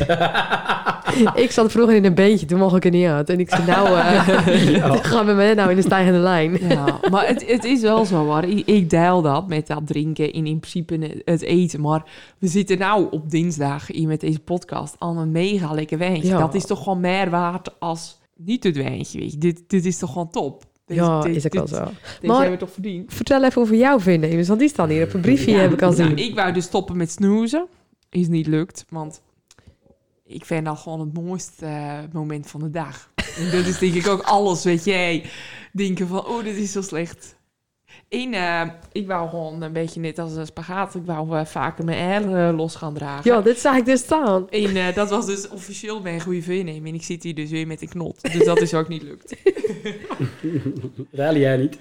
ik 1.43 1.51
zat 1.51 1.71
vroeger 1.71 1.95
in 1.95 2.05
een 2.05 2.13
beentje, 2.13 2.45
toen 2.45 2.59
mocht 2.59 2.75
ik 2.75 2.85
er 2.85 2.91
niet 2.91 3.07
uit. 3.07 3.29
En 3.29 3.39
ik 3.39 3.49
zei, 3.49 3.65
nou, 3.65 3.87
eh 3.87 4.27
Ja. 4.75 4.95
gaan 4.95 5.25
we 5.25 5.33
met 5.33 5.55
nou 5.55 5.69
in 5.69 5.75
de 5.75 5.81
stijgende 5.81 6.19
lijn. 6.19 6.57
Ja, 6.67 6.99
maar 7.11 7.27
het, 7.27 7.47
het 7.47 7.63
is 7.63 7.81
wel 7.81 8.05
zo 8.05 8.25
hoor. 8.25 8.43
Ik, 8.43 8.67
ik 8.67 8.89
deel 8.89 9.21
dat 9.21 9.47
met 9.47 9.67
dat 9.67 9.87
drinken 9.87 10.33
en 10.33 10.45
in 10.45 10.59
principe 10.59 11.21
het 11.25 11.41
eten. 11.41 11.81
Maar 11.81 12.03
we 12.37 12.47
zitten 12.47 12.77
nou 12.77 13.07
op 13.11 13.29
dinsdag 13.29 13.87
hier 13.87 14.07
met 14.07 14.19
deze 14.19 14.39
podcast 14.39 14.95
al 14.99 15.17
een 15.17 15.31
mega 15.31 15.73
lekker 15.73 15.97
wijntje. 15.97 16.27
Ja. 16.27 16.39
Dat 16.39 16.55
is 16.55 16.65
toch 16.65 16.83
gewoon 16.83 16.99
meer 16.99 17.29
waard 17.29 17.79
als 17.79 18.17
niet 18.35 18.63
het 18.63 18.75
wijntje. 18.77 19.19
Weet 19.19 19.31
je. 19.31 19.37
Dit, 19.37 19.63
dit 19.67 19.85
is 19.85 19.97
toch 19.97 20.11
gewoon 20.11 20.29
top. 20.29 20.63
Deze- 20.87 21.01
Ja, 21.01 21.21
dit- 21.21 21.35
is 21.35 21.45
ook 21.45 21.53
wel 21.53 21.67
zo. 21.67 21.75
Deze 21.75 21.93
Maar- 22.21 22.35
hebben 22.35 22.51
we 22.59 22.65
toch 22.65 22.71
verdiend. 22.73 23.13
Vertel 23.13 23.43
even 23.43 23.61
over 23.61 23.75
jouw 23.75 23.99
voornemens, 23.99 24.47
want 24.47 24.59
die 24.59 24.69
staan 24.69 24.89
hier 24.89 25.03
op 25.03 25.13
een 25.13 25.21
briefje, 25.21 25.51
Ja, 25.51 25.57
heb 25.57 25.73
ik 25.73 25.81
al 25.81 25.91
nou, 25.91 26.07
zien. 26.07 26.17
ik 26.17 26.35
wou 26.35 26.53
dus 26.53 26.63
stoppen 26.65 26.97
met 26.97 27.11
snoezen. 27.11 27.67
Is 28.09 28.27
niet 28.27 28.47
lukt, 28.47 28.85
want 28.89 29.21
ik 30.25 30.45
vind 30.45 30.65
dat 30.65 30.77
gewoon 30.77 30.99
het 30.99 31.13
mooiste 31.13 31.65
eh, 31.65 31.97
moment 32.11 32.47
van 32.49 32.59
de 32.59 32.69
dag. 32.69 33.09
En 33.37 33.51
dat 33.51 33.65
is 33.65 33.77
denk 33.79 33.93
ik 33.93 34.07
ook 34.07 34.21
alles, 34.21 34.63
weet 34.63 34.83
jij. 34.85 35.25
Denken 35.71 36.07
van, 36.07 36.25
oh, 36.25 36.43
dit 36.43 36.55
is 36.55 36.71
zo 36.71 36.81
slecht. 36.81 37.35
En 38.09 38.33
eh, 38.33 38.61
ik 38.91 39.07
wou 39.07 39.29
gewoon 39.29 39.61
een 39.61 39.73
beetje 39.73 39.99
net 39.99 40.19
als 40.19 40.35
een 40.35 40.45
spagaat. 40.45 40.95
Ik 40.95 41.05
wou 41.05 41.37
eh, 41.37 41.45
vaker 41.45 41.85
mijn 41.85 42.25
air 42.25 42.53
los 42.53 42.75
gaan 42.75 42.93
dragen. 42.93 43.31
Ja, 43.31 43.41
dit 43.41 43.59
zag 43.59 43.77
ik 43.77 43.85
dus 43.85 43.99
staan. 43.99 44.49
En 44.49 44.75
eh, 44.75 44.95
dat 44.95 45.09
was 45.09 45.25
dus 45.25 45.49
officieel 45.49 46.01
mijn 46.01 46.21
goede 46.21 46.41
voornemen. 46.41 46.89
En 46.89 46.95
ik 46.95 47.03
zit 47.03 47.23
hier 47.23 47.35
dus 47.35 47.49
weer 47.49 47.67
met 47.67 47.81
een 47.81 47.89
knot. 47.89 48.33
Dus 48.33 48.45
dat 48.45 48.61
is 48.61 48.73
ook 48.73 48.87
niet 48.87 49.01
lukt. 49.03 49.35
Rally 51.11 51.39
jij 51.39 51.57
niet? 51.57 51.77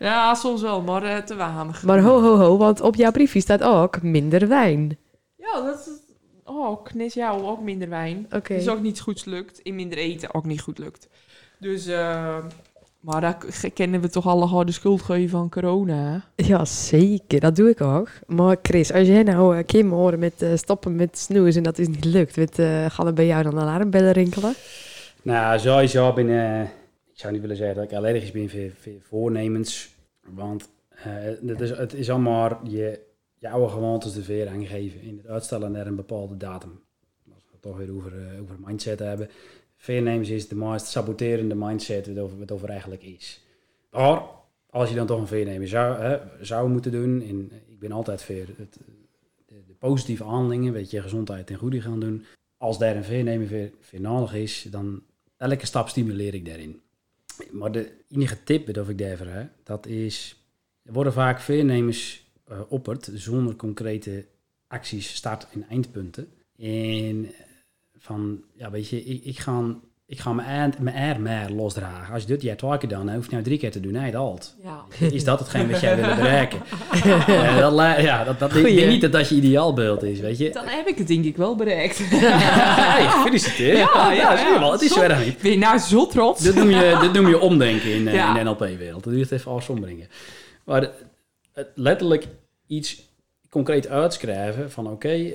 Ja, 0.00 0.34
soms 0.34 0.62
wel, 0.62 0.82
maar 0.82 1.02
eh, 1.02 1.16
te 1.16 1.34
weinig. 1.34 1.82
Maar 1.82 2.00
ho, 2.00 2.20
ho, 2.20 2.36
ho, 2.36 2.56
want 2.56 2.80
op 2.80 2.94
jouw 2.94 3.10
briefje 3.10 3.40
staat 3.40 3.62
ook 3.62 4.02
minder 4.02 4.48
wijn. 4.48 4.98
Ja, 5.36 5.60
dat 5.60 5.78
is... 5.78 5.92
Oh, 6.44 6.84
knis 6.84 7.14
jou 7.14 7.42
ook 7.42 7.60
minder 7.60 7.88
wijn. 7.88 8.26
Oké. 8.30 8.54
Dus 8.54 8.68
ook 8.68 8.80
niet 8.80 9.00
goed 9.00 9.26
lukt. 9.26 9.58
In 9.58 9.74
minder 9.74 9.98
eten 9.98 10.34
ook 10.34 10.44
niet 10.44 10.60
goed 10.60 10.78
lukt. 10.78 11.08
Dus, 11.58 11.86
eh, 11.86 12.38
maar 13.00 13.20
daar 13.20 13.38
kennen 13.74 14.00
we 14.00 14.08
toch 14.08 14.26
alle 14.26 14.64
de 14.64 14.72
schuld 14.72 15.02
geven 15.02 15.28
van 15.28 15.50
corona. 15.50 16.24
Ja, 16.36 16.64
zeker. 16.64 17.40
Dat 17.40 17.56
doe 17.56 17.68
ik 17.68 17.80
ook. 17.80 18.08
Maar 18.26 18.56
Chris, 18.62 18.92
als 18.92 19.06
jij 19.06 19.22
nou 19.22 19.56
uh, 19.56 19.64
Kim 19.66 19.92
horen 19.92 20.18
met 20.18 20.42
eh, 20.42 20.50
stoppen 20.54 20.96
met 20.96 21.18
snoezen 21.18 21.56
en 21.56 21.62
dat 21.62 21.78
is 21.78 21.88
niet 21.88 22.04
lukt, 22.04 22.36
wat, 22.36 22.58
eh, 22.58 22.90
gaan 22.90 23.06
er 23.06 23.12
bij 23.12 23.26
jou 23.26 23.42
dan 23.42 23.58
alarmbellen 23.58 24.12
rinkelen? 24.12 24.54
Nou, 25.22 25.58
sowieso 25.58 26.12
ben 26.12 26.28
eh, 26.28 26.62
ik 27.12 27.18
zou 27.18 27.32
niet 27.32 27.40
willen 27.40 27.56
zeggen 27.56 27.76
dat 27.76 27.84
ik 27.84 27.96
allergisch 27.96 28.30
ben 28.30 28.50
voor, 28.50 28.70
voor 28.80 28.92
voornemens. 29.00 29.94
Want 30.20 30.68
eh, 30.88 31.12
het, 31.46 31.60
is, 31.60 31.70
het 31.70 31.94
is 31.94 32.10
allemaal 32.10 32.60
je, 32.64 33.00
je 33.34 33.48
oude 33.48 33.68
gewoontes 33.68 34.12
de 34.12 34.22
veer 34.22 34.48
aangeven 34.48 35.00
in 35.00 35.16
het 35.16 35.26
uitstellen 35.26 35.72
naar 35.72 35.86
een 35.86 35.96
bepaalde 35.96 36.36
datum. 36.36 36.80
Als 37.34 37.44
we 37.44 37.50
het 37.52 37.62
toch 37.62 37.76
weer 37.76 37.94
over, 37.94 38.12
over 38.42 38.56
mindset 38.58 38.98
hebben. 38.98 39.28
Voornemens 39.82 40.28
is 40.28 40.48
de 40.48 40.54
meest 40.54 40.86
saboterende 40.86 41.54
mindset 41.54 42.06
wat 42.06 42.18
over, 42.18 42.38
wat 42.38 42.52
over 42.52 42.68
eigenlijk 42.68 43.02
is. 43.02 43.40
Maar 43.90 44.22
als 44.70 44.88
je 44.88 44.94
dan 44.94 45.06
toch 45.06 45.20
een 45.20 45.26
voornemen 45.26 45.68
zou, 45.68 46.00
hè, 46.00 46.18
zou 46.40 46.68
moeten 46.68 46.92
doen, 46.92 47.22
en 47.22 47.50
ik 47.66 47.78
ben 47.78 47.92
altijd 47.92 48.22
voor 48.22 48.34
het, 48.34 48.78
de, 49.46 49.74
positieve 49.78 50.24
handelingen, 50.24 50.72
weet 50.72 50.90
je, 50.90 51.02
gezondheid 51.02 51.50
en 51.50 51.56
goede 51.56 51.80
gaan 51.80 52.00
doen. 52.00 52.24
Als 52.56 52.78
daar 52.78 52.96
een 52.96 53.04
voornemen 53.04 53.48
voor, 53.80 54.00
nodig 54.00 54.34
is, 54.34 54.66
dan 54.70 55.02
elke 55.36 55.66
stap 55.66 55.88
stimuleer 55.88 56.34
ik 56.34 56.46
daarin. 56.46 56.80
Maar 57.50 57.72
de 57.72 57.90
enige 58.08 58.42
tip 58.42 58.74
dat 58.74 58.88
ik 58.88 58.98
daarvoor 58.98 59.26
heb, 59.26 59.50
dat 59.62 59.86
is, 59.86 60.44
er 60.82 60.92
worden 60.92 61.12
vaak 61.12 61.40
eh 62.44 62.60
opperd 62.68 63.10
zonder 63.14 63.56
concrete 63.56 64.26
acties, 64.66 65.14
start- 65.14 65.46
en 65.52 65.68
eindpunten. 65.68 66.28
En 66.56 67.28
van, 68.02 68.40
ja 68.54 68.70
weet 68.70 68.88
je, 68.88 69.04
ik, 69.04 69.24
ik 69.24 69.38
ga, 69.38 69.62
ik 70.06 70.18
ga 70.18 70.32
mijn, 70.32 70.48
eind, 70.48 70.78
mijn 70.78 70.96
air 70.96 71.20
meer 71.20 71.50
losdragen. 71.50 72.12
Als 72.14 72.22
je 72.22 72.28
dit 72.28 72.42
jaar 72.42 72.56
twee 72.56 72.78
keer 72.78 72.88
dan, 72.88 73.06
dan 73.06 73.14
hoef 73.14 73.24
je 73.24 73.30
nou 73.30 73.42
drie 73.42 73.58
keer 73.58 73.70
te 73.70 73.80
doen, 73.80 73.92
nee, 73.92 74.10
dat 74.10 74.20
alt. 74.20 74.56
Ja. 74.62 74.84
Is 75.10 75.24
dat 75.24 75.38
hetgeen 75.38 75.70
wat 75.70 75.80
jij 75.80 75.96
wil 75.96 76.14
bereiken? 76.14 76.58
ja, 77.04 77.70
dat, 77.70 78.00
ja, 78.02 78.24
dat, 78.24 78.38
dat 78.38 78.52
Goeie. 78.52 78.76
denk 78.76 78.88
niet 78.90 79.00
dat 79.00 79.12
dat 79.12 79.28
je 79.28 79.34
ideaalbeeld 79.34 80.02
is, 80.02 80.20
weet 80.20 80.38
je. 80.38 80.50
Dan 80.50 80.66
heb 80.66 80.86
ik 80.86 80.98
het 80.98 81.06
denk 81.08 81.24
ik 81.24 81.36
wel 81.36 81.56
bereikt. 81.56 81.98
Hey, 82.10 83.06
gefeliciteerd. 83.08 83.76
Ja, 83.76 84.12
ja, 84.12 84.36
zie 84.36 84.46
je 84.46 84.52
ja. 84.52 84.58
wel, 84.60 84.72
het 84.72 84.80
is 84.80 84.92
Zo- 84.92 85.00
erg 85.02 85.24
niet. 85.24 85.38
Ben 85.42 85.50
je 85.50 85.58
nou 85.58 85.78
zo 85.78 86.06
trots? 86.06 86.42
Dit 86.42 86.54
noem 86.54 86.70
je, 86.70 86.98
dit 87.00 87.12
noem 87.12 87.28
je 87.28 87.38
omdenken 87.40 87.94
in, 87.94 88.08
eh, 88.08 88.14
Ja. 88.14 88.28
in 88.28 88.44
de 88.44 88.50
NLP-wereld. 88.50 88.94
Dat 89.04 89.12
doe 89.12 89.16
je 89.16 89.20
het 89.22 89.32
even 89.32 89.80
brengen. 89.80 90.08
Maar 90.64 90.90
het- 91.52 91.70
letterlijk 91.74 92.26
iets 92.66 93.08
concreet 93.50 93.88
uitschrijven 93.88 94.70
van 94.70 94.86
oké, 94.90 95.32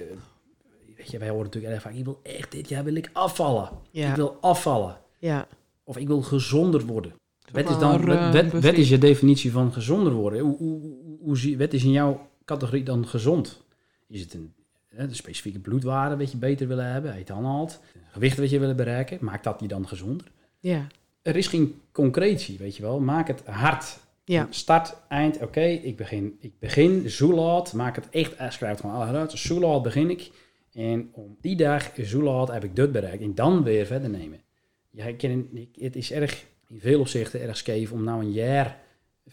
weet 1.05 1.13
je, 1.13 1.19
wij 1.19 1.29
horen 1.29 1.45
natuurlijk 1.45 1.73
erg 1.73 1.81
vaak, 1.83 1.93
ik 1.93 2.03
wil 2.05 2.19
echt 2.23 2.51
dit 2.51 2.69
jaar 2.69 2.83
wil 2.83 2.95
ik 2.95 3.09
afvallen. 3.13 3.69
Ja. 3.91 4.09
Ik 4.09 4.15
wil 4.15 4.37
afvallen. 4.41 4.97
Ja. 5.19 5.47
Of 5.83 5.97
ik 5.97 6.07
wil 6.07 6.21
gezonder 6.21 6.85
worden. 6.85 7.13
Wat 7.51 7.69
is, 7.69 7.77
dan, 7.77 7.91
wat, 7.91 8.01
ruim 8.01 8.33
wat- 8.33 8.43
wat 8.43 8.51
begrip. 8.51 8.75
is 8.75 8.89
je 8.89 8.97
definitie 8.97 9.51
van 9.51 9.73
gezonder 9.73 10.13
worden? 10.13 10.39
Hoe, 10.39 10.57
hoe, 10.57 10.79
hoe, 10.81 11.17
hoe 11.21 11.57
wat 11.57 11.73
is 11.73 11.83
in 11.83 11.91
jouw 11.91 12.27
categorie 12.45 12.83
dan 12.83 13.07
gezond? 13.07 13.61
Is 14.07 14.21
het 14.21 14.33
een, 14.33 14.53
een 14.89 15.15
specifieke 15.15 15.59
bloedwaarde 15.59 16.17
wat 16.17 16.31
je 16.31 16.37
beter 16.37 16.67
willen 16.67 16.91
hebben? 16.91 17.13
Heet 17.13 17.27
dan 17.27 17.45
halt. 17.45 17.79
Gewicht 18.11 18.37
wat 18.37 18.49
je 18.49 18.59
willen 18.59 18.75
bereiken? 18.75 19.17
Maakt 19.21 19.43
dat 19.43 19.59
je 19.59 19.67
dan 19.67 19.87
gezonder? 19.87 20.27
Ja. 20.59 20.87
Er 21.21 21.35
is 21.35 21.47
geen 21.47 21.81
concretie, 21.91 22.57
weet 22.57 22.75
je 22.75 22.81
wel. 22.81 22.99
Maak 22.99 23.27
het 23.27 23.41
hard. 23.45 23.97
Ja. 24.23 24.47
Start, 24.49 24.95
eind, 25.09 25.41
oké, 25.41 25.61
ik 25.65 25.97
begin, 25.97 26.37
ik 26.39 26.59
begin, 26.59 27.09
zo 27.09 27.33
laat, 27.33 27.73
maak 27.73 27.95
het 27.95 28.09
echt, 28.09 28.35
eh, 28.35 28.49
schrijf 28.49 28.71
het 28.71 28.81
gewoon 28.81 28.95
alle 28.95 29.17
uit, 29.17 29.83
begin 29.83 30.09
ik. 30.09 30.31
En 30.75 31.09
om 31.11 31.37
die 31.41 31.55
dag, 31.55 31.91
zo 32.03 32.21
laat, 32.21 32.47
heb 32.47 32.63
ik 32.63 32.75
dit 32.75 32.91
bereikt. 32.91 33.23
En 33.23 33.35
dan 33.35 33.63
weer 33.63 33.85
verder 33.85 34.09
nemen. 34.09 34.41
Ja, 34.89 35.05
ik 35.05 35.17
ken, 35.17 35.49
het 35.73 35.95
is 35.95 36.11
erg, 36.11 36.45
in 36.67 36.79
veel 36.79 36.99
opzichten, 36.99 37.41
erg 37.41 37.57
scheef 37.57 37.91
om 37.91 38.03
nou 38.03 38.21
een 38.21 38.31
jaar 38.31 38.79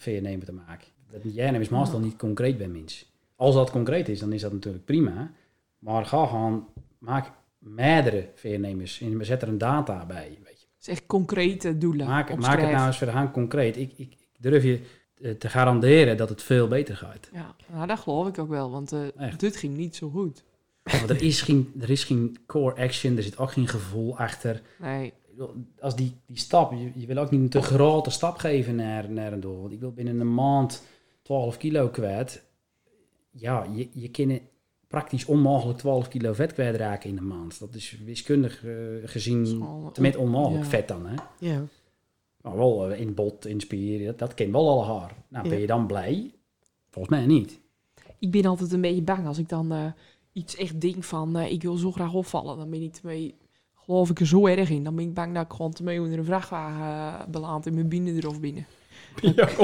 nemen 0.05 0.47
te 0.47 0.53
maken. 0.53 0.89
Dat 1.11 1.35
jaar 1.35 1.61
is 1.61 1.69
meestal 1.69 2.01
niet 2.01 2.17
concreet 2.17 2.59
bij 2.59 2.69
mensen. 2.69 3.07
Als 3.37 3.55
dat 3.55 3.71
concreet 3.71 4.09
is, 4.09 4.19
dan 4.19 4.33
is 4.33 4.41
dat 4.41 4.53
natuurlijk 4.53 4.85
prima. 4.85 5.33
Maar 5.79 6.07
ga 6.07 6.27
gewoon, 6.27 6.69
maak 6.99 7.31
meerdere 7.59 8.31
veernemers 8.35 9.01
en 9.01 9.25
zet 9.27 9.43
er 9.43 9.49
een 9.49 9.59
data 9.59 10.07
bij, 10.07 10.39
weet 10.45 10.61
je. 10.61 10.67
Het 10.75 10.81
is 10.81 10.89
echt 10.89 11.07
concrete 11.07 11.79
doelen. 11.79 12.07
Maak, 12.07 12.37
maak 12.37 12.61
het 12.61 12.71
nou 12.71 12.87
eens 12.87 12.99
verder 12.99 13.31
concreet. 13.31 13.77
Ik, 13.77 13.93
ik, 13.97 14.11
ik 14.11 14.37
durf 14.39 14.63
je 14.63 14.81
eh, 15.21 15.31
te 15.31 15.49
garanderen 15.49 16.17
dat 16.17 16.29
het 16.29 16.43
veel 16.43 16.69
beter 16.69 16.97
gaat. 16.97 17.29
Ja, 17.33 17.55
nou, 17.73 17.87
dat 17.87 17.99
geloof 17.99 18.29
ik 18.29 18.39
ook 18.39 18.49
wel, 18.49 18.71
want 18.71 18.95
Echt. 19.17 19.41
dit 19.41 19.57
ging 19.57 19.77
niet 19.77 19.97
zo 19.97 20.11
goed. 20.11 20.45
Want 20.83 21.11
er 21.11 21.23
is, 21.23 21.43
geen, 21.43 21.73
er 21.81 21.91
is 21.91 22.05
geen 22.05 22.37
core 22.47 22.75
action, 22.83 23.17
er 23.17 23.23
zit 23.23 23.39
ook 23.39 23.53
geen 23.53 23.69
gevoel 23.69 24.19
achter. 24.19 24.63
Nee, 24.79 25.13
Als 25.81 25.97
die, 25.97 26.17
die 26.27 26.39
stap, 26.39 26.73
je, 26.73 26.91
je 26.95 27.07
wil 27.07 27.17
ook 27.17 27.31
niet 27.31 27.41
een 27.41 27.49
te 27.49 27.63
grote 27.63 28.11
stap 28.11 28.37
geven 28.37 28.75
naar, 28.75 29.11
naar 29.11 29.33
een 29.33 29.41
doel. 29.41 29.61
Want 29.61 29.73
ik 29.73 29.81
wil 29.81 29.93
binnen 29.93 30.21
een 30.21 30.35
maand 30.35 30.83
12 31.23 31.57
kilo 31.57 31.89
kwijt. 31.89 32.45
Ja, 33.31 33.67
je, 33.75 33.89
je 33.93 34.09
kan 34.09 34.41
praktisch 34.89 35.25
onmogelijk 35.25 35.79
12 35.79 36.09
kilo 36.09 36.33
vet 36.33 36.53
kwijtraken 36.53 37.11
in 37.11 37.17
een 37.17 37.27
maand. 37.27 37.59
Dat 37.61 37.75
is 37.75 37.99
wiskundig 38.05 38.65
eh, 38.65 38.73
gezien 39.05 39.65
met 40.01 40.17
onmogelijk 40.17 40.65
Ja. 40.65 40.71
vet 40.71 40.89
dan. 40.89 41.07
Hè? 41.07 41.15
Ja. 41.39 41.63
Maar 42.41 42.57
wel 42.57 42.91
eh, 42.91 43.01
in 43.01 43.15
bot, 43.15 43.47
in 43.47 43.61
spier, 43.61 44.07
dat, 44.07 44.19
dat 44.19 44.35
ken 44.35 44.53
wel 44.53 44.69
alle 44.69 44.99
haar. 45.01 45.15
Nou, 45.29 45.49
ben 45.49 45.61
je 45.61 45.67
dan 45.67 45.87
blij? 45.87 46.35
Volgens 46.91 47.15
mij 47.17 47.27
niet. 47.27 47.61
ik 48.19 48.31
ben 48.31 48.45
altijd 48.45 48.73
een 48.73 48.81
beetje 48.81 49.03
bang 49.03 49.27
als 49.27 49.39
ik 49.39 49.49
dan 49.49 49.73
eh, 49.73 49.87
iets 50.33 50.57
echt 50.57 50.81
denk 50.81 51.05
van 51.05 51.37
eh, 51.37 51.53
ik 51.53 51.63
wil 51.63 51.77
zo 51.77 51.93
graag 51.93 52.13
opvallen. 52.13 52.57
Dan 52.57 52.71
ben 52.71 52.83
ik 52.83 52.97
ermee, 53.03 53.35
geloof 53.85 54.11
ik 54.11 54.21
er 54.21 54.27
zo 54.27 54.47
erg 54.47 54.71
in. 54.71 54.85
Dan 54.85 54.95
ben 54.95 55.05
ik 55.05 55.15
bang 55.15 55.35
dat 55.35 55.45
ik 55.45 55.53
gewoon 55.53 55.73
te 55.73 55.83
mee 55.83 56.01
onder 56.01 56.19
een 56.19 56.25
vrachtwagen 56.25 56.81
uh, 56.81 57.15
beland 57.29 57.67
en 57.67 57.75
mijn 57.75 57.89
binnen 57.89 58.17
erof 58.17 58.41
binnen. 58.41 58.67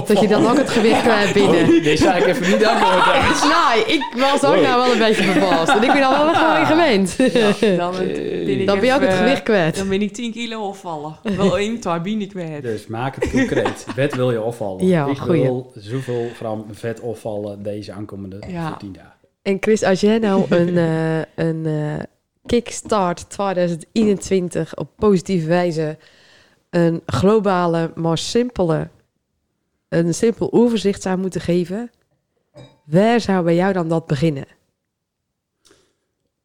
Dat 0.06 0.20
je 0.20 0.28
dan 0.28 0.46
ook 0.46 0.56
het 0.56 0.70
gewicht 0.70 1.00
kwijt 1.02 1.32
binnen. 1.34 1.60
Oh, 1.62 1.82
deze 1.82 1.96
zou 2.02 2.16
ik 2.18 2.26
even 2.26 2.50
niet 2.50 2.64
aankomen. 2.64 3.36
Nou, 3.54 3.80
ik 3.80 4.04
was 4.16 4.44
ook 4.44 4.62
nou 4.62 4.80
wel 4.82 4.92
een 4.92 4.98
beetje 4.98 5.22
verbaasd. 5.22 5.68
En 5.72 5.82
ik 5.82 5.92
ben 5.92 6.02
al 6.02 6.24
wel 6.24 6.34
gewoon 6.34 6.66
gewend. 6.66 7.16
Dan, 7.78 7.94
het- 8.00 8.44
ben 8.46 8.66
Dan 8.66 8.78
ben 8.78 8.86
je 8.88 8.94
ook 8.94 9.00
het 9.00 9.14
gewicht 9.14 9.42
kwijt. 9.42 9.76
Dan 9.76 9.88
ben 9.88 10.02
ik 10.02 10.12
10 10.12 10.32
kilo 10.32 10.66
opvallen. 10.66 11.16
Wel 11.36 11.58
één, 11.58 11.80
twee 11.80 12.00
binnen 12.00 12.28
kwijt. 12.28 12.62
Dus 12.62 12.86
maak 12.86 13.14
het 13.14 13.30
concreet. 13.30 13.86
Vet 13.94 14.14
wil 14.14 14.30
je 14.30 14.42
opvallen. 14.42 14.86
Ja, 14.86 15.06
ik 15.06 15.18
goeie. 15.18 15.42
wil 15.42 15.72
zoveel 15.74 16.28
gram 16.36 16.64
vet 16.70 17.00
opvallen 17.00 17.62
deze 17.62 17.92
aankomende 17.92 18.38
Ja. 18.48 18.66
14 18.68 18.92
dagen. 18.92 19.12
En 19.48 19.56
Chris, 19.60 19.82
als 19.82 20.00
jij 20.00 20.18
nou 20.18 20.46
een, 20.58 20.76
eh, 20.76 21.20
een 21.34 21.66
eh, 21.66 22.04
Kickstart 22.46 23.30
2021 23.30 24.76
op 24.76 24.90
positieve 24.96 25.46
wijze 25.46 25.98
een 26.70 27.02
globale, 27.06 27.92
maar 27.94 28.18
simpele, 28.18 28.88
een 29.88 30.14
simpel 30.14 30.52
overzicht 30.52 31.02
zou 31.02 31.18
moeten 31.18 31.40
geven, 31.40 31.90
waar 32.84 33.20
zou 33.20 33.44
bij 33.44 33.54
jou 33.54 33.72
dan 33.72 33.88
dat 33.88 34.06
beginnen? 34.06 34.46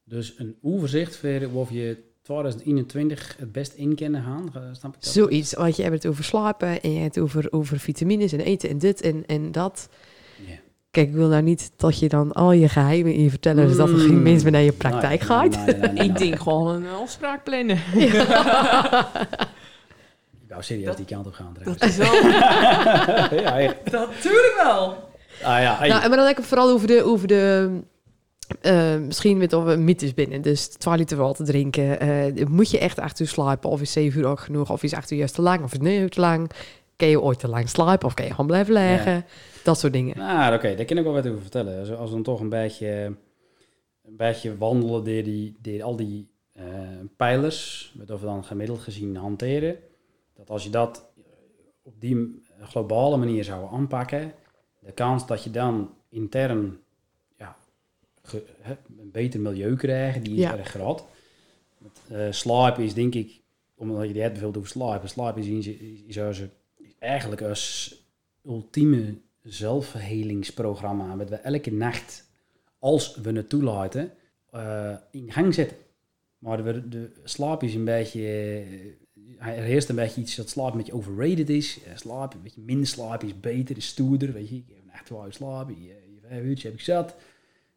Dus 0.03 0.33
een 0.37 0.55
overzicht 0.61 1.15
voor 1.15 1.49
of 1.53 1.69
je 1.71 1.97
2021 2.21 3.35
het 3.37 3.51
best 3.51 3.73
in 3.73 3.95
kunnen 3.95 4.23
gaan. 4.23 4.51
eh, 4.53 4.61
Snap 4.71 4.95
ik 4.95 5.03
dat? 5.03 5.13
Zoiets, 5.13 5.53
want 5.53 5.75
je 5.75 5.81
hebt 5.81 5.95
het 5.95 6.05
over 6.05 6.23
slapen 6.23 6.81
en 6.81 6.93
je 6.93 6.99
hebt 6.99 7.15
het 7.15 7.23
over, 7.23 7.47
over 7.51 7.79
vitamines 7.79 8.31
en 8.31 8.39
eten 8.39 8.69
en 8.69 8.77
dit 8.77 9.01
en, 9.01 9.25
en 9.25 9.51
dat. 9.51 9.89
Ja. 10.95 11.01
Kijk, 11.01 11.07
ik 11.07 11.13
wil 11.15 11.27
nou 11.27 11.41
niet 11.41 11.71
dat 11.75 11.99
je 11.99 12.09
dan 12.09 12.31
al 12.31 12.51
je 12.51 12.69
geheimen 12.69 13.13
in 13.13 13.23
je 13.23 13.29
vertellen, 13.29 13.67
dus 13.67 13.77
dat 13.77 13.89
er 13.89 13.97
geen 13.97 14.15
Mm. 14.17 14.21
mensen 14.23 14.43
meer 14.43 14.51
naar 14.51 14.61
je 14.61 14.71
praktijk 14.71 15.19
Nee, 15.19 15.27
gaat. 15.27 15.49
nee, 15.49 15.65
nee, 15.65 15.75
nee, 15.79 15.91
nee. 15.91 16.07
Ik 16.07 16.17
denk 16.17 16.39
gewoon 16.41 16.75
een 16.75 16.93
afspraak 17.01 17.43
plannen. 17.43 17.77
Ik 20.43 20.49
wou 20.49 20.63
serieus 20.63 20.85
Dat- 20.85 20.97
die 20.97 21.05
kant 21.05 21.25
op 21.27 21.33
gaan 21.33 21.55
Dat 21.63 21.83
is 21.83 21.95
wel... 21.97 22.13
ja, 23.43 23.59
echt. 23.59 23.75
Natuurlijk 23.91 24.53
wel. 24.63 24.83
Ah 25.43 25.61
ja. 25.61 25.77
Nou, 25.79 26.01
en 26.03 26.07
maar 26.09 26.17
dan 26.17 26.25
denk 26.25 26.37
ik 26.37 26.43
vooral 26.43 26.69
over 26.69 26.87
de, 26.87 27.03
over 27.03 27.27
de 27.27 27.69
eh, 28.61 28.97
misschien 28.97 29.37
met 29.37 29.53
of 29.53 29.75
mythes 29.77 30.13
binnen. 30.13 30.41
Dus 30.41 30.67
12 30.67 30.97
liter 30.97 31.17
water 31.17 31.45
drinken. 31.45 31.99
eh, 31.99 32.45
moet 32.47 32.69
je 32.71 32.79
echt 32.79 32.99
acht 32.99 33.19
uur 33.19 33.27
slapen? 33.27 33.69
Of 33.69 33.81
is 33.81 33.91
7 33.91 34.19
uur 34.19 34.25
ook 34.27 34.39
genoeg? 34.39 34.69
Of 34.71 34.83
is 34.83 34.93
8 34.93 35.11
uur 35.11 35.17
juist 35.17 35.35
te 35.35 35.41
lang? 35.41 35.63
Of 35.63 35.71
is 35.73 35.79
9 35.79 36.01
uur 36.01 36.09
te 36.09 36.19
lang? 36.19 36.49
Kun 36.95 37.07
je 37.07 37.21
ooit 37.21 37.39
te 37.39 37.47
lang 37.47 37.69
slapen? 37.69 38.07
Of 38.07 38.13
kun 38.13 38.23
je 38.25 38.29
gewoon 38.31 38.47
blijven 38.47 38.73
liggen? 38.73 39.25
Dat 39.63 39.79
soort 39.79 39.93
dingen. 39.93 40.17
Nou, 40.17 40.55
oké, 40.55 40.75
daar 40.75 40.85
kan 40.85 40.97
ik 40.97 41.03
wel 41.03 41.13
wat 41.13 41.27
over 41.27 41.41
vertellen. 41.41 41.79
Als, 41.79 41.89
als 41.91 42.09
we 42.09 42.15
dan 42.15 42.23
toch 42.23 42.39
een 42.39 42.49
beetje, 42.49 43.15
een 44.03 44.15
beetje 44.17 44.57
wandelen 44.57 45.03
door, 45.03 45.23
die, 45.23 45.55
door 45.61 45.83
al 45.83 45.95
die 45.95 46.27
eh, 46.51 46.63
pijlers, 47.17 47.93
wat 47.97 48.19
we 48.19 48.25
dan 48.25 48.43
gemiddeld 48.43 48.79
gezien 48.79 49.15
hanteren, 49.15 49.77
dat 50.33 50.49
als 50.49 50.63
je 50.63 50.69
dat 50.69 51.11
op 51.81 51.93
die 52.01 52.41
globale 52.61 53.17
manier 53.17 53.43
zou 53.43 53.73
aanpakken, 53.73 54.33
de 54.79 54.91
kans 54.91 55.27
dat 55.27 55.43
je 55.43 55.51
dan 55.51 55.93
intern 56.09 56.79
ja, 57.37 57.55
ge- 58.23 58.45
een 58.99 59.11
beter 59.11 59.39
milieu 59.39 59.75
krijgt, 59.75 60.23
die 60.25 60.33
is 60.33 60.39
Ja. 60.39 60.57
erg 60.57 60.67
groot. 60.69 61.03
Eh, 62.07 62.27
slaap 62.29 62.79
is 62.79 62.93
denk 62.93 63.15
ik, 63.15 63.41
omdat 63.75 64.01
je 64.09 64.19
het 64.21 64.31
bijvoorbeeld 64.31 64.57
over 64.57 64.69
slaap, 64.69 65.07
slaap 65.07 65.37
is, 65.37 65.47
is, 65.47 65.67
is 66.07 66.17
eigenlijk 66.99 67.41
als 67.41 67.95
ultieme 68.45 69.15
zelfhelingsprogramma, 69.43 71.17
wat 71.17 71.29
we 71.29 71.35
elke 71.35 71.71
nacht, 71.71 72.31
als 72.79 73.15
we 73.15 73.31
het 73.31 73.49
toelaten, 73.49 74.11
eh, 74.51 74.95
in 75.11 75.31
gang 75.31 75.53
zetten. 75.53 75.77
Maar 76.37 76.63
de, 76.63 76.89
de 76.89 77.11
slaap 77.23 77.63
is 77.63 77.75
een 77.75 77.85
beetje, 77.85 78.21
eh, 79.39 79.47
er 79.47 79.63
heerst 79.63 79.89
een 79.89 79.95
beetje 79.95 80.21
iets 80.21 80.35
dat 80.35 80.49
slaap 80.49 80.71
een 80.71 80.77
beetje 80.77 80.93
overrated 80.93 81.49
is. 81.49 81.79
Eh, 81.83 81.95
slaap, 81.95 82.33
een 82.33 82.41
beetje 82.41 82.61
minder 82.61 82.87
slaap 82.87 83.23
is 83.23 83.39
beter, 83.39 83.77
is 83.77 83.87
stoerder, 83.87 84.33
weet 84.33 84.49
je. 84.49 84.55
Ik 84.55 84.63
heb 84.67 84.77
een 84.83 84.91
echt 84.91 85.09
wel 85.09 85.25
slapen, 85.29 85.75
je, 85.81 85.87
je 85.87 86.19
vijf 86.27 86.43
uurtjes 86.43 86.63
heb 86.63 86.73
ik 86.73 86.81
zat. 86.81 87.15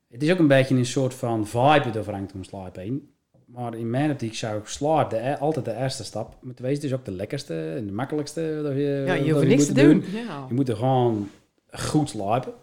Het 0.08 0.22
is 0.22 0.32
ook 0.32 0.38
een 0.38 0.46
beetje 0.46 0.74
een 0.74 0.86
soort 0.86 1.14
van 1.14 1.46
vibe 1.46 1.84
dat 1.84 1.96
overhangt 1.96 2.32
om 2.32 2.44
slaap 2.44 2.76
heen. 2.76 3.10
Maar 3.46 3.74
in 3.74 3.90
mijn 3.90 4.10
optiek 4.10 4.34
zou 4.34 4.60
slaap 4.64 5.10
de, 5.10 5.16
e- 5.16 5.34
altijd 5.34 5.64
de 5.64 5.76
eerste 5.76 6.04
stap 6.04 6.36
moeten 6.42 6.64
wezen. 6.64 6.82
Het 6.82 6.92
is 6.92 6.98
ook 6.98 7.04
de 7.04 7.10
lekkerste 7.12 7.72
en 7.76 7.86
de 7.86 7.92
makkelijkste. 7.92 8.60
Dat 8.62 8.72
je, 8.72 9.02
Ja, 9.06 9.14
je 9.14 9.32
hoeft 9.32 9.46
niks 9.46 9.66
te 9.66 9.72
doen. 9.72 10.04
Ja. 10.12 10.44
je 10.48 10.54
moet 10.54 10.68
er 10.68 10.76
gewoon 10.76 11.28
goed 11.70 12.08
slapen. 12.08 12.54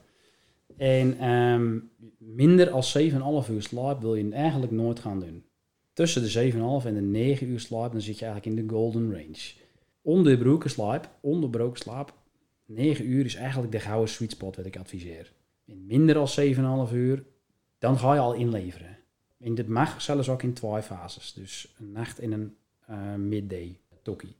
En 0.77 1.19
ehm, 1.19 1.79
minder 2.17 2.69
als 2.69 2.97
7,5 2.97 3.49
uur 3.49 3.61
slaap 3.61 4.01
wil 4.01 4.15
je 4.15 4.31
eigenlijk 4.31 4.71
nooit 4.71 4.99
gaan 4.99 5.19
doen. 5.19 5.45
Tussen 5.93 6.21
de 6.21 6.51
7,5 6.81 6.85
en 6.85 6.93
de 6.93 7.01
9 7.01 7.47
uur 7.47 7.59
slaap, 7.59 7.91
dan 7.91 8.01
zit 8.01 8.19
je 8.19 8.25
eigenlijk 8.25 8.55
in 8.55 8.67
de 8.67 8.73
golden 8.73 9.11
range. 9.11 9.53
Onderbroken 10.01 10.69
slaap, 10.69 11.09
onderbroken 11.21 11.79
slaap, 11.79 12.13
9 12.65 13.09
uur 13.09 13.25
is 13.25 13.35
eigenlijk 13.35 13.71
de 13.71 13.79
gouden 13.79 14.09
sweet 14.09 14.31
spot 14.31 14.55
wat 14.55 14.65
ik 14.65 14.77
adviseer. 14.77 15.33
In 15.65 15.85
minder 15.85 16.15
dan 16.15 16.87
7,5 16.87 16.93
uur, 16.93 17.23
dan 17.79 17.97
ga 17.97 18.13
je 18.13 18.19
al 18.19 18.33
inleveren. 18.33 18.97
En 19.39 19.55
dit 19.55 19.67
mag 19.67 20.01
zelfs 20.01 20.29
ook 20.29 20.43
in 20.43 20.53
twee 20.53 20.81
fases. 20.81 21.33
Dus 21.33 21.73
een 21.79 21.91
nacht 21.91 22.19
en 22.19 22.31
een 22.31 22.55
eh, 22.85 23.13
midday 23.13 23.79
tokkie. 24.01 24.35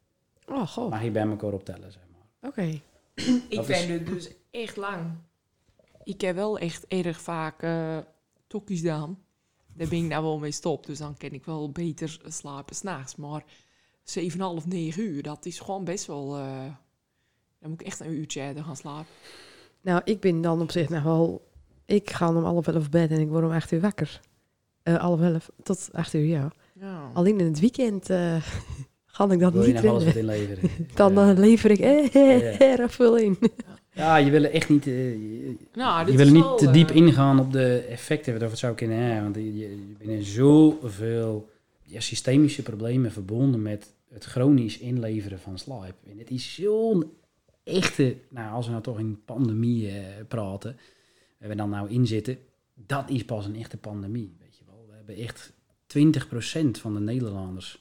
Oh, 0.48 0.68
goh. 0.68 0.90
Mag 0.90 1.04
je 1.04 1.12
bij 1.12 1.28
elkaar 1.28 1.54
optellen, 1.54 1.92
zeg 1.92 2.02
maar. 2.12 2.50
Oké. 2.50 2.80
Ik 3.50 3.56
Dat 3.56 3.66
vind 3.66 3.90
het 3.90 4.08
dus 4.08 4.32
echt 4.62 4.78
lang. 4.78 5.02
Ik 6.04 6.22
heb 6.22 6.36
wel 6.36 6.58
echt 6.58 6.86
erg 6.88 7.22
vaak 7.22 7.62
eh 7.62 7.98
tokkies 8.48 8.80
gedaan. 8.80 9.18
Daar 9.74 9.88
ben 9.88 9.98
ik 10.04 10.10
nou 10.10 10.24
wel 10.24 10.40
mee 10.40 10.52
stop. 10.52 10.86
Dus 10.86 10.98
dan 10.98 11.18
kan 11.18 11.32
ik 11.32 11.46
wel 11.46 11.72
beter 11.72 12.20
slapen 12.28 12.76
s'nachts. 12.76 13.16
Maar 13.16 13.44
7,5, 14.04 14.68
9 14.68 15.04
uur, 15.04 15.24
dat 15.24 15.46
is 15.46 15.60
gewoon 15.60 15.84
best 15.84 16.06
wel... 16.06 16.38
eh, 16.38 16.66
dan 17.60 17.70
moet 17.70 17.82
ik 17.82 17.88
echt 17.88 18.00
een 18.00 18.14
uurtje 18.14 18.42
eerder 18.42 18.64
gaan 18.64 18.76
slapen. 18.76 19.12
Nou, 19.82 20.02
ik 20.04 20.20
ben 20.20 20.42
dan 20.42 20.62
op 20.62 20.72
zich 20.72 20.90
nog 20.90 21.04
wel... 21.04 21.52
Ik 21.86 22.10
ga 22.10 22.30
om 22.36 22.44
half 22.44 22.68
elf 22.68 22.90
bed 22.90 23.12
en 23.12 23.20
ik 23.20 23.28
word 23.30 23.44
om 23.46 23.52
acht 23.52 23.72
uur 23.72 23.82
wakker. 23.82 24.20
Eh 24.84 24.96
half 24.96 25.22
elf 25.22 25.50
tot 25.64 25.90
acht 25.92 26.14
uur, 26.14 26.26
ja. 26.26 26.52
Ja. 26.74 27.10
Alleen 27.14 27.40
in 27.40 27.46
het 27.46 27.60
weekend 27.60 28.10
eh 28.10 28.44
ga 29.06 29.30
ik 29.32 29.40
dat 29.40 29.54
Wil 29.54 29.64
je 29.66 29.74
niet 29.74 29.82
wat 29.82 30.04
inleveren? 30.04 30.70
Dan 30.96 31.14
Ja. 31.14 31.34
lever 31.34 31.72
ik 31.72 31.80
eh, 31.80 32.08
Ja. 32.14 32.60
erg 32.78 32.94
veel 32.94 33.18
in. 33.18 33.38
Ja, 33.94 34.18
je 34.18 34.32
wil 34.32 34.44
echt 34.44 34.70
niet, 34.70 34.84
je, 34.84 35.56
Nou, 35.74 36.12
je 36.12 36.18
wil 36.18 36.32
niet 36.32 36.44
wel, 36.44 36.58
te 36.58 36.72
diep 36.72 36.90
eh, 36.90 36.96
ingaan 36.96 37.40
op 37.40 37.52
de 37.52 37.78
effecten 37.78 38.40
wat 38.40 38.50
het 38.50 38.60
zou 38.60 38.76
kunnen 38.76 38.98
hebben. 38.98 39.24
Want 39.24 39.36
je, 39.36 39.58
je, 39.58 39.70
je 39.70 39.96
bent 39.98 40.10
in 40.10 40.24
zoveel 40.24 41.50
ja, 41.84 42.00
systemische 42.00 42.64
problemen 42.64 43.12
verbonden 43.12 43.62
met 43.62 43.94
het 44.10 44.26
chronisch 44.26 44.78
inleveren 44.78 45.40
van 45.40 45.58
slaap. 45.58 45.96
En 46.10 46.18
het 46.18 46.30
is 46.30 46.56
zo'n 46.56 47.12
echte, 47.64 48.16
nou 48.30 48.54
als 48.54 48.66
we 48.66 48.72
nou 48.72 48.84
toch 48.84 49.00
in 49.00 49.24
pandemie 49.26 49.90
eh, 49.90 50.26
praten, 50.28 50.78
waar 51.40 51.50
we 51.50 51.56
dan 51.56 51.70
nou 51.70 51.90
in 51.90 52.08
zitten, 52.08 52.38
dat 52.74 53.10
is 53.10 53.26
pas 53.26 53.46
een 53.46 53.56
echte 53.56 53.78
pandemie, 53.78 54.36
weet 54.40 54.58
je 54.58 54.64
wel. 54.66 54.86
We 54.90 54.96
hebben 54.96 55.16
echt 55.16 55.54
20% 55.98 56.82
van 56.82 56.94
de 56.94 57.00
Nederlanders 57.00 57.80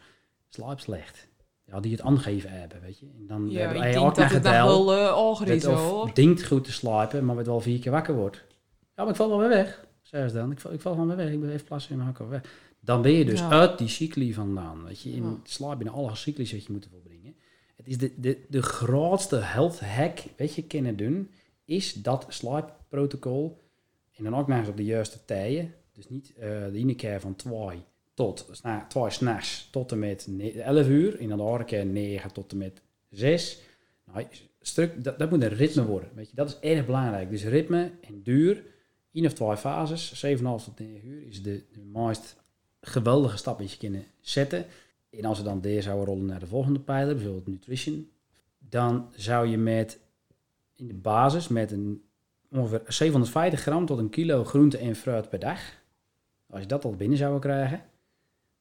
slaapt 0.48 0.82
slecht. 0.82 1.28
Ja, 1.72 1.80
die 1.80 1.92
het 1.92 2.00
aangeven 2.00 2.50
hebben, 2.50 2.80
weet 2.80 2.98
je. 2.98 3.06
En 3.18 3.26
dan 3.26 3.50
Ja, 3.50 3.58
hebben 3.58 3.78
wij 3.78 3.92
denk 3.92 4.04
ook 4.04 4.16
het 4.16 4.42
dan 4.42 4.52
wel 4.52 4.94
uh, 4.98 5.12
hoor. 5.90 6.14
denkt 6.14 6.44
goed 6.46 6.64
te 6.64 6.72
slapen, 6.72 7.24
maar 7.24 7.36
wat 7.36 7.46
wel 7.46 7.60
vier 7.60 7.78
keer 7.78 7.92
wakker 7.92 8.14
wordt. 8.14 8.36
Ja, 8.96 9.02
maar 9.02 9.08
ik 9.08 9.16
val 9.16 9.28
wel 9.28 9.38
weer 9.38 9.48
weg, 9.48 9.86
zei 10.02 10.28
ze 10.28 10.34
dan. 10.34 10.50
Ik 10.50 10.60
val, 10.60 10.72
ik 10.72 10.80
val 10.80 10.92
gewoon 10.92 11.06
weer 11.08 11.16
weg, 11.16 11.32
ik 11.32 11.40
ben 11.40 11.50
even 11.50 11.66
plassen 11.66 11.90
en 11.92 11.96
dan 11.96 12.06
ga 12.06 12.12
ik 12.12 12.18
weer 12.18 12.28
weg. 12.28 12.42
Dan 12.80 13.02
ben 13.02 13.12
je 13.12 13.24
dus 13.24 13.38
Ja. 13.40 13.48
uit 13.50 13.78
die 13.78 13.88
cycli 13.88 14.34
vandaan, 14.34 14.84
weet 14.84 15.00
je. 15.00 15.10
In 15.12 15.22
Ja. 15.22 15.36
slaap 15.42 15.76
binnen 15.78 15.94
alle 15.94 16.14
cycli's 16.14 16.52
wat 16.52 16.64
je 16.66 16.72
moet 16.72 16.88
volbrengen. 16.90 17.34
Het 17.76 17.86
is 17.86 17.98
de, 17.98 18.12
de, 18.16 18.44
de 18.48 18.62
grootste 18.62 19.36
health 19.36 19.80
hack, 19.80 20.18
weet 20.36 20.54
je, 20.54 20.62
kunnen 20.62 20.96
doen, 20.96 21.30
is 21.64 21.92
dat 21.92 22.26
slaapprotocol. 22.28 23.60
En 24.14 24.24
dan 24.24 24.36
ook 24.36 24.46
nog 24.48 24.58
eens 24.58 24.68
op 24.68 24.76
de 24.76 24.84
juiste 24.84 25.24
tijden. 25.24 25.74
Dus 25.92 26.08
niet 26.08 26.32
eh, 26.36 26.48
de 26.48 26.70
ene 26.78 26.94
keer 26.94 27.20
van 27.20 27.36
2 27.36 27.52
tot, 28.14 28.62
2 28.88 29.10
s'nachts 29.10 29.68
tot 29.70 29.92
en 29.92 29.98
met 29.98 30.26
ne- 30.30 30.60
11 30.60 30.88
uur. 30.88 31.18
Dan 31.18 31.36
de 31.36 31.42
andere 31.42 31.64
keer 31.64 31.86
9 31.86 32.32
tot 32.32 32.52
en 32.52 32.58
met 32.58 32.82
6. 33.10 33.60
Nou, 34.04 34.26
stuk, 34.60 35.04
dat, 35.04 35.30
moet 35.30 35.42
een 35.42 35.48
ritme 35.48 35.84
worden. 35.84 36.10
Weet 36.14 36.30
je, 36.30 36.36
dat 36.36 36.48
is 36.48 36.58
erg 36.70 36.86
belangrijk. 36.86 37.30
Dus 37.30 37.44
ritme 37.44 37.90
en 38.00 38.22
duur, 38.22 38.64
één 39.12 39.26
of 39.26 39.32
twee 39.32 39.56
fases, 39.56 40.24
7,5 40.26 40.42
tot 40.42 40.78
9 40.78 41.08
uur, 41.08 41.26
is 41.26 41.42
de, 41.42 41.64
de 41.72 41.80
meest 41.80 42.36
geweldige 42.80 43.36
stap 43.36 43.58
die 43.58 43.68
je 43.68 43.76
kunnen 43.76 44.04
zetten. 44.20 44.64
En 45.10 45.24
als 45.24 45.38
we 45.38 45.44
dan 45.44 45.60
deze 45.60 45.82
zouden 45.82 46.06
rollen 46.06 46.26
naar 46.26 46.40
de 46.40 46.46
volgende 46.46 46.80
pijler, 46.80 47.14
bijvoorbeeld 47.14 47.46
nutrition, 47.46 48.10
dan 48.58 49.08
zou 49.16 49.46
je 49.46 49.58
met 49.58 49.98
in 50.76 50.88
de 50.88 50.94
basis 50.94 51.48
met 51.48 51.72
een 51.72 52.02
ongeveer 52.50 52.82
750 52.86 53.60
gram 53.60 53.86
tot 53.86 53.98
een 53.98 54.10
kilo 54.10 54.44
groente 54.44 54.78
en 54.78 54.96
fruit 54.96 55.28
per 55.28 55.38
dag. 55.38 55.60
Als 56.46 56.60
je 56.60 56.66
dat 56.66 56.84
al 56.84 56.96
binnen 56.96 57.18
zou 57.18 57.38
krijgen, 57.38 57.84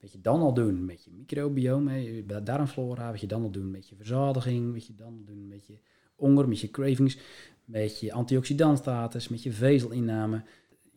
wat 0.02 0.12
je 0.12 0.22
dan 0.22 0.42
al 0.42 0.54
doen 0.54 0.86
met 0.86 1.04
je 1.04 1.12
microbiome, 1.12 2.16
je 2.16 2.44
darmflora, 2.44 3.12
wat 3.12 3.22
je 3.22 3.28
dan 3.28 3.44
al 3.44 3.52
doen 3.52 3.72
met 3.72 3.90
je 3.90 3.96
verzadiging, 3.96 4.74
wat 4.74 4.88
je 4.88 4.96
dan 4.96 5.08
al 5.08 5.24
doen 5.26 5.48
met 5.48 5.68
je 5.68 5.80
honger, 6.16 6.48
met 6.48 6.60
je 6.60 6.72
cravings, 6.72 7.18
met 7.66 8.00
je 8.00 8.14
antioxidantstatus, 8.14 9.28
met 9.28 9.44
je 9.44 9.52
vezelinname, 9.52 10.44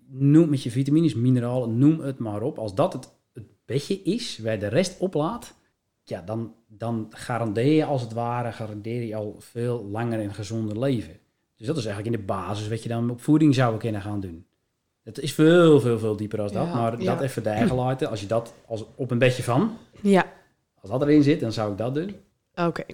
noem 0.06 0.50
met 0.50 0.62
je 0.62 0.70
vitamines, 0.70 1.14
mineralen, 1.14 1.78
noem 1.78 2.00
het 2.00 2.18
maar 2.18 2.42
op. 2.42 2.58
Als 2.58 2.74
dat 2.74 2.92
het, 2.92 3.08
het 3.32 3.46
bedje 3.64 4.02
is 4.02 4.38
waar 4.38 4.58
de 4.58 4.68
rest 4.68 5.00
oplaat, 5.00 5.54
ja, 6.02 6.22
dan, 6.22 6.54
dan 6.68 7.06
garandeer 7.10 7.72
je 7.72 7.84
als 7.84 8.02
het 8.02 8.12
ware, 8.12 8.52
garandeer 8.52 9.02
je 9.02 9.16
al 9.16 9.36
veel 9.38 9.84
langer 9.84 10.20
en 10.20 10.34
gezonder 10.34 10.78
leven. 10.78 11.18
Dus 11.56 11.66
dat 11.66 11.76
is 11.76 11.84
eigenlijk 11.84 12.14
in 12.14 12.20
de 12.20 12.32
basis 12.32 12.68
wat 12.68 12.82
je 12.82 12.88
dan 12.88 13.10
op 13.10 13.20
voeding 13.20 13.54
zou 13.54 13.78
kunnen 13.78 14.02
gaan 14.02 14.20
doen. 14.20 14.46
Het 15.04 15.18
is 15.18 15.32
veel, 15.32 15.80
veel, 15.80 15.98
veel 15.98 16.16
dieper 16.16 16.40
als 16.40 16.52
dat. 16.52 16.66
Ja, 16.66 16.74
maar 16.74 17.00
ja. 17.02 17.14
dat 17.14 17.22
even 17.24 17.42
daar 17.42 17.74
laten. 17.74 18.08
Als 18.08 18.20
je 18.20 18.26
dat 18.26 18.54
als 18.66 18.84
op 18.94 19.10
een 19.10 19.18
bedje 19.18 19.42
van, 19.42 19.76
Ja, 20.00 20.32
als 20.80 20.90
dat 20.90 21.02
erin 21.02 21.22
zit, 21.22 21.40
dan 21.40 21.52
zou 21.52 21.72
ik 21.72 21.78
dat 21.78 21.94
doen. 21.94 22.16
oké. 22.54 22.84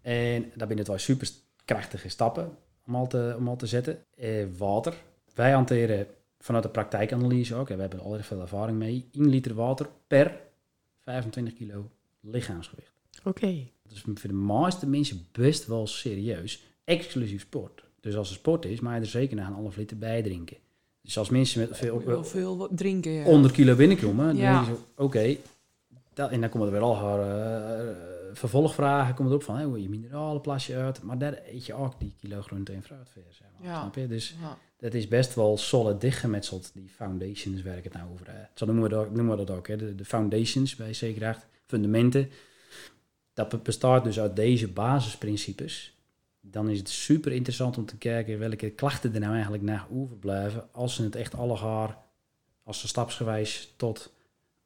En 0.00 0.52
daar 0.54 0.66
binnen 0.66 0.84
twee 0.84 0.98
super 0.98 1.28
krachtige 1.64 2.08
stappen 2.08 2.56
om 2.86 2.94
al 2.94 3.06
te, 3.06 3.34
om 3.38 3.48
al 3.48 3.56
te 3.56 3.66
zetten. 3.66 3.98
Eh, 4.16 4.44
water. 4.58 4.94
Wij 5.34 5.52
hanteren 5.52 6.06
vanuit 6.38 6.64
de 6.64 6.70
praktijkanalyse 6.70 7.54
ook, 7.54 7.68
en 7.70 7.74
we 7.74 7.80
hebben 7.80 7.98
er 7.98 8.04
al 8.04 8.16
erg 8.16 8.26
veel 8.26 8.40
ervaring 8.40 8.78
mee, 8.78 9.08
1 9.12 9.28
liter 9.28 9.54
water 9.54 9.88
per 10.06 10.40
25 11.02 11.54
kilo 11.54 11.90
lichaamsgewicht. 12.20 12.92
Oké. 13.24 13.68
Dat 13.82 13.92
is 13.92 14.00
voor 14.00 14.14
de 14.22 14.32
meeste 14.32 14.86
mensen 14.86 15.26
best 15.32 15.66
wel 15.66 15.86
serieus, 15.86 16.64
exclusief 16.84 17.40
sport. 17.40 17.84
Dus 18.00 18.16
als 18.16 18.28
er 18.28 18.34
sport 18.34 18.64
is, 18.64 18.80
mag 18.80 18.94
je 18.94 19.00
er 19.00 19.06
zeker 19.06 19.36
nog 19.36 19.46
een 19.46 19.52
half 19.52 19.76
liter 19.76 19.98
bij 19.98 20.22
drinken. 20.22 20.56
Dus 21.06 21.18
als 21.18 21.28
mensen 21.28 21.60
met 21.60 21.76
veel, 21.76 22.02
Heel 22.06 22.24
veel 22.24 22.68
drinken, 22.70 23.10
ja. 23.12 23.24
100 23.24 23.54
kilo 23.54 23.74
binnenkomen, 23.74 24.26
dan 24.26 24.36
Ja. 24.36 24.64
denk 24.64 24.76
je 24.76 25.02
oké. 25.02 25.36
en 26.14 26.40
dan 26.40 26.50
komen 26.50 26.66
er 26.66 26.72
weer 26.72 26.82
al 26.82 26.96
haar, 26.96 27.20
eh, 27.20 27.94
vervolgvragen 28.32 29.14
komen 29.14 29.32
erop 29.32 29.44
van, 29.44 29.54
hey, 29.56 29.64
hoe 29.64 29.82
je 29.82 29.88
mineralenplasje 29.88 30.76
uit. 30.76 31.02
Maar 31.02 31.18
daar 31.18 31.38
eet 31.52 31.66
je 31.66 31.74
ook 31.74 31.92
die 32.00 32.14
kilo 32.20 32.40
groente 32.42 32.72
en 32.72 32.82
fruit 32.82 33.08
zeg 33.30 33.46
maar. 33.58 33.70
Ja. 33.70 33.80
Snap 33.80 33.94
je? 33.94 34.06
Dus 34.06 34.34
dat 34.78 34.94
is 34.94 35.08
best 35.08 35.34
wel 35.34 35.56
solid 35.58 36.00
dichtgemetseld, 36.00 36.70
die 36.74 36.88
foundations 36.88 37.62
ik 37.62 37.84
het 37.84 37.92
nou 37.92 38.10
over 38.12 38.26
heb. 38.28 38.50
Zo 38.54 38.66
noemen 38.66 38.82
we 38.84 38.88
dat, 38.88 39.14
noemen 39.14 39.38
we 39.38 39.44
dat 39.44 39.56
ook, 39.56 39.68
hè? 39.68 39.76
De, 39.76 39.94
de 39.94 40.04
foundations 40.04 40.76
bij 40.76 40.94
zekerheid, 40.94 41.46
fundamenten. 41.66 42.30
Dat 43.34 43.48
be- 43.48 43.58
bestaat 43.58 44.04
dus 44.04 44.20
uit 44.20 44.36
deze 44.36 44.68
basisprincipes. 44.68 45.95
Dan 46.50 46.68
is 46.70 46.78
het 46.78 46.88
super 46.88 47.32
interessant 47.32 47.78
om 47.78 47.86
te 47.86 47.96
kijken 47.96 48.38
welke 48.38 48.70
klachten 48.70 49.14
er 49.14 49.20
nou 49.20 49.32
eigenlijk 49.32 49.62
naar 49.62 49.86
overblijven 49.92 50.68
als 50.72 50.94
ze 50.94 51.02
het 51.02 51.14
echt 51.16 51.34
allegaar, 51.34 51.96
als 52.64 52.80
ze 52.80 52.88
stapsgewijs 52.88 53.72
tot 53.76 54.12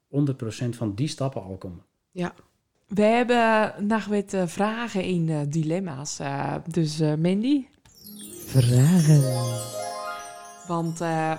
100% 0.09 0.69
van 0.69 0.95
die 0.95 1.07
stappen 1.07 1.43
al 1.43 1.57
komen. 1.57 1.83
We 2.87 3.01
hebben 3.01 3.73
nog 3.87 4.05
wat 4.05 4.33
eh, 4.33 4.47
vragen 4.47 5.03
in 5.03 5.29
eh, 5.29 5.39
dilemma's. 5.47 6.19
eh, 6.19 6.55
dus 6.67 6.99
eh, 6.99 7.13
Mandy, 7.15 7.65
Vragen. 8.45 9.21
want 10.67 11.01
eh, 11.01 11.37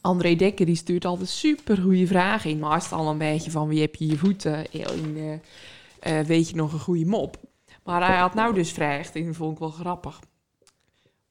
André 0.00 0.34
Dekker 0.34 0.66
die 0.66 0.74
stuurt 0.74 1.04
altijd 1.04 1.28
super 1.28 1.76
goede 1.76 2.06
vragen 2.06 2.50
in. 2.50 2.58
Maar 2.58 2.76
is 2.76 2.82
het 2.84 2.92
al 2.92 3.08
een 3.10 3.18
beetje 3.18 3.50
van 3.50 3.68
wie 3.68 3.80
heb 3.80 3.94
je 3.94 4.06
je 4.06 4.16
voeten 4.18 4.72
in, 4.72 5.16
eh, 5.16 6.18
eh, 6.20 6.26
weet 6.26 6.48
je 6.48 6.56
nog 6.56 6.72
een 6.72 6.78
goede 6.80 7.06
mop. 7.06 7.36
Maar 7.90 8.06
hij 8.06 8.16
had 8.18 8.34
nou 8.34 8.54
dus 8.54 8.72
vraagd, 8.72 9.14
en 9.14 9.26
dat 9.26 9.36
vond 9.36 9.52
ik 9.52 9.58
wel 9.58 9.70
grappig. 9.70 10.20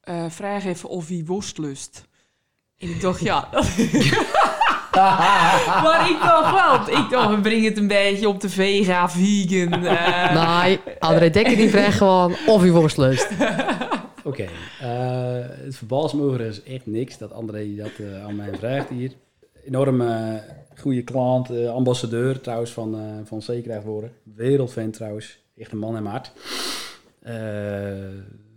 Eh, 0.01 0.25
vraag 0.29 0.65
even 0.65 0.89
of 0.89 1.07
hij 1.07 1.23
worstlust. 1.25 2.03
En 2.77 2.89
ik 2.89 3.01
dacht, 3.01 3.19
ja, 3.21 3.47
maar 5.83 6.09
ik 6.09 6.19
dacht 6.23 6.53
wel, 6.87 6.97
ik 7.03 7.09
dacht, 7.09 7.29
we 7.35 7.41
brengen 7.41 7.63
het 7.63 7.77
een 7.77 7.87
beetje 7.87 8.27
op 8.27 8.39
de 8.41 8.49
vega, 8.49 9.09
vegan. 9.09 9.85
eh, 9.85 10.61
Nee, 10.61 10.79
André 10.99 11.29
Dekker 11.29 11.55
die 11.55 11.69
vraagt 11.69 11.97
gewoon 11.97 12.35
of 12.47 12.61
hij 12.61 12.71
worstlust. 12.71 13.27
Oké, 14.23 14.47
eh, 14.79 14.89
het 15.65 15.75
verbaast 15.75 16.13
me 16.13 16.23
overigens 16.23 16.63
echt 16.63 16.85
niks 16.85 17.17
dat 17.17 17.33
André 17.33 17.75
dat 17.75 17.91
aan 18.25 18.35
mij 18.35 18.49
vraagt 18.57 18.89
hier. 18.89 19.11
Enorm 19.65 20.01
eh, 20.01 20.33
goede 20.77 21.01
klant, 21.03 21.49
eh, 21.49 21.69
ambassadeur 21.69 22.41
trouwens 22.41 22.71
van, 22.71 22.95
eh 22.95 23.01
van 23.23 23.41
Zekerheid 23.41 23.83
worden. 23.83 24.11
Wereldfan 24.23 24.91
trouwens, 24.91 25.39
echt 25.59 25.71
een 25.71 25.77
man 25.77 25.95
en 25.95 26.03
maart. 26.03 26.31
Eh, 27.19 27.33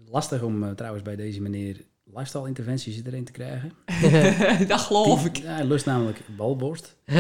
lastig 0.07 0.43
om 0.43 0.65
eh, 0.65 0.71
trouwens 0.71 1.03
bij 1.03 1.17
deze 1.17 1.41
meneer 1.41 1.77
lifestyle 2.05 2.47
interventies 2.47 3.03
erin 3.05 3.25
te 3.25 3.33
krijgen. 3.33 3.73
dat 4.69 4.81
geloof 4.81 5.25
ik. 5.25 5.37
Hij 5.37 5.65
lust 5.65 5.87
namelijk 5.87 6.21
balborst. 6.37 6.97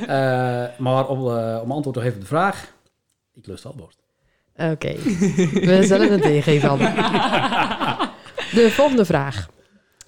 Eh, 0.00 0.66
maar 0.78 1.08
om, 1.08 1.36
eh, 1.36 1.60
om 1.62 1.72
antwoord 1.72 1.96
te 1.96 2.02
geven 2.02 2.14
op 2.14 2.20
de 2.20 2.26
vraag, 2.26 2.74
ik 3.34 3.46
lust 3.46 3.62
balborst. 3.62 3.98
Oké, 4.56 4.94
we 5.52 5.78
zullen 5.82 6.12
het 6.12 6.24
ingeven. 6.24 6.68
Anne. 6.68 6.84
De 8.54 8.70
volgende 8.70 9.04
vraag. 9.04 9.48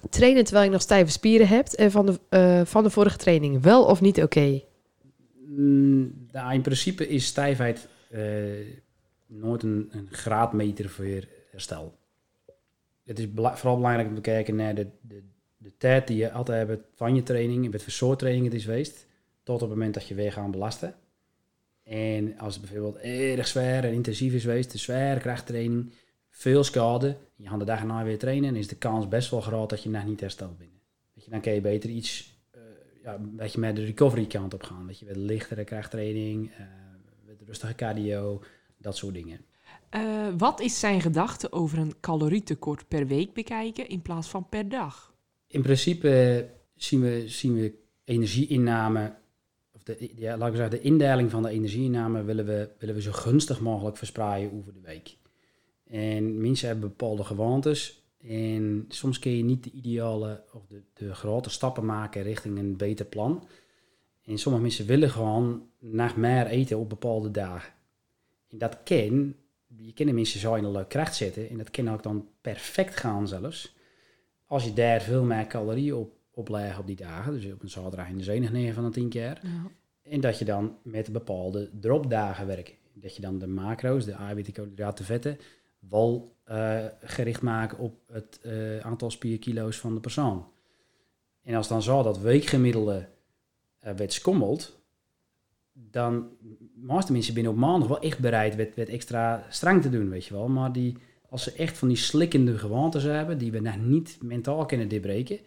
Trainen 0.09 0.43
terwijl 0.43 0.65
je 0.65 0.71
nog 0.71 0.81
stijve 0.81 1.11
spieren 1.11 1.47
hebt 1.47 1.75
en 1.75 1.91
van 1.91 2.05
de, 2.05 2.19
eh, 2.29 2.61
van 2.65 2.83
de 2.83 2.89
vorige 2.89 3.17
training 3.17 3.61
wel 3.61 3.83
of 3.85 4.01
niet 4.01 4.21
oké? 4.21 4.61
Mm, 5.47 6.27
nou, 6.31 6.53
in 6.53 6.61
principe 6.61 7.07
is 7.07 7.25
stijfheid 7.25 7.87
eh, 8.09 8.21
nooit 9.25 9.63
een, 9.63 10.07
graadmeter 10.09 10.89
voor 10.89 11.05
je 11.05 11.27
herstel. 11.51 11.97
Het 13.03 13.19
is 13.19 13.27
vooral 13.33 13.75
belangrijk 13.75 14.07
om 14.07 14.15
te 14.15 14.21
kijken 14.21 14.55
naar 14.55 14.75
de, 14.75 14.87
de, 15.01 15.23
de 15.57 15.71
tijd 15.77 16.07
die 16.07 16.17
je 16.17 16.31
altijd 16.31 16.67
hebt 16.67 16.83
van 16.95 17.15
je 17.15 17.23
training, 17.23 17.71
met 17.71 17.83
voor 17.83 17.91
soort 17.91 18.19
training 18.19 18.45
het 18.45 18.53
is 18.53 18.63
geweest, 18.63 19.07
tot 19.43 19.55
op 19.55 19.69
het 19.69 19.77
moment 19.77 19.93
dat 19.93 20.07
je 20.07 20.15
weer 20.15 20.31
gaat 20.31 20.51
belasten. 20.51 20.95
En 21.83 22.37
als 22.37 22.55
het 22.55 22.63
bijvoorbeeld 22.63 23.03
erg 23.03 23.47
zwaar 23.47 23.83
en 23.83 23.93
intensief 23.93 24.33
is 24.33 24.41
geweest, 24.41 24.71
de 24.71 24.77
zware 24.77 25.19
krachttraining, 25.19 25.93
veel 26.29 26.63
schade, 26.63 27.17
je 27.35 27.47
gaat 27.47 27.59
de 27.59 27.65
dag 27.65 27.79
erna 27.79 28.03
weer 28.03 28.17
trainen, 28.17 28.49
dan 28.49 28.59
is 28.59 28.67
de 28.67 28.75
kans 28.75 29.07
best 29.07 29.29
wel 29.29 29.41
groot 29.41 29.69
dat 29.69 29.83
je 29.83 29.89
nog 29.89 30.05
niet 30.05 30.19
hersteld 30.19 30.57
bent. 30.57 30.71
Je, 31.13 31.29
dan 31.29 31.41
kan 31.41 31.53
je 31.53 31.61
beter 31.61 31.89
iets 31.89 32.37
eh, 32.51 32.61
ja, 33.03 33.13
een 33.13 33.35
beetje 33.35 33.59
met 33.59 33.75
de 33.75 33.85
recovery 33.85 34.25
kant 34.25 34.53
op 34.53 34.63
gaan. 34.63 34.87
Dat 34.87 34.99
je 34.99 35.05
met 35.05 35.15
lichtere 35.15 35.63
krachttraining, 35.63 36.51
eh 36.51 36.65
met 37.25 37.41
rustige 37.47 37.75
cardio, 37.75 38.41
dat 38.83 38.97
soort 38.97 39.13
dingen. 39.13 39.45
Eh, 39.89 40.27
wat 40.37 40.59
is 40.59 40.79
zijn 40.79 41.01
gedachte 41.01 41.51
over 41.51 41.77
een 41.77 41.99
calorietekort 41.99 42.87
per 42.87 43.07
week 43.07 43.33
bekijken 43.33 43.87
in 43.87 44.01
plaats 44.01 44.27
van 44.27 44.49
per 44.49 44.69
dag? 44.69 45.13
In 45.47 45.61
principe 45.61 46.09
eh, 46.09 46.49
zien 46.75 47.01
we, 47.01 47.23
zien 47.27 47.55
we 47.55 47.73
energieinname, 48.03 49.15
of 49.71 49.83
de, 49.83 50.11
ja, 50.15 50.37
laat 50.37 50.49
ik 50.49 50.55
zeggen, 50.55 50.77
de 50.77 50.85
indeling 50.85 51.31
van 51.31 51.43
de 51.43 51.49
energieinname 51.49 52.23
willen 52.23 52.45
we, 52.45 52.69
willen 52.79 52.95
we 52.95 53.01
zo 53.01 53.11
gunstig 53.11 53.59
mogelijk 53.59 53.97
verspreiden 53.97 54.57
over 54.57 54.73
de 54.73 54.81
week. 54.81 55.17
En 55.87 56.41
mensen 56.41 56.67
hebben 56.67 56.89
bepaalde 56.89 57.23
gewoontes 57.23 58.03
en 58.27 58.85
soms 58.87 59.19
kun 59.19 59.31
je 59.31 59.43
niet 59.43 59.63
de 59.63 59.71
ideale 59.71 60.43
of 60.53 60.65
de, 60.65 60.81
de 60.93 61.15
grote 61.15 61.49
stappen 61.49 61.85
maken 61.85 62.23
richting 62.23 62.57
een 62.57 62.77
beter 62.77 63.05
plan. 63.05 63.47
En 64.23 64.37
sommige 64.37 64.63
mensen 64.63 64.85
willen 64.85 65.09
gewoon 65.09 65.67
nog 65.79 66.15
meer 66.15 66.45
eten 66.45 66.77
op 66.77 66.89
bepaalde 66.89 67.31
dagen. 67.31 67.73
En 68.53 68.59
dat 68.59 68.77
je 68.85 69.93
kan 69.93 70.05
de 70.05 70.13
mensen 70.13 70.39
zo 70.39 70.55
in 70.55 70.63
een 70.63 70.71
leuk 70.71 70.89
kracht 70.89 71.15
zetten 71.15 71.49
en 71.49 71.57
dat 71.57 71.71
kan 71.71 71.89
ook 71.89 72.03
dan 72.03 72.27
perfect 72.41 72.97
gaan 72.97 73.27
zelfs 73.27 73.75
als 74.53 74.63
je 74.63 74.73
daar 74.73 75.01
veel 75.01 75.23
meer 75.23 75.47
calorieën 75.47 75.95
op, 75.95 76.13
op 76.33 76.49
legt 76.49 76.79
op 76.79 76.87
die 76.87 76.95
dagen, 76.95 77.33
dus 77.33 77.51
op 77.51 77.61
een 77.61 77.69
zaterdag 77.69 78.07
in 78.07 78.17
de 78.17 78.23
zenig 78.23 78.51
9 78.51 78.73
van 78.73 78.83
de 78.83 78.89
10 78.89 79.09
keer, 79.09 79.41
en 80.01 80.21
dat 80.21 80.39
je 80.39 80.45
dan 80.45 80.77
met 80.83 81.11
bepaalde 81.11 81.69
dropdagen 81.79 82.47
werkt. 82.47 82.73
Dat 82.93 83.15
je 83.15 83.21
dan 83.21 83.39
de 83.39 83.47
macro's, 83.47 84.05
de 84.05 84.11
eiwitten, 84.11 84.53
koolhydraten, 84.53 85.05
vetten, 85.05 85.37
wel 85.79 86.35
eh, 86.43 86.85
gericht 87.01 87.41
maken 87.41 87.77
op 87.77 87.93
het 88.11 88.39
eh, 88.41 88.79
aantal 88.79 89.11
spierkilo's 89.11 89.79
van 89.79 89.93
de 89.93 89.99
persoon. 89.99 90.47
En 91.43 91.55
als 91.55 91.67
dan 91.67 91.81
zo 91.81 92.03
dat 92.03 92.19
weekgemiddelde 92.19 93.07
eh 93.79 93.93
werd 93.95 94.13
schommeld, 94.13 94.82
dan 95.73 96.29
meeste 96.73 97.11
mensen 97.11 97.33
binnen 97.33 97.51
op 97.51 97.57
maandag 97.57 97.87
wel 97.87 97.99
echt 97.99 98.19
bereid 98.19 98.55
werd, 98.55 98.75
werd 98.75 98.89
extra 98.89 99.45
streng 99.49 99.81
te 99.81 99.89
doen, 99.89 100.09
weet 100.09 100.25
je 100.25 100.33
wel. 100.33 100.47
Maar 100.47 100.71
die, 100.71 100.97
als 101.29 101.43
ze 101.43 101.53
echt 101.53 101.77
van 101.77 101.87
die 101.87 101.97
slikkende 101.97 102.57
gewoontes 102.57 103.03
hebben, 103.03 103.37
die 103.37 103.51
we 103.51 103.59
nog 103.59 103.77
niet 103.77 104.17
mentaal 104.21 104.65
kunnen 104.65 104.89
doorbreken, 104.89 105.39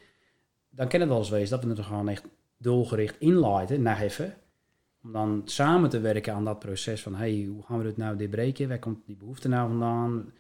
dan 0.70 0.88
kan 0.88 1.00
het 1.00 1.08
wel 1.08 1.18
eens 1.18 1.30
wezen 1.30 1.60
dat 1.60 1.64
we 1.68 1.76
er 1.76 1.84
gewoon 1.84 2.08
echt 2.08 2.24
doelgericht 2.56 3.16
inleiden, 3.18 3.82
naar 3.82 4.00
even. 4.00 4.34
Om 5.02 5.12
dan 5.12 5.42
samen 5.44 5.90
te 5.90 6.00
werken 6.00 6.34
aan 6.34 6.44
dat 6.44 6.58
proces 6.58 7.02
van, 7.02 7.14
hey, 7.14 7.48
hoe 7.52 7.62
gaan 7.62 7.78
we 7.78 7.84
dit 7.84 7.96
nou 7.96 8.16
doorbreken? 8.16 8.68
Waar 8.68 8.78
komt 8.78 9.06
die 9.06 9.16
behoefte 9.16 9.48
nou 9.48 9.68
vandaan? 9.68 10.32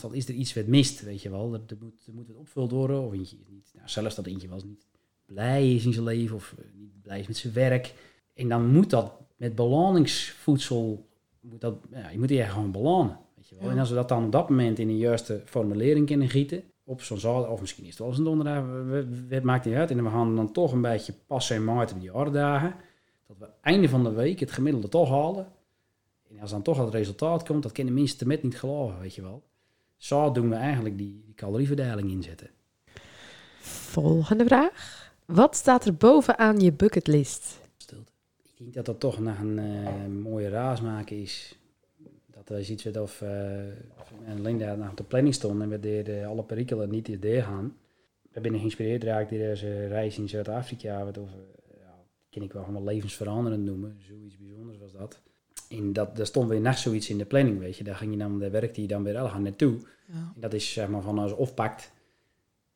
Dat 0.00 0.12
is 0.12 0.28
er 0.28 0.34
iets 0.34 0.54
wat 0.54 0.66
mist, 0.66 1.00
weet 1.00 1.22
je 1.22 1.30
wel, 1.30 1.50
dat, 1.50 1.80
moet, 1.80 2.26
het 2.28 2.36
opgevuld 2.36 2.70
worden. 2.70 3.00
Of 3.00 3.12
eentje 3.12 3.36
niet, 3.48 3.70
nou, 3.74 3.88
zelfs 3.88 4.14
dat 4.14 4.26
eentje 4.26 4.48
was 4.48 4.64
niet 4.64 4.86
blij 5.28 5.74
is 5.74 5.84
in 5.84 5.92
zijn 5.92 6.04
leven 6.04 6.36
of 6.36 6.54
eh, 6.58 6.64
niet 6.74 7.02
blij 7.02 7.20
is 7.20 7.26
met 7.26 7.36
zijn 7.36 7.52
werk. 7.52 7.94
En 8.38 8.48
dan 8.48 8.66
moet 8.72 8.90
dat 8.90 9.12
met 9.36 9.54
beloningsvoedsel, 9.54 11.06
moet 11.40 11.60
dat, 11.60 11.74
ja, 11.90 12.08
je 12.10 12.18
moet 12.18 12.28
die 12.28 12.40
echt 12.40 12.52
gewoon 12.52 12.70
belonen. 12.70 13.18
Weet 13.36 13.48
je 13.48 13.54
wel. 13.54 13.64
Ja. 13.64 13.70
En 13.70 13.78
als 13.78 13.88
we 13.88 13.94
dat 13.94 14.08
dan 14.08 14.24
op 14.24 14.32
dat 14.32 14.48
moment 14.48 14.78
in 14.78 14.88
een 14.88 14.96
juiste 14.96 15.42
formulering 15.44 16.06
kunnen 16.06 16.28
gieten, 16.28 16.62
op 16.84 17.02
zo'n 17.02 17.48
of 17.48 17.60
misschien 17.60 17.84
is 17.84 17.90
het 17.90 17.98
wel 17.98 18.08
eens 18.08 18.18
een 18.18 18.24
donderdag, 18.24 18.64
het 19.28 19.42
maakt 19.42 19.64
niet 19.64 19.74
uit. 19.74 19.90
En 19.90 20.04
we 20.04 20.10
gaan 20.10 20.36
dan 20.36 20.52
toch 20.52 20.72
een 20.72 20.82
beetje 20.82 21.14
passen 21.26 21.56
en 21.56 21.64
maart 21.64 21.92
op 21.92 22.00
die 22.00 22.30
dagen, 22.30 22.74
dat 23.26 23.38
we 23.38 23.48
einde 23.60 23.88
van 23.88 24.04
de 24.04 24.12
week 24.12 24.40
het 24.40 24.52
gemiddelde 24.52 24.88
toch 24.88 25.08
halen. 25.08 25.46
En 26.30 26.40
als 26.40 26.50
dan 26.50 26.62
toch 26.62 26.78
het 26.78 26.94
resultaat 26.94 27.42
komt, 27.42 27.62
dat 27.62 27.72
kunnen 27.72 27.94
mensen 27.94 28.28
met 28.28 28.42
niet 28.42 28.58
geloven, 28.58 29.00
weet 29.00 29.14
je 29.14 29.22
wel. 29.22 29.42
Zo 29.96 30.32
doen 30.32 30.48
we 30.48 30.54
eigenlijk 30.54 30.98
die, 30.98 31.22
die 31.24 31.34
calorieverdeling 31.34 32.10
inzetten. 32.10 32.50
Volgende 33.60 34.44
vraag. 34.44 35.06
Wat 35.24 35.56
staat 35.56 35.84
er 35.84 35.94
bovenaan 35.94 36.60
je 36.60 36.72
bucketlist? 36.72 37.66
Ik 38.58 38.64
denk 38.64 38.74
dat 38.74 38.86
dat 38.86 39.00
toch 39.00 39.18
nog 39.18 39.38
een 39.38 39.58
eh, 39.58 40.06
mooie 40.06 40.48
raas 40.48 40.80
maken 40.80 41.16
is. 41.16 41.58
Dat 42.26 42.48
er 42.48 42.70
iets 42.70 42.84
werd 42.84 42.96
of, 42.96 43.20
uh, 43.20 43.28
alleen 44.36 44.58
daar 44.58 44.78
nog 44.78 44.90
op 44.90 44.96
de 44.96 45.02
planning 45.02 45.34
stond 45.34 45.62
en 45.62 45.68
we 45.68 45.80
deden 45.80 46.26
alle 46.26 46.42
perikelen 46.42 46.90
niet 46.90 47.08
in 47.08 47.20
deur 47.20 47.42
gaan. 47.42 47.76
We 48.32 48.40
zijn 48.42 48.58
geïnspireerd 48.58 49.04
raakt 49.04 49.30
door 49.30 49.38
deze 49.38 49.86
reis 49.86 50.18
in 50.18 50.28
Zuid-Afrika, 50.28 51.04
wat 51.04 51.18
over, 51.18 51.38
ja, 51.78 52.04
kan 52.30 52.42
ik 52.42 52.52
wel 52.52 52.64
gewoon 52.64 52.84
levensveranderend 52.84 53.64
noemen. 53.64 53.96
Zoiets 54.00 54.38
bijzonders 54.38 54.78
was 54.78 54.92
dat. 54.92 55.20
En 55.68 55.92
dat, 55.92 56.16
daar 56.16 56.26
stond 56.26 56.48
weer 56.48 56.60
nog 56.60 56.78
zoiets 56.78 57.10
in 57.10 57.18
de 57.18 57.24
planning, 57.24 57.58
weet 57.58 57.76
je. 57.76 57.84
Daar 57.84 57.96
ging 57.96 58.12
je 58.12 58.18
dan, 58.18 58.38
daar 58.38 58.50
werkte 58.50 58.80
je 58.80 58.86
dan 58.86 59.02
weer 59.02 59.18
al 59.18 59.28
gaan 59.28 59.42
naartoe. 59.42 59.78
Ja. 60.06 60.32
En 60.34 60.40
dat 60.40 60.52
is 60.52 60.72
zeg 60.72 60.88
maar 60.88 61.02
van 61.02 61.18
als 61.18 61.32
oppakt. 61.32 61.92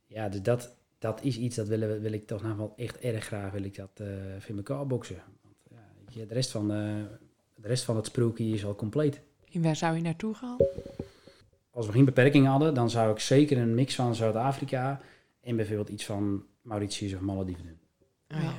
Ja, 0.07 0.29
dus 0.29 0.43
dat, 0.43 0.77
dat 0.99 1.23
is 1.23 1.39
iets 1.39 1.57
dat 1.57 1.67
willen, 1.67 2.01
wil 2.01 2.13
ik 2.13 2.27
toch 2.27 2.43
nog 2.43 2.57
wel 2.57 2.73
echt 2.77 2.99
erg 2.99 3.25
graag 3.25 3.53
wil 3.53 3.65
ik 3.65 3.77
dat 3.77 3.91
eh 3.95 4.07
voor 4.39 4.57
elkaar 4.57 4.87
boksen. 4.87 5.23
Je, 6.15 6.27
de, 6.27 6.35
rest 6.35 6.51
van, 6.51 6.71
eh, 6.73 6.77
de 7.55 7.69
rest 7.69 7.85
van 7.85 7.97
het 7.97 8.07
sprookje 8.07 8.45
is 8.45 8.65
al 8.65 8.75
compleet. 8.75 9.21
En 9.53 9.63
waar 9.63 9.77
zou 9.77 9.97
je 9.97 10.03
naartoe 10.03 10.35
gaan? 10.35 10.57
Als 11.71 11.87
we 11.87 11.93
geen 11.93 12.05
beperking 12.05 12.47
hadden, 12.47 12.75
dan 12.75 12.91
zou 12.91 13.13
ik 13.13 13.19
zeker 13.19 13.59
een 13.59 13.75
mix 13.75 13.95
van 13.95 14.15
Zuid-Afrika 14.15 15.01
en 15.41 15.57
bijvoorbeeld 15.57 15.89
iets 15.89 16.05
van 16.05 16.45
Mauritius 16.63 17.15
of 17.15 17.21
Malediven 17.21 17.65
doen. 17.65 17.79
Ja. 18.43 18.53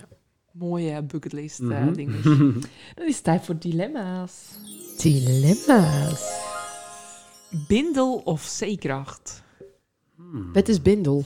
Mooie 0.52 1.02
bucketlist 1.02 1.60
eh, 1.60 1.66
Mhm. 1.68 1.94
dingen. 1.94 2.22
Dan 2.96 3.08
is 3.08 3.16
het 3.16 3.24
tijd 3.24 3.42
voor 3.46 3.60
dilemma's. 3.60 4.50
Dilemma's. 4.98 6.42
Bindel 7.68 8.16
of 8.18 8.42
zeekracht? 8.42 9.44
Hmm. 10.16 10.54
Wat 10.54 10.68
is 10.68 10.82
bindel? 10.82 11.24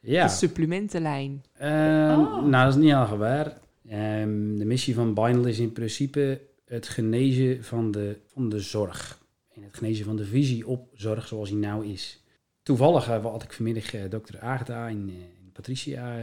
Ja. 0.00 0.26
De 0.26 0.32
supplementenlijn. 0.32 1.44
Ehm, 1.52 2.20
Oh. 2.20 2.44
Nou, 2.44 2.64
dat 2.64 2.74
is 2.76 2.82
niet 2.82 2.92
al 2.92 3.16
waar. 3.16 3.58
Ehm, 3.88 4.56
de 4.56 4.64
missie 4.64 4.94
van 4.94 5.14
Bindel 5.14 5.46
is 5.46 5.58
in 5.58 5.72
principe 5.72 6.40
het 6.64 6.88
genezen 6.88 7.64
van 7.64 7.90
de, 7.90 8.18
van 8.26 8.48
de 8.48 8.60
zorg. 8.60 9.24
En 9.54 9.62
het 9.62 9.74
genezen 9.74 10.04
van 10.04 10.16
de 10.16 10.24
visie 10.24 10.66
op 10.66 10.88
zorg 10.94 11.26
zoals 11.26 11.48
die 11.48 11.58
nou 11.58 11.86
is. 11.86 12.22
Toevallig 12.62 13.08
eh, 13.08 13.24
had 13.24 13.42
ik 13.42 13.52
vanmiddag 13.52 13.94
eh, 13.94 14.10
dokter 14.10 14.40
Agatha 14.40 14.88
en, 14.88 15.08
eh, 15.08 15.14
en 15.14 15.52
Patricia 15.52 16.18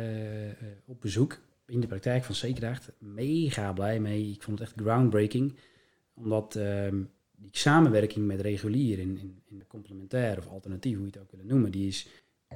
op 0.86 1.01
bezoek 1.01 1.39
in 1.66 1.80
de 1.80 1.88
praktijk 1.88 2.24
van 2.24 2.36
Zeekracht. 2.36 2.91
Mega 2.97 3.74
blij 3.74 3.99
mee. 3.99 4.32
Ik 4.32 4.43
vond 4.43 4.59
het 4.59 4.68
echt 4.68 4.80
groundbreaking. 4.80 5.55
Omdat 6.14 6.55
ehm, 6.55 7.03
die 7.36 7.49
samenwerking 7.51 8.26
met 8.26 8.41
regulier 8.41 8.99
en, 8.99 9.18
en, 9.22 9.41
en 9.49 9.57
de 9.57 9.68
complementair 9.68 10.38
of 10.38 10.47
alternatief, 10.47 10.95
hoe 10.95 11.05
je 11.05 11.11
het 11.11 11.22
ook 11.22 11.32
willen 11.32 11.47
noemen, 11.47 11.72
die 11.72 11.88
is, 11.88 12.07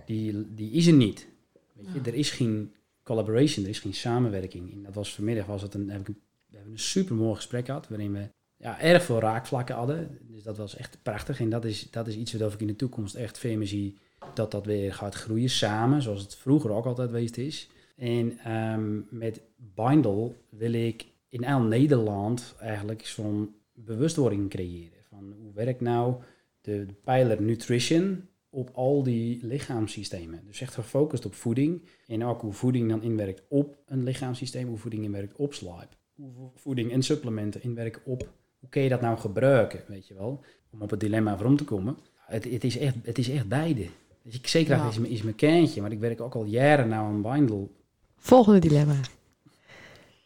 die, 0.06 0.54
die 0.54 0.72
is 0.72 0.88
er 0.88 0.94
niet. 0.94 1.28
Weet 1.74 1.86
je, 1.94 2.00
Ja. 2.00 2.06
er 2.06 2.14
is 2.14 2.32
geen 2.32 2.72
collaboration, 3.08 3.64
er 3.64 3.70
is 3.70 3.80
geen 3.80 3.94
samenwerking. 3.94 4.74
En 4.74 4.84
dat 4.84 4.94
was 4.94 5.16
vanmiddag 5.16 5.46
was 5.46 5.62
het 5.62 5.74
een, 5.74 5.90
heb 5.90 6.10
ik 6.10 6.16
we 6.50 6.56
hebben 6.56 6.74
een 6.74 6.80
super 6.80 7.16
mooi 7.16 7.36
gesprek 7.36 7.66
gehad, 7.66 7.88
waarin 7.88 8.14
we 8.14 8.30
ja, 8.58 8.82
erg 8.82 9.04
veel 9.04 9.20
raakvlakken 9.20 9.76
hadden. 9.76 10.18
Dus 10.22 10.44
dat 10.44 10.58
was 10.58 10.76
echt 10.76 10.98
prachtig. 11.02 11.40
En 11.40 11.50
dat 11.50 11.66
is, 11.66 11.92
dat 11.92 12.08
is 12.08 12.16
iets 12.16 12.34
wat 12.34 12.54
ik 12.54 12.62
in 12.62 12.68
de 12.68 12.76
toekomst 12.76 13.16
echt 13.16 13.38
veel 13.38 13.58
meer 13.58 13.68
zie, 13.68 13.98
dat 14.34 14.52
dat 14.52 14.66
weer 14.66 14.94
gaat 14.94 15.16
groeien 15.16 15.50
samen, 15.50 16.02
zoals 16.02 16.22
het 16.22 16.36
vroeger 16.36 16.72
ook 16.72 16.86
altijd 16.86 17.10
geweest 17.10 17.38
is. 17.38 17.70
En 17.96 18.38
ehm, 18.44 19.00
met 19.10 19.42
Bindel 19.56 20.36
wil 20.50 20.74
ik 20.74 21.06
in 21.30 21.44
heel 21.44 21.62
Nederland 21.62 22.56
eigenlijk 22.60 23.06
zo'n 23.06 23.56
bewustwording 23.74 24.50
creëren. 24.50 25.04
Van 25.10 25.34
hoe 25.42 25.54
werkt 25.54 25.82
nou 25.82 26.16
de 26.62 26.86
pijler 27.04 27.42
nutrition 27.42 28.28
op 28.50 28.70
al 28.74 29.04
die 29.04 29.46
lichaamssystemen. 29.46 30.42
Dus 30.46 30.62
echt 30.62 30.74
gefocust 30.74 31.26
op 31.26 31.34
voeding. 31.34 31.82
En 32.08 32.24
ook 32.26 32.42
hoe 32.42 32.54
voeding 32.54 32.90
dan 32.90 33.02
inwerkt 33.04 33.42
op 33.50 33.78
een 33.86 34.04
lichaamssysteem. 34.04 34.68
Hoe 34.68 34.78
voeding 34.78 35.04
inwerkt 35.04 35.36
op 35.36 35.54
slaap. 35.54 35.98
Hoe 36.16 36.32
vo- 36.32 36.52
voeding 36.56 36.92
en 36.92 37.04
supplementen 37.04 37.64
inwerken 37.64 38.02
op... 38.06 38.30
Hoe 38.60 38.70
kun 38.70 38.82
je 38.82 38.90
dat 38.90 39.02
nou 39.02 39.18
gebruiken, 39.18 39.84
weet 39.88 40.08
je 40.08 40.14
wel? 40.14 40.44
Om 40.72 40.82
op 40.82 40.90
het 40.90 41.00
dilemma 41.00 41.36
waarom 41.36 41.58
te 41.58 41.64
komen. 41.64 41.98
Het, 42.16 42.44
het, 42.52 42.64
is, 42.64 42.78
echt, 42.78 42.96
het 43.04 43.18
is 43.18 43.30
echt 43.30 43.48
beide. 43.48 43.88
Dus 44.24 44.36
ik 44.36 44.48
zeker 44.48 44.76
Ja. 44.76 44.88
is, 44.88 44.98
mijn- 45.00 45.12
is 45.12 45.22
mijn 45.22 45.36
kentje. 45.36 45.82
Maar 45.82 45.92
ik 45.92 46.00
werk 46.00 46.22
ook 46.22 46.36
al 46.36 46.44
jaren 46.46 46.88
nou 46.88 47.06
aan 47.06 47.22
Bindel. 47.22 47.76
Volgende 48.18 48.60
dilemma. 48.60 49.00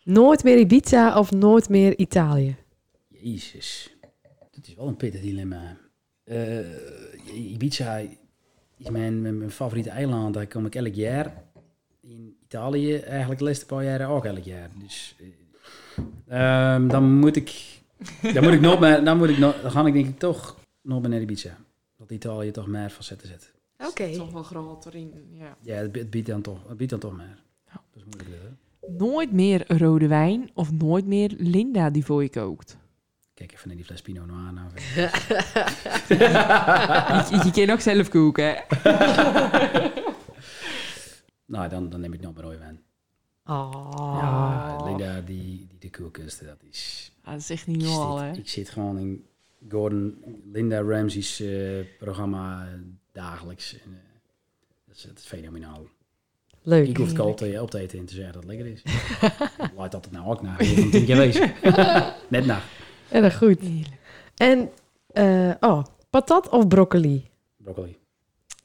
Nooit 0.04 0.44
meer 0.44 0.58
Ibiza 0.60 1.20
of 1.20 1.32
nooit 1.32 1.70
meer 1.70 1.98
Italië? 1.98 2.56
Jezus. 3.08 3.96
Dat 4.52 4.68
is 4.68 4.74
wel 4.76 4.88
een 4.88 4.96
pittig 4.98 5.22
dilemma. 5.22 5.78
Eh, 6.24 7.52
Ibiza 7.52 7.98
is 8.78 8.90
mijn, 8.90 9.22
mijn, 9.22 9.38
mijn 9.38 9.52
favoriete 9.52 9.90
eiland. 9.90 10.34
Daar 10.34 10.48
kom 10.48 10.66
ik 10.66 10.76
elk 10.76 10.94
jaar. 10.94 11.44
In 12.02 12.38
Italië 12.44 12.96
eigenlijk 12.96 13.40
de 13.40 13.46
laatste 13.46 13.66
paar 13.66 13.84
jaren 13.84 14.08
ook 14.08 14.26
elk 14.26 14.44
jaar. 14.44 14.70
Dus 14.80 15.16
eh, 16.28 16.74
ehm, 16.74 16.88
dan 16.88 17.20
moet 17.20 17.36
ik... 17.36 17.80
Dan 18.34 18.44
moet 18.44 18.54
ik 18.54 18.62
nog 18.62 18.80
meer... 18.80 19.04
Dan, 19.04 19.18
moet 19.18 19.30
ik 19.30 19.38
nog, 19.38 19.62
dan 19.62 19.72
ga 19.72 19.86
ik 19.86 19.94
denk 19.94 20.08
ik 20.08 20.20
toch 20.20 20.58
nog 20.82 21.02
meer 21.02 21.10
naar 21.10 21.22
Ibiza. 21.22 21.58
Dat 21.98 22.12
Italië 22.12 22.52
toch 22.52 22.68
meer 22.68 22.90
facetten 22.90 23.28
zet. 23.28 23.52
Oké. 23.88 24.12
Toch 24.12 24.32
wel 24.32 24.44
groter 24.44 24.96
in, 24.96 25.14
ja. 25.32 25.58
Ja, 25.62 25.76
het, 25.76 25.96
het 25.96 26.10
biedt 26.10 26.28
dan 26.28 26.42
toch, 26.42 26.68
het 26.68 26.78
biedt 26.78 26.92
dan 26.92 27.00
toch 27.00 27.18
meer. 27.18 27.44
Ja. 27.66 27.82
Dat 27.92 28.04
is 28.04 28.04
moeilijk. 28.04 28.44
Hè? 28.44 28.50
Nooit 28.98 29.32
meer 29.32 29.78
rode 29.78 30.08
wijn 30.08 30.50
of 30.54 30.72
nooit 30.72 31.06
meer 31.06 31.34
Linda 31.38 31.90
die 31.90 32.06
voor 32.06 32.24
je 32.24 32.30
kookt. 32.30 32.78
Kijk 33.42 33.54
even 33.54 33.68
naar 33.68 33.78
die 33.78 33.86
fles 33.86 34.02
Pinot 34.02 34.28
Noir. 34.28 34.54
Nou. 34.54 34.70
je, 37.30 37.42
je 37.46 37.52
kan 37.52 37.70
ook 37.70 37.80
zelf 37.80 38.10
koken, 38.10 38.46
hè? 38.46 38.56
nou, 41.54 41.70
dan, 41.70 41.90
dan 41.90 42.00
neem 42.00 42.14
ik 42.14 42.22
nog 42.22 42.34
maar 42.34 42.44
rode 42.44 42.58
wijn. 42.58 42.82
Oh. 43.46 44.18
Ja, 44.22 44.84
Linda, 44.84 45.22
die, 45.22 45.68
die 45.70 45.78
de 45.80 45.90
koelkunsten, 45.90 46.48
dat 46.48 46.64
is... 46.70 47.12
Ah, 47.24 47.32
dat 47.32 47.42
is 47.42 47.50
echt 47.50 47.68
niet 47.68 47.82
Ik 47.82 47.88
normaal, 47.88 48.18
zit, 48.18 48.28
hè? 48.28 48.34
ik 48.42 48.50
zit 48.50 48.70
gewoon 48.70 48.98
in 48.98 49.26
Gordon, 49.70 50.24
Linda 50.52 50.82
Ramsey's 50.82 51.40
eh, 51.40 51.86
programma 52.00 52.68
eh, 52.68 52.74
dagelijks. 53.12 53.74
En, 53.74 53.92
eh, 53.94 54.00
dat, 54.88 54.96
is, 54.96 55.02
dat 55.02 55.18
is 55.18 55.26
fenomenaal. 55.26 55.88
Leuk. 56.62 56.88
Ik 56.88 56.98
hoef 56.98 57.08
het 57.08 57.20
altijd 57.20 57.60
op 57.60 57.72
te 57.72 57.80
eten 57.80 58.00
en 58.00 58.06
te 58.06 58.14
zeggen 58.14 58.34
dat 58.34 58.44
het 58.44 58.52
lekker 58.52 58.72
is. 58.72 58.84
Laat 59.78 59.92
dat 59.92 60.06
het 60.06 60.14
nou 60.14 60.28
ook 60.28 60.42
naar. 60.42 60.64
Je 60.64 60.82
moet 60.82 60.92
tien 60.92 61.06
keer. 61.06 61.56
Net 62.28 62.46
na. 62.46 62.62
Erg 63.12 63.38
goed. 63.38 63.60
Heerlijk. 63.60 64.00
En, 64.36 64.70
eh, 65.14 65.52
oh, 65.60 65.84
patat 66.10 66.50
of 66.50 66.68
broccoli? 66.68 67.30
Broccoli. 67.58 67.98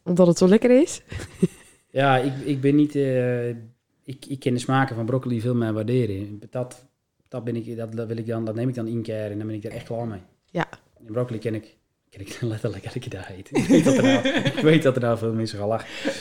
Omdat 0.02 0.26
het 0.26 0.38
zo 0.38 0.48
lekker 0.48 0.80
is? 0.82 1.02
Ja, 1.90 2.16
ik, 2.16 2.32
ik 2.44 2.60
ben 2.60 2.74
niet... 2.74 2.94
eh, 2.94 3.48
ik, 3.48 4.26
ik 4.28 4.38
ken 4.38 4.52
de 4.54 4.58
smaken 4.60 4.96
van 4.96 5.06
broccoli 5.06 5.40
veel 5.40 5.54
meer 5.54 5.72
waarderen. 5.72 6.40
Dat, 6.50 6.86
dat, 7.28 7.44
ben 7.44 7.56
ik, 7.56 7.76
dat, 7.76 7.92
dat 7.92 8.06
wil 8.06 8.16
ik 8.16 8.26
dan, 8.26 8.44
dat 8.44 8.54
neem 8.54 8.68
ik 8.68 8.74
dan 8.74 8.86
één 8.86 9.02
keer 9.02 9.30
en 9.30 9.38
dan 9.38 9.46
ben 9.46 9.56
ik 9.56 9.64
er 9.64 9.70
echt 9.70 9.86
klaar 9.86 10.06
mee. 10.06 10.20
Ja. 10.50 10.68
En 10.98 11.04
broccoli 11.12 11.38
ken 11.38 11.54
ik, 11.54 11.76
ken 12.10 12.20
ik 12.20 12.40
letterlijk 12.52 12.84
elke 12.84 13.08
dag 13.08 13.30
eten. 13.30 13.56
Ik 13.56 13.64
weet 13.66 13.84
dat 13.84 13.96
er 13.96 14.02
nou, 14.02 14.28
ik 14.28 14.62
weet 14.62 14.82
dat 14.82 14.96
er 14.96 15.02
nou 15.02 15.18
veel 15.18 15.32
mensen 15.32 15.58
gaan 15.58 15.68
lachen. 15.68 16.12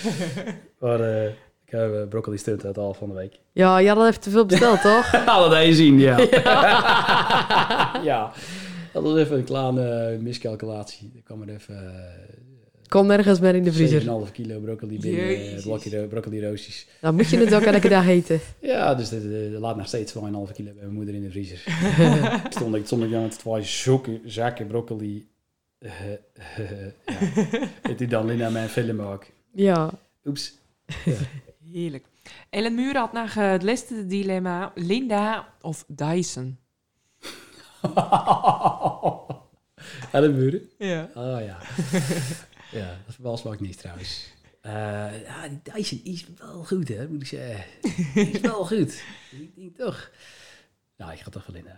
Maar 0.80 1.00
eh, 1.00 1.32
ik 1.66 1.72
heb 1.72 1.94
eh, 1.94 2.08
broccoli 2.10 2.38
stunt 2.38 2.66
uit 2.66 2.78
al 2.78 2.94
van 2.94 3.08
de 3.10 3.16
week. 3.16 3.40
Ja, 3.52 3.78
je 3.78 3.88
had 3.88 3.98
al 3.98 4.08
even 4.08 4.22
te 4.22 4.30
veel 4.30 4.46
besteld, 4.46 4.82
toch? 4.82 5.26
Alle 5.26 5.50
dat 5.56 5.66
je 5.66 5.74
zien, 5.76 6.00
ja. 6.00 6.18
ja. 8.10 8.32
Dat 8.94 9.04
was 9.04 9.18
even 9.18 9.38
een 9.38 9.44
kleine 9.44 9.90
eh, 9.90 10.20
miscalculatie. 10.20 11.12
Er 11.16 11.22
kwam 11.24 11.42
er 11.42 11.50
even 11.50 11.76
eh, 11.96 12.04
Kom 12.88 13.08
nergens 13.08 13.40
meer 13.40 13.56
in 13.56 13.64
de 13.64 13.74
vriezer. 13.74 14.02
7,5 14.02 14.32
kilo 14.32 14.60
broccoli 14.60 15.00
binnen, 15.00 15.26
Jezus. 15.26 15.64
blokje 15.64 16.00
ro- 16.02 16.08
broccoli 16.08 16.46
roosjes. 16.48 16.88
Dan 17.02 17.16
moet 17.16 17.30
je 17.30 17.38
het 17.38 17.54
ook 17.56 17.62
elke 17.62 17.90
dag 17.90 18.08
eten. 18.08 18.40
Ja, 18.62 18.96
dus 18.96 19.12
er 19.12 19.60
laat 19.60 19.78
nog 19.78 19.88
steeds 19.88 20.14
2,5 20.14 20.20
kilo 20.22 20.72
bij 20.72 20.74
mijn 20.82 20.94
moeder 20.94 21.14
in 21.14 21.22
de 21.22 21.30
vriezer. 21.32 21.64
Ik 22.46 22.52
stond, 22.52 22.76
ik 22.76 22.86
stond 22.86 23.04
ik 23.04 23.12
dan 23.12 23.22
met 23.22 23.40
twee 23.40 23.64
zokken, 23.64 24.22
zakken 24.26 24.68
broccoli. 24.68 25.28
eh, 25.80 25.92
eh, 26.58 26.70
ja. 27.06 27.68
En 27.82 27.96
toen 27.96 28.08
dan 28.10 28.26
Linda 28.26 28.50
mijn 28.50 28.70
film 28.70 29.02
ook. 29.02 29.26
Ja. 29.54 29.90
Oeps. 30.26 30.54
Heerlijk. 31.76 32.06
Ellen 32.50 32.76
Muur 32.76 32.98
had 32.98 33.14
nog 33.14 33.36
eh, 33.36 33.52
het 33.52 33.64
laatste 33.64 34.06
dilemma. 34.06 34.72
Linda 34.76 35.54
of 35.62 35.86
Dyson? 35.88 36.60
Ellen 40.12 40.36
Muren? 40.36 40.70
Ja. 40.78 41.10
Oh 41.14 41.40
ja. 41.46 41.58
ja, 42.80 42.98
dat 43.06 43.14
verbaast 43.14 43.44
me 43.44 43.52
ook 43.52 43.60
niet 43.60 43.78
trouwens. 43.78 44.34
Eh, 44.62 44.72
ja, 45.24 45.48
die 45.48 45.60
Dyson 45.74 46.02
is 46.04 46.26
wel 46.38 46.64
goed, 46.64 46.88
hè, 46.88 47.08
moet 47.08 47.22
ik 47.22 47.28
zeggen. 47.28 47.64
Die 48.14 48.32
is 48.32 48.40
wel 48.40 48.66
goed. 48.66 49.04
Ik 49.32 49.56
denk 49.56 49.76
toch. 49.76 50.12
Nou, 50.98 51.12
ik 51.12 51.20
ga 51.20 51.30
toch 51.30 51.46
wel 51.46 51.56
in. 51.56 51.66
hè. 51.68 51.76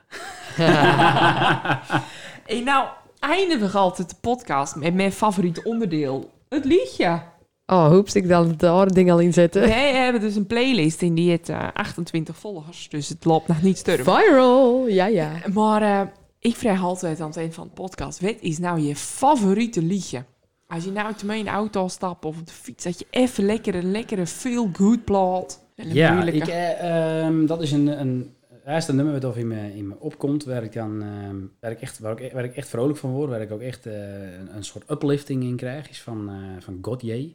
En 2.57 2.63
nou 2.63 2.87
eindigen 3.19 3.71
we 3.71 3.77
altijd 3.77 4.09
de 4.09 4.15
podcast 4.21 4.75
met 4.75 4.93
mijn 4.93 5.11
favoriete 5.11 5.63
onderdeel. 5.63 6.31
Het 6.49 6.65
liedje. 6.65 7.35
Oh, 7.69 7.87
hoeps, 7.87 8.15
ik 8.15 8.27
dan 8.27 8.49
het 8.49 8.63
andere 8.63 8.93
ding 8.93 9.11
al 9.11 9.19
inzetten. 9.19 9.61
Wij 9.61 9.93
hebben 9.93 10.21
dus 10.21 10.35
een 10.35 10.45
playlist 10.45 11.01
in 11.01 11.15
die 11.15 11.31
het 11.31 11.49
eh, 11.49 11.67
28 11.73 12.37
volgers. 12.37 12.89
Dus 12.89 13.09
het 13.09 13.25
loopt 13.25 13.47
nog 13.47 13.61
niet 13.61 13.77
sturm. 13.77 14.03
Viral, 14.03 14.87
ja, 14.87 15.05
ja. 15.05 15.31
Maar 15.53 15.81
eh, 15.81 16.07
ik 16.39 16.55
vraag 16.55 16.83
altijd 16.83 17.19
aan 17.19 17.27
het 17.27 17.37
eind 17.37 17.53
van 17.53 17.67
de 17.67 17.73
podcast: 17.73 18.19
wat 18.19 18.35
is 18.39 18.57
nou 18.57 18.79
je 18.79 18.95
favoriete 18.95 19.81
liedje? 19.81 20.23
Als 20.67 20.83
je 20.83 20.91
nou 20.91 21.13
te 21.13 21.25
mee 21.25 21.39
in 21.39 21.45
de 21.45 21.51
auto 21.51 21.87
stapt 21.87 22.25
of 22.25 22.37
op 22.39 22.47
de 22.47 22.53
fiets, 22.53 22.83
dat 22.83 22.99
je 22.99 23.05
even 23.09 23.45
lekker 23.45 23.75
een 23.75 23.91
lekkere 23.91 24.27
feel 24.27 24.69
good 24.73 25.05
plaat. 25.05 25.65
Ja, 25.75 26.23
ik, 26.23 26.47
eh, 26.47 27.23
ehm, 27.25 27.45
dat 27.45 27.61
is 27.61 27.71
een, 27.71 27.99
een 27.99 28.35
eerste 28.65 28.93
nummer 28.93 29.13
wat 29.13 29.23
of 29.23 29.37
in 29.37 29.47
me, 29.47 29.75
in 29.75 29.87
me 29.87 29.95
opkomt, 29.99 30.43
waar 30.43 30.63
ik 30.63 30.73
dan 30.73 31.01
ehm, 31.01 31.35
waar 31.59 31.71
ik 31.71 31.81
echt, 31.81 31.99
waar 31.99 32.21
ik, 32.21 32.31
waar 32.31 32.43
ik 32.43 32.55
echt 32.55 32.69
vrolijk 32.69 32.97
van 32.97 33.11
word, 33.11 33.29
waar 33.29 33.41
ik 33.41 33.51
ook 33.51 33.61
echt 33.61 33.85
eh, 33.85 33.93
een, 34.39 34.55
een 34.55 34.63
soort 34.63 34.89
uplifting 34.91 35.43
in 35.43 35.55
krijg, 35.55 35.89
is 35.89 36.01
van, 36.01 36.29
eh 36.29 36.63
van 36.63 36.77
Godje, 36.81 37.33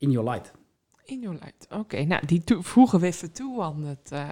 In 0.00 0.10
Your 0.10 0.30
Light. 0.30 0.52
In 1.04 1.20
your 1.20 1.38
light. 1.42 1.66
Oké, 1.80 2.04
nou 2.04 2.26
die 2.26 2.42
voegen 2.46 3.00
we 3.00 3.06
even 3.06 3.32
toe 3.32 3.62
aan, 3.62 3.84
het, 3.84 4.12
eh, 4.12 4.28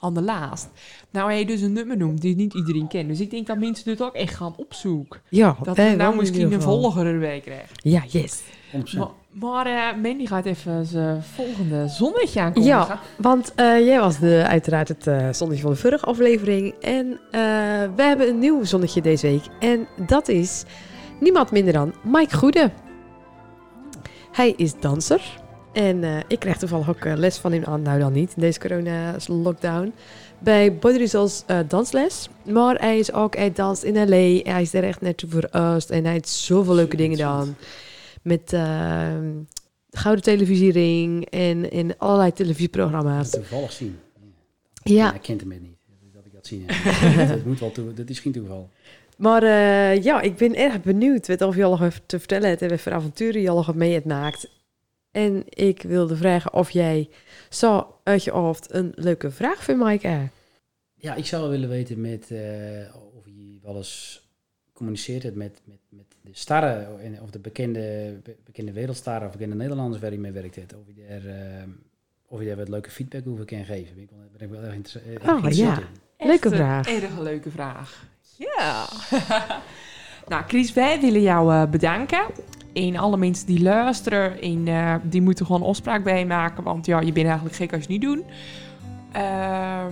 aan 0.00 0.14
de 0.14 0.22
laatst. 0.22 0.68
Nou, 1.10 1.30
hij 1.30 1.44
dus 1.44 1.60
een 1.60 1.72
nummer 1.72 1.96
noemt 1.96 2.20
die 2.20 2.36
niet 2.36 2.54
iedereen 2.54 2.88
kent. 2.88 3.08
Dus 3.08 3.20
ik 3.20 3.30
denk 3.30 3.46
dat 3.46 3.58
mensen 3.58 3.90
het 3.90 4.02
ook 4.02 4.14
echt 4.14 4.34
gaan 4.34 4.54
opzoeken. 4.56 5.20
Ja, 5.28 5.56
Dat 5.62 5.76
we 5.76 5.94
nou 5.96 6.16
misschien 6.16 6.52
een 6.52 6.62
volger 6.62 7.06
erbij 7.06 7.40
krijgen. 7.40 7.68
Ja, 7.74 8.02
yes. 8.08 8.42
100%. 8.72 8.98
Maar, 8.98 9.08
maar 9.30 9.66
eh, 9.66 10.02
Mandy 10.02 10.26
gaat 10.26 10.44
even 10.44 10.86
zijn 10.86 11.22
volgende 11.22 11.88
zonnetje 11.88 12.40
aankondigen. 12.40 12.78
Ja, 12.78 13.00
want 13.18 13.54
eh, 13.54 13.86
jij 13.86 14.00
was 14.00 14.18
de, 14.18 14.44
uiteraard 14.46 14.88
het 14.88 15.36
zonnetje 15.36 15.62
van 15.62 15.72
de 15.72 15.78
vorige 15.78 16.04
aflevering. 16.04 16.74
En 16.80 17.20
eh, 17.30 17.40
we 17.96 18.02
hebben 18.02 18.28
een 18.28 18.38
nieuw 18.38 18.64
zonnetje 18.64 19.00
deze 19.00 19.26
week. 19.26 19.44
En 19.60 19.86
dat 20.06 20.28
is 20.28 20.64
niemand 21.20 21.50
minder 21.50 21.72
dan 21.72 21.94
Mike 22.04 22.36
Goede. 22.36 22.70
Hij 24.34 24.54
is 24.56 24.72
danser. 24.80 25.40
En 25.72 26.04
eh, 26.04 26.18
ik 26.28 26.38
krijg 26.38 26.58
toevallig 26.58 26.88
ook 26.88 27.04
eh, 27.04 27.16
les 27.16 27.36
van 27.36 27.52
hem 27.52 27.64
aan. 27.64 27.82
Nou 27.82 27.98
dan 27.98 28.12
niet, 28.12 28.32
in 28.36 28.40
deze 28.40 28.58
corona-lockdown. 28.58 29.92
Bij 30.38 30.78
Body 30.78 30.96
Results 30.98 31.42
eh, 31.46 31.58
dansles. 31.68 32.28
Maar 32.42 32.80
hij 32.80 32.98
is 32.98 33.12
ook, 33.12 33.36
hij 33.36 33.52
danst 33.52 33.82
in 33.82 34.08
L.A. 34.08 34.50
Hij 34.50 34.62
is 34.62 34.74
er 34.74 34.84
echt 34.84 35.00
net 35.00 35.24
voor 35.28 35.48
verhuisd. 35.50 35.90
En 35.90 36.04
hij 36.04 36.12
heeft 36.12 36.28
zoveel 36.28 36.74
leuke 36.74 36.96
dingen 36.96 37.16
gedaan. 37.16 37.56
Met, 38.22 38.52
eh, 38.52 39.14
Gouden 39.90 40.24
Televisiering 40.24 41.24
en, 41.24 41.70
en 41.70 41.98
allerlei 41.98 42.32
televisieprogramma's. 42.32 43.30
Toevallig 43.30 43.72
zien. 43.72 43.98
Ja, 44.82 45.14
ik 45.14 45.22
kent 45.22 45.40
hem 45.40 45.48
niet. 45.48 45.76
Dat 46.12 46.24
ik 46.24 46.32
dat 46.32 46.46
zie. 46.46 46.64
Ja. 46.66 47.26
dat, 47.34 47.44
moet 47.44 47.60
wel 47.60 47.70
toe, 47.72 47.94
dat 47.94 48.08
is 48.08 48.18
geen 48.18 48.32
toeval. 48.32 48.70
Maar 49.16 49.42
eh, 49.42 50.02
ja, 50.02 50.20
ik 50.20 50.36
ben 50.36 50.54
erg 50.56 50.82
benieuwd 50.82 51.26
wat 51.26 51.42
of 51.42 51.56
je 51.56 51.64
al 51.64 51.82
even 51.82 52.06
te 52.06 52.18
vertellen 52.18 52.48
hebt 52.48 52.62
en 52.62 52.68
wat 52.68 52.80
voor 52.80 52.92
avonturen 52.92 53.40
je 53.40 53.48
al 53.50 53.56
nog 53.56 53.74
mee 53.74 53.92
hebt 53.92 54.04
maakt. 54.06 54.48
En 55.10 55.42
ik 55.48 55.82
wilde 55.82 56.16
vragen 56.16 56.52
of 56.52 56.70
jij 56.70 57.08
zo 57.50 57.94
uit 58.02 58.24
je 58.24 58.30
hoofd 58.30 58.72
een 58.74 58.92
leuke 58.94 59.30
vraag 59.30 59.64
voor 59.64 59.76
Maaike. 59.76 60.28
Ja, 60.94 61.14
ik 61.14 61.26
zou 61.26 61.42
wel 61.42 61.50
willen 61.50 61.68
weten 61.68 62.00
met, 62.00 62.30
eh, 62.30 62.94
of 63.16 63.24
je 63.26 63.58
wel 63.62 63.76
eens 63.76 64.22
communiceert 64.72 65.22
het 65.22 65.34
met, 65.34 65.60
met, 65.64 65.78
met 65.88 66.04
de 66.22 66.30
starren 66.32 67.00
en- 67.02 67.22
of 67.22 67.30
de 67.30 67.38
bekende, 67.38 68.14
be- 68.22 68.36
bekende 68.44 68.72
wereldsterren 68.72 69.26
of 69.26 69.32
bekende 69.32 69.54
Nederlanders 69.54 70.02
waar 70.02 70.12
je 70.12 70.18
mee 70.18 70.32
werkt 70.32 70.56
hebt. 70.56 70.74
Of 70.74 70.80
je 70.94 71.04
daar, 71.08 71.24
eh, 71.36 71.62
of 72.26 72.40
je 72.40 72.46
daar 72.46 72.56
wat 72.56 72.68
leuke 72.68 72.90
feedback 72.90 73.26
over 73.26 73.44
kan 73.44 73.64
geven. 73.64 73.94
Ben 73.94 74.02
ik 74.02 74.10
wel, 74.10 74.28
ben 74.36 74.40
ik 74.48 74.54
wel 74.54 74.62
erg 74.62 74.74
erg 75.06 75.44
Oh, 75.44 75.50
ja. 75.50 75.78
in. 75.78 75.84
Leuke 76.26 76.32
Echt 76.32 76.44
een 76.44 76.50
vraag. 76.52 76.88
Erg 77.02 77.18
leuke 77.20 77.50
vraag. 77.50 78.06
Ja. 78.36 78.86
nou, 80.28 80.42
Chris, 80.46 80.72
wij 80.72 81.00
willen 81.00 81.22
jou 81.22 81.52
eh, 81.52 81.70
bedanken. 81.70 82.24
En 82.72 82.96
alle 82.96 83.16
mensen 83.16 83.46
die 83.46 83.62
luisteren, 83.62 84.40
en, 84.40 84.68
eh, 84.68 84.94
die 85.02 85.22
moeten 85.22 85.46
gewoon 85.46 85.62
afspraak 85.62 86.04
bij 86.04 86.18
je 86.18 86.26
maken. 86.26 86.62
Want 86.62 86.86
ja, 86.86 87.00
je 87.00 87.12
bent 87.12 87.26
eigenlijk 87.26 87.56
gek 87.56 87.72
als 87.72 87.84
je 87.84 87.92
het 87.92 88.02
niet 88.02 88.10
doet. 88.10 88.24
Eh, 89.12 89.84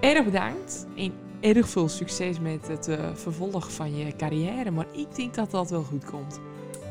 erg 0.00 0.24
bedankt. 0.24 0.86
En 0.96 1.12
erg 1.40 1.68
veel 1.68 1.88
succes 1.88 2.40
met 2.40 2.68
het 2.68 2.88
eh, 2.88 2.98
vervolg 3.14 3.72
van 3.72 3.96
je 3.96 4.16
carrière. 4.16 4.70
Maar 4.70 4.86
ik 4.92 5.14
denk 5.14 5.34
dat 5.34 5.50
dat 5.50 5.70
wel 5.70 5.82
goed 5.82 6.04
komt. 6.04 6.40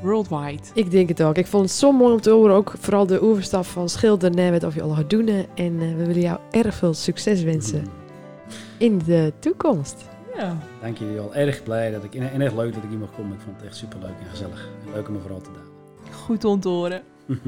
Worldwide. 0.02 0.64
Ik 0.74 0.92
denk 0.92 1.10
het 1.10 1.24
ook. 1.24 1.36
Ik 1.36 1.48
vond 1.48 1.64
het 1.64 1.74
zo 1.74 1.92
mooi 1.92 2.14
om 2.14 2.22
te 2.22 2.30
horen. 2.30 2.56
Ook 2.56 2.74
vooral 2.80 3.06
de 3.06 3.22
overstap 3.22 3.66
van 3.66 3.90
schilder 3.90 4.32
naar 4.32 4.52
wat 4.52 4.64
of 4.64 4.76
je 4.76 4.82
al 4.82 4.90
gaat 4.90 5.10
doen. 5.10 5.28
En 5.28 5.48
eh, 5.56 5.96
we 5.96 6.06
willen 6.06 6.22
jou 6.22 6.40
erg 6.52 6.76
veel 6.76 6.94
succes 6.94 7.44
wensen 7.44 7.88
in 8.78 9.02
de 9.06 9.34
toekomst. 9.40 10.15
Ja. 10.38 10.58
Dank 10.82 10.98
jullie 10.98 11.16
wel. 11.16 11.36
Erg 11.36 11.64
blij 11.64 11.92
dat 11.92 12.04
ik, 12.04 12.16
en 12.16 12.42
erg 12.42 12.54
leuk 12.54 12.74
dat 12.74 12.84
ik 12.84 12.90
hier 12.90 12.98
mag 12.98 13.16
komen. 13.16 13.34
Ik 13.34 13.40
vond 13.40 13.56
het 13.56 13.66
echt 13.66 13.76
super 13.76 14.00
leuk 14.00 14.20
en 14.20 14.30
gezellig. 14.30 14.70
En 14.86 14.94
leuk 14.94 15.08
om 15.08 15.16
er 15.16 15.22
vooral 15.22 15.42
te 15.42 15.50
doen. 15.52 16.14
Goed 16.14 16.46
om 16.46 16.60
te 16.60 16.70
horen. 16.70 17.04